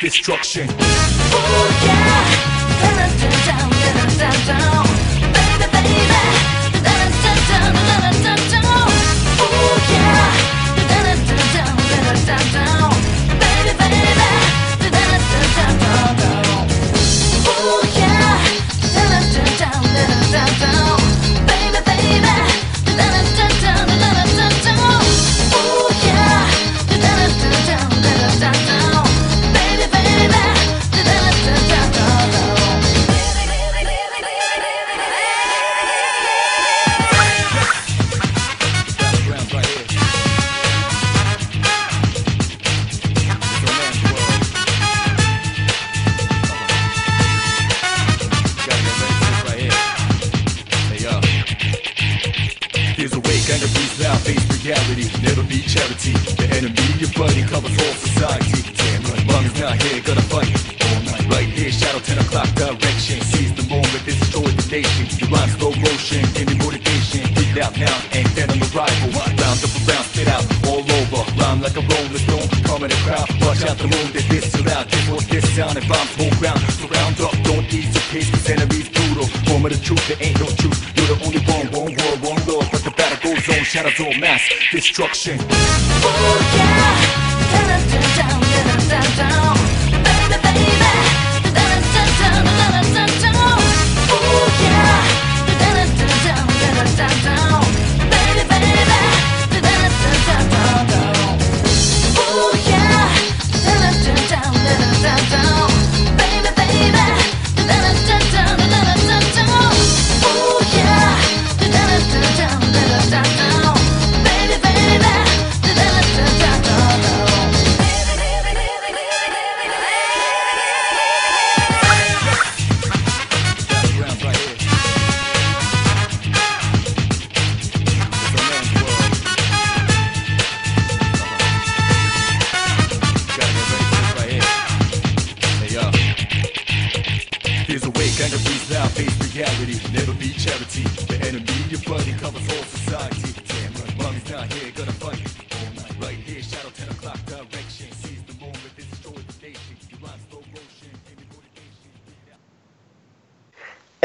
[0.00, 0.66] Destruction.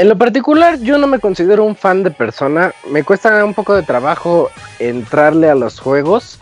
[0.06, 2.76] En lo particular, yo no me considero un fan de persona.
[2.91, 6.40] Me cuesta un poco de trabajo entrarle a los juegos.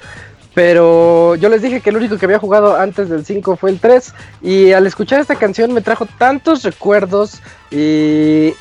[0.53, 3.80] Pero yo les dije que el único que había jugado antes del 5 fue el
[3.80, 4.14] 3.
[4.41, 7.40] Y al escuchar esta canción me trajo tantos recuerdos
[7.72, 8.53] y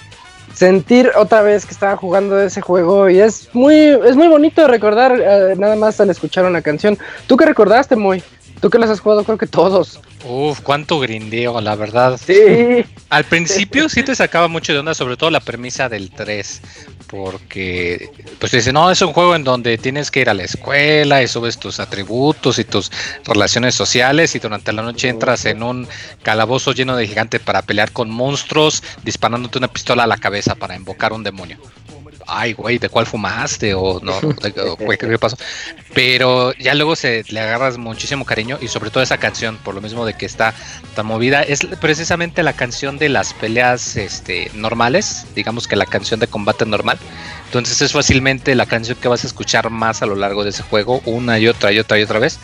[0.54, 3.10] sentir otra vez que estaba jugando ese juego.
[3.10, 6.96] Y es muy, es muy bonito recordar eh, nada más al escuchar una canción.
[7.26, 8.22] ¿Tú qué recordaste, Moy?
[8.60, 10.00] Tú que las has jugado, creo que todos.
[10.24, 12.20] Uf, cuánto grindeo, la verdad.
[12.24, 12.84] Sí.
[13.08, 16.62] Al principio sí te sacaba mucho de onda, sobre todo la premisa del 3.
[17.08, 21.22] Porque, pues dice, no, es un juego en donde tienes que ir a la escuela
[21.22, 22.90] y subes tus atributos y tus
[23.24, 25.86] relaciones sociales y durante la noche entras en un
[26.22, 30.74] calabozo lleno de gigantes para pelear con monstruos, disparándote una pistola a la cabeza para
[30.74, 31.58] invocar un demonio.
[32.26, 33.74] Ay, güey, ¿de cuál fumaste?
[33.74, 34.12] O no,
[34.78, 35.36] güey, ¿qué, pasó?
[35.94, 39.80] Pero ya luego se le agarras muchísimo cariño y sobre todo esa canción, por lo
[39.80, 40.54] mismo de que está
[40.94, 46.20] tan movida, es precisamente la canción de las peleas este, normales, digamos que la canción
[46.20, 46.98] de combate normal.
[47.46, 50.62] Entonces es fácilmente la canción que vas a escuchar más a lo largo de ese
[50.62, 52.38] juego, una y otra y otra y otra vez.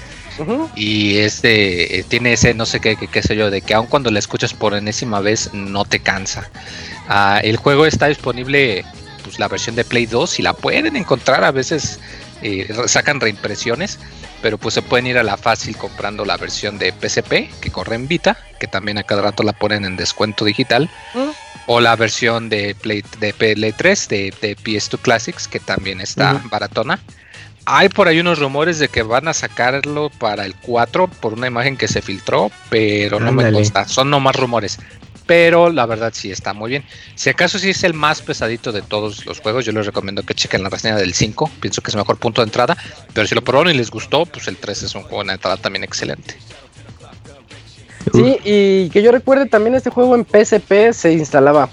[0.77, 4.11] Y este tiene ese no sé qué, qué, qué sé yo, de que aun cuando
[4.11, 6.49] la escuchas por enésima vez no te cansa.
[7.09, 8.85] Ah, el juego está disponible,
[9.29, 12.01] pues la versión de Play 2, si la pueden encontrar, a veces
[12.43, 13.99] eh, sacan reimpresiones,
[14.41, 17.97] pero pues se pueden ir a la fácil comprando la versión de PSP, que corre
[17.97, 21.29] en Vita, que también a cada rato la ponen en descuento digital, Mm.
[21.67, 26.99] o la versión de Play de PL3 de, de PS2 Classics, que también está baratona.
[27.67, 31.49] Hay por ahí unos rumores de que van a sacarlo para el 4 por una
[31.49, 34.79] imagen que se filtró, pero no me consta, son nomás rumores.
[35.29, 36.85] Pero la verdad sí está muy bien.
[37.15, 40.33] Si acaso sí es el más pesadito de todos los juegos, yo les recomiendo que
[40.35, 41.51] chequen la reseña del 5.
[41.61, 42.79] Pienso que es el mejor punto de entrada.
[43.13, 45.59] Pero si lo probaron y les gustó, pues el 3 es un juego de entrada
[45.59, 46.35] también excelente.
[48.15, 51.69] Sí, y que yo recuerde también este juego en PSP se instalaba.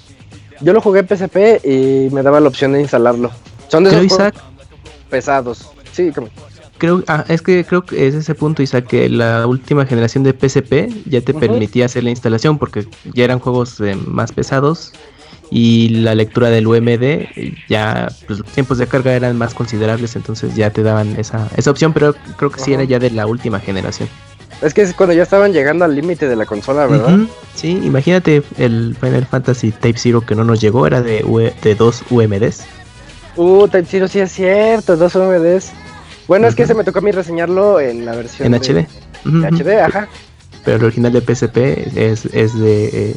[0.59, 3.31] Yo lo jugué en PSP y me daba la opción de instalarlo.
[3.69, 4.33] Son de esos
[5.09, 5.69] pesados.
[5.93, 6.27] Sí, como-
[6.77, 10.33] creo, ah, es que creo que es ese punto, Isaac, que la última generación de
[10.33, 14.91] PSP ya te permitía hacer la instalación porque ya eran juegos eh, más pesados
[15.51, 17.27] y la lectura del UMD
[17.69, 21.71] ya pues, los tiempos de carga eran más considerables, entonces ya te daban esa, esa
[21.71, 24.09] opción, pero creo que sí era ya de la última generación.
[24.61, 27.19] Es que es cuando ya estaban llegando al límite de la consola, ¿verdad?
[27.55, 31.75] Sí, imagínate el Final Fantasy Type Zero que no nos llegó, era de, U- de
[31.75, 32.63] dos UMDs.
[33.35, 35.71] Uh, Type Zero sí es cierto, dos UMDs.
[36.27, 38.87] Bueno, es que se me tocó a mí reseñarlo en la versión En HD.
[39.25, 40.07] HD, ajá.
[40.63, 41.57] Pero el original de PSP
[41.95, 43.15] es, es de eh,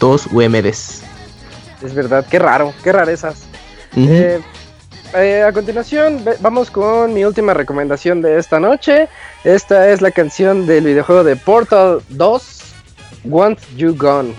[0.00, 1.02] dos UMDs.
[1.82, 3.44] Es verdad, qué raro, qué rarezas.
[3.96, 4.40] Eh,
[5.14, 9.08] eh, a continuación, vamos con mi última recomendación de esta noche.
[9.44, 12.74] Esta es la canción del videojuego de Portal 2,
[13.24, 14.34] Want You Gone.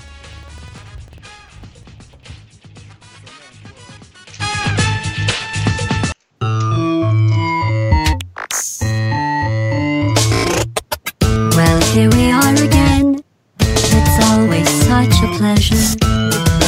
[11.93, 13.23] Here we are again.
[13.59, 15.75] It's always such a pleasure.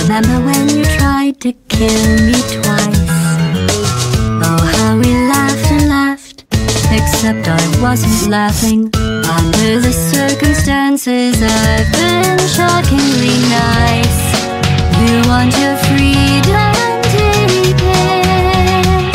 [0.02, 3.14] Remember when you tried to kill me twice?
[4.45, 6.45] Oh, how we laughed and laughed.
[6.91, 8.89] Except I wasn't laughing.
[8.95, 14.22] Under the circumstances, I've been shockingly nice.
[15.02, 16.73] You want your freedom,
[17.14, 19.14] take it.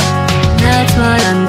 [0.63, 1.47] That's what I'm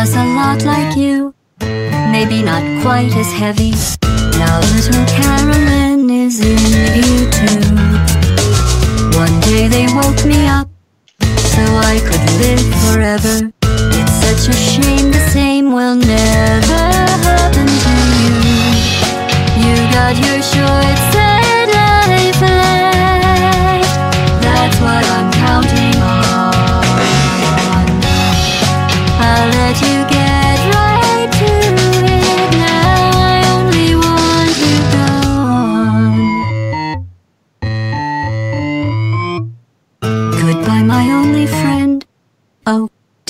[0.00, 1.34] was a lot like you,
[2.10, 3.72] maybe not quite as heavy.
[4.40, 6.58] Now little Carolyn is in
[6.96, 7.60] you too.
[9.18, 10.68] One day they woke me up
[11.52, 11.62] so
[11.92, 13.52] I could live forever.
[13.98, 16.82] It's such a shame the same will never
[17.28, 18.34] happen to you.
[19.60, 21.09] You got your short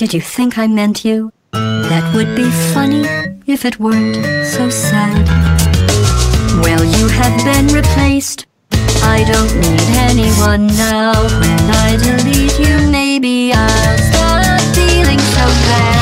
[0.01, 1.31] did you think I meant you?
[1.51, 3.05] That would be funny
[3.45, 4.15] if it weren't
[4.47, 5.27] so sad.
[6.63, 8.47] Well, you have been replaced.
[9.03, 11.13] I don't need anyone now.
[11.39, 16.00] When I delete you, maybe I'll stop feeling so bad.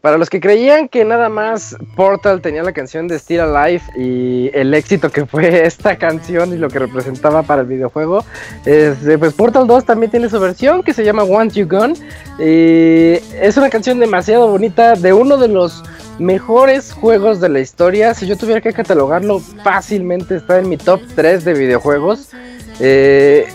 [0.00, 4.50] Para los que creían que nada más Portal tenía la canción de Still Alive y
[4.54, 8.24] el éxito que fue esta canción y lo que representaba para el videojuego,
[8.64, 11.94] este, pues Portal 2 también tiene su versión que se llama Want You Gone.
[12.38, 15.82] Y es una canción demasiado bonita de uno de los
[16.18, 18.14] mejores juegos de la historia.
[18.14, 22.30] Si yo tuviera que catalogarlo fácilmente, está en mi top 3 de videojuegos.
[22.78, 23.46] Eh,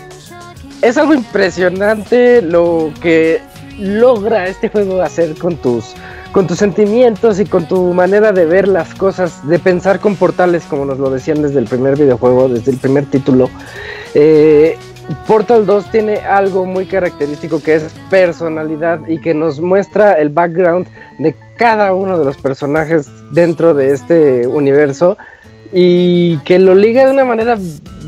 [0.80, 3.40] es algo impresionante lo que
[3.78, 5.94] logra este juego hacer con tus
[6.36, 10.64] con tus sentimientos y con tu manera de ver las cosas, de pensar con portales,
[10.64, 13.48] como nos lo decían desde el primer videojuego, desde el primer título.
[14.12, 14.76] Eh,
[15.26, 20.86] Portal 2 tiene algo muy característico que es personalidad y que nos muestra el background
[21.18, 25.16] de cada uno de los personajes dentro de este universo
[25.72, 27.56] y que lo liga de una manera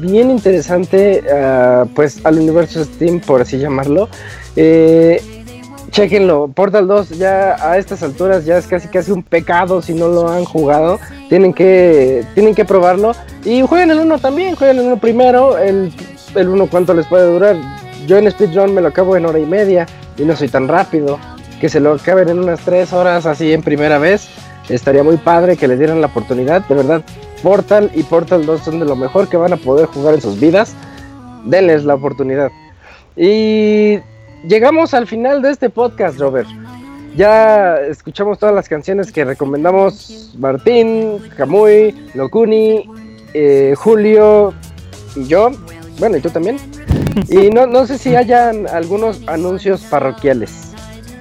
[0.01, 4.11] bien interesante ah, pues al universo Steam por así llamarlo
[4.61, 5.23] Eh,
[5.91, 10.09] chequenlo Portal 2 ya a estas alturas ya es casi casi un pecado si no
[10.09, 10.99] lo han jugado.
[11.29, 13.13] Tienen que tienen que probarlo.
[13.45, 15.59] Y jueguen el 1 también jueguen el 1 primero.
[15.59, 15.93] El
[16.35, 17.57] el 1 cuánto les puede durar
[18.07, 19.87] yo en speedrun me lo acabo en hora y media
[20.17, 21.19] y no soy tan rápido.
[21.61, 24.29] Que se lo acaben en unas 3 horas así en primera vez
[24.69, 26.67] estaría muy padre que le dieran la oportunidad.
[26.69, 27.03] De verdad
[27.43, 30.41] Portal y Portal 2 son de lo mejor que van a poder jugar en sus
[30.41, 30.75] vidas.
[31.45, 32.51] Denles la oportunidad.
[33.17, 33.99] Y
[34.45, 36.49] llegamos al final de este podcast Robert
[37.19, 42.89] ya escuchamos todas las canciones que recomendamos Martín, Camuy, Locuni,
[43.35, 44.55] eh, Julio
[45.17, 45.51] y yo.
[45.99, 46.59] Bueno, y tú también.
[47.29, 50.71] Y no, no sé si hayan algunos anuncios parroquiales.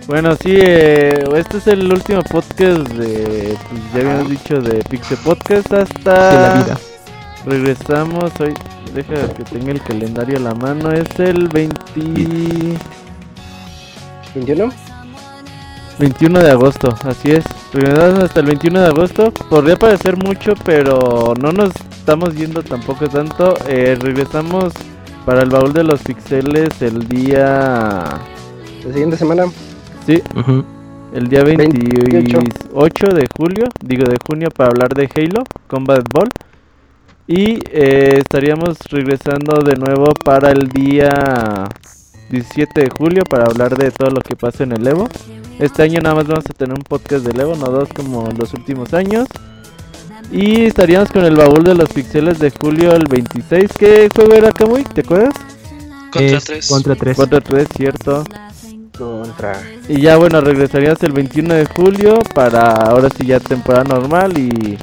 [0.06, 5.18] Bueno, sí, eh, este es el último podcast de, pues ya habíamos dicho, de Pixel
[5.18, 6.32] Podcast hasta...
[6.32, 6.78] De la vida.
[7.44, 8.54] Regresamos hoy,
[8.94, 12.78] deja que tenga el calendario a la mano, es el 20...
[14.38, 14.72] ¿21?
[16.00, 17.44] 21 de agosto, así es.
[17.74, 19.32] Regresamos hasta el 21 de agosto.
[19.50, 23.56] Podría parecer mucho, pero no nos estamos yendo tampoco tanto.
[23.68, 24.74] Eh, regresamos
[25.26, 27.40] para el baúl de los pixeles el día...
[28.86, 29.46] La siguiente semana.
[30.06, 30.22] Sí,
[31.14, 32.40] el día 28.
[32.72, 36.30] 28 de julio, digo de junio, para hablar de Halo Combat Ball.
[37.28, 41.68] Y eh, estaríamos regresando de nuevo para el día
[42.30, 45.08] 17 de julio para hablar de todo lo que pasa en el Evo.
[45.60, 48.54] Este año nada más vamos a tener un podcast del Evo, no dos como los
[48.54, 49.28] últimos años.
[50.32, 53.72] Y estaríamos con el baúl de los pixeles de julio el 26.
[53.78, 54.84] ¿Qué juego era Kamui?
[54.84, 55.34] ¿Te acuerdas?
[56.12, 56.68] Contra Es 3.
[56.68, 57.16] Contra 3.
[57.16, 58.24] 4 3, cierto.
[58.98, 59.62] Contra.
[59.88, 64.78] Y ya bueno, regresaríamos el 21 de julio para ahora sí ya temporada normal y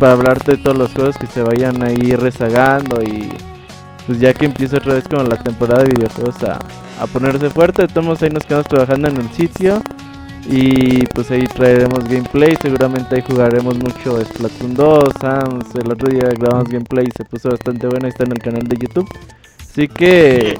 [0.00, 3.28] para hablarte de todos los juegos que se vayan ahí rezagando y
[4.06, 6.58] pues ya que empieza otra vez con la temporada de videojuegos a,
[7.00, 9.82] a ponerse fuerte, modos ahí nos quedamos trabajando en el sitio
[10.48, 16.28] y pues ahí traeremos gameplay, seguramente ahí jugaremos mucho Splatoon 2, Sans, el otro día
[16.38, 19.08] grabamos gameplay y se puso bastante bueno, ahí está en el canal de YouTube.
[19.60, 20.58] Así que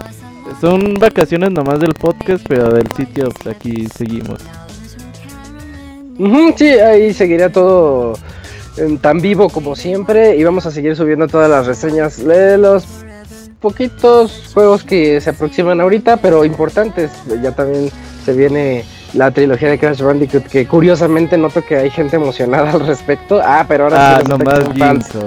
[0.61, 4.41] son vacaciones nomás del podcast, pero del sitio pues aquí seguimos.
[6.57, 8.15] Sí, ahí seguirá todo
[8.77, 12.87] em, tan vivo como siempre y vamos a seguir subiendo todas las reseñas de los
[13.63, 17.11] poquitos juegos que se aproximan ahorita, pero importantes.
[17.41, 17.91] Ya también
[18.25, 18.85] se viene
[19.15, 23.41] la trilogía de Crash Bandicoot, que curiosamente noto que hay gente emocionada al respecto.
[23.43, 24.61] Ah, pero ahora Ah, nomás.
[24.75, 25.19] No, sí,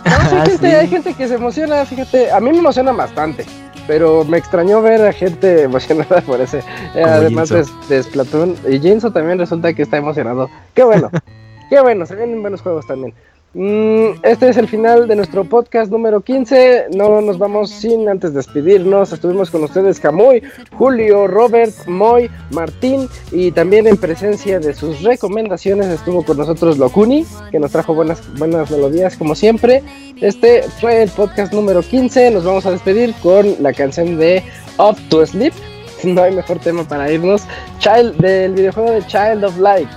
[0.04, 0.74] Ah, gente, sí.
[0.74, 3.44] hay gente que se emociona, fíjate, a mí me emociona bastante,
[3.86, 6.60] pero me extrañó ver a gente emocionada por ese,
[6.94, 11.10] eh, además de, de Splatoon, y Jinzo también resulta que está emocionado, qué bueno,
[11.70, 13.12] qué bueno, se vienen buenos juegos también.
[13.52, 16.86] Mm, este es el final de nuestro podcast número 15.
[16.94, 19.12] No nos vamos sin antes despedirnos.
[19.12, 25.88] Estuvimos con ustedes Camuy, Julio, Robert, Moy, Martín y también en presencia de sus recomendaciones
[25.88, 29.82] estuvo con nosotros Locuni, que nos trajo buenas, buenas melodías como siempre.
[30.20, 32.30] Este fue el podcast número 15.
[32.30, 34.44] Nos vamos a despedir con la canción de
[34.78, 35.52] Up to Sleep.
[36.02, 37.42] No hay mejor tema para irnos.
[37.78, 39.88] Child del videojuego de Child of Light.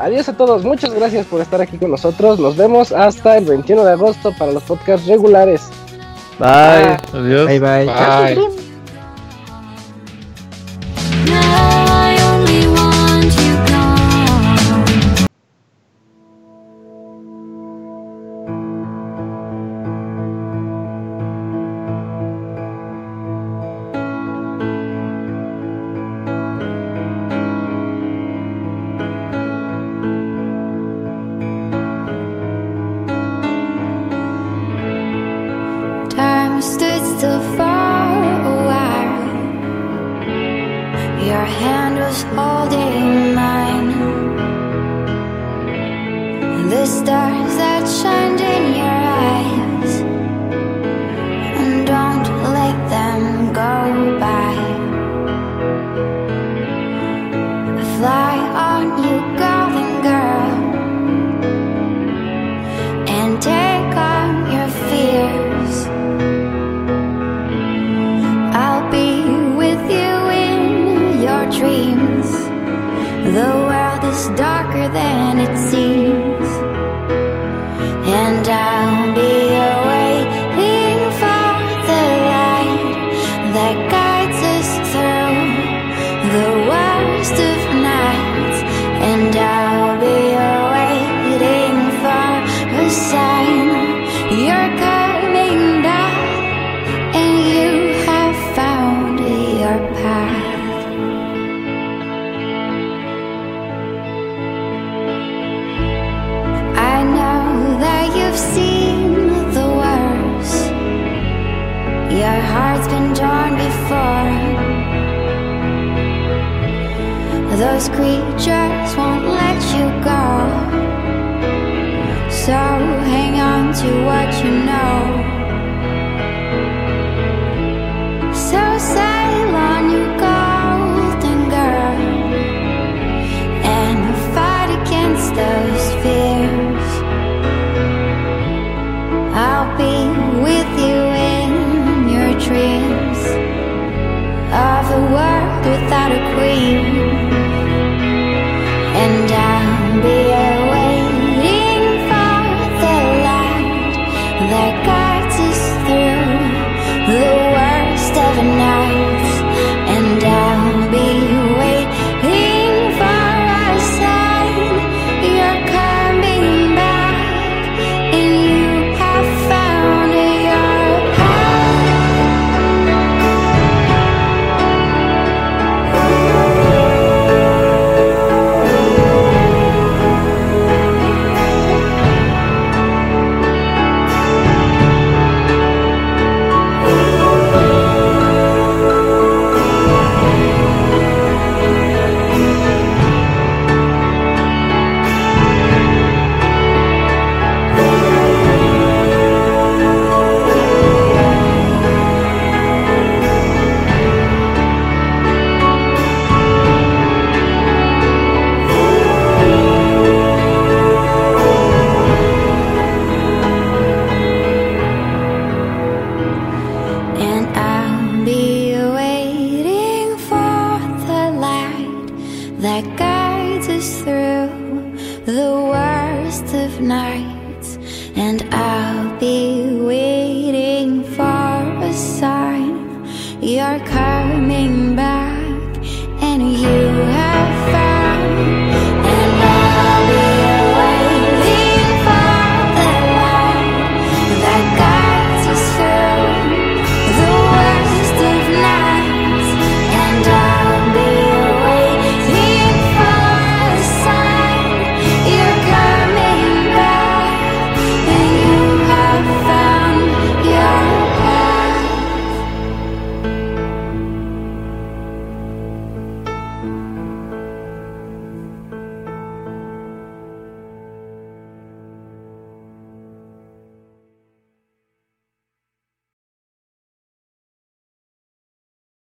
[0.00, 2.38] Adiós a todos, muchas gracias por estar aquí con nosotros.
[2.40, 5.60] Nos vemos hasta el 21 de agosto para los podcasts regulares.
[6.38, 6.96] Bye.
[7.12, 7.46] Adiós.
[7.46, 7.84] Bye bye.
[7.86, 8.59] Bye.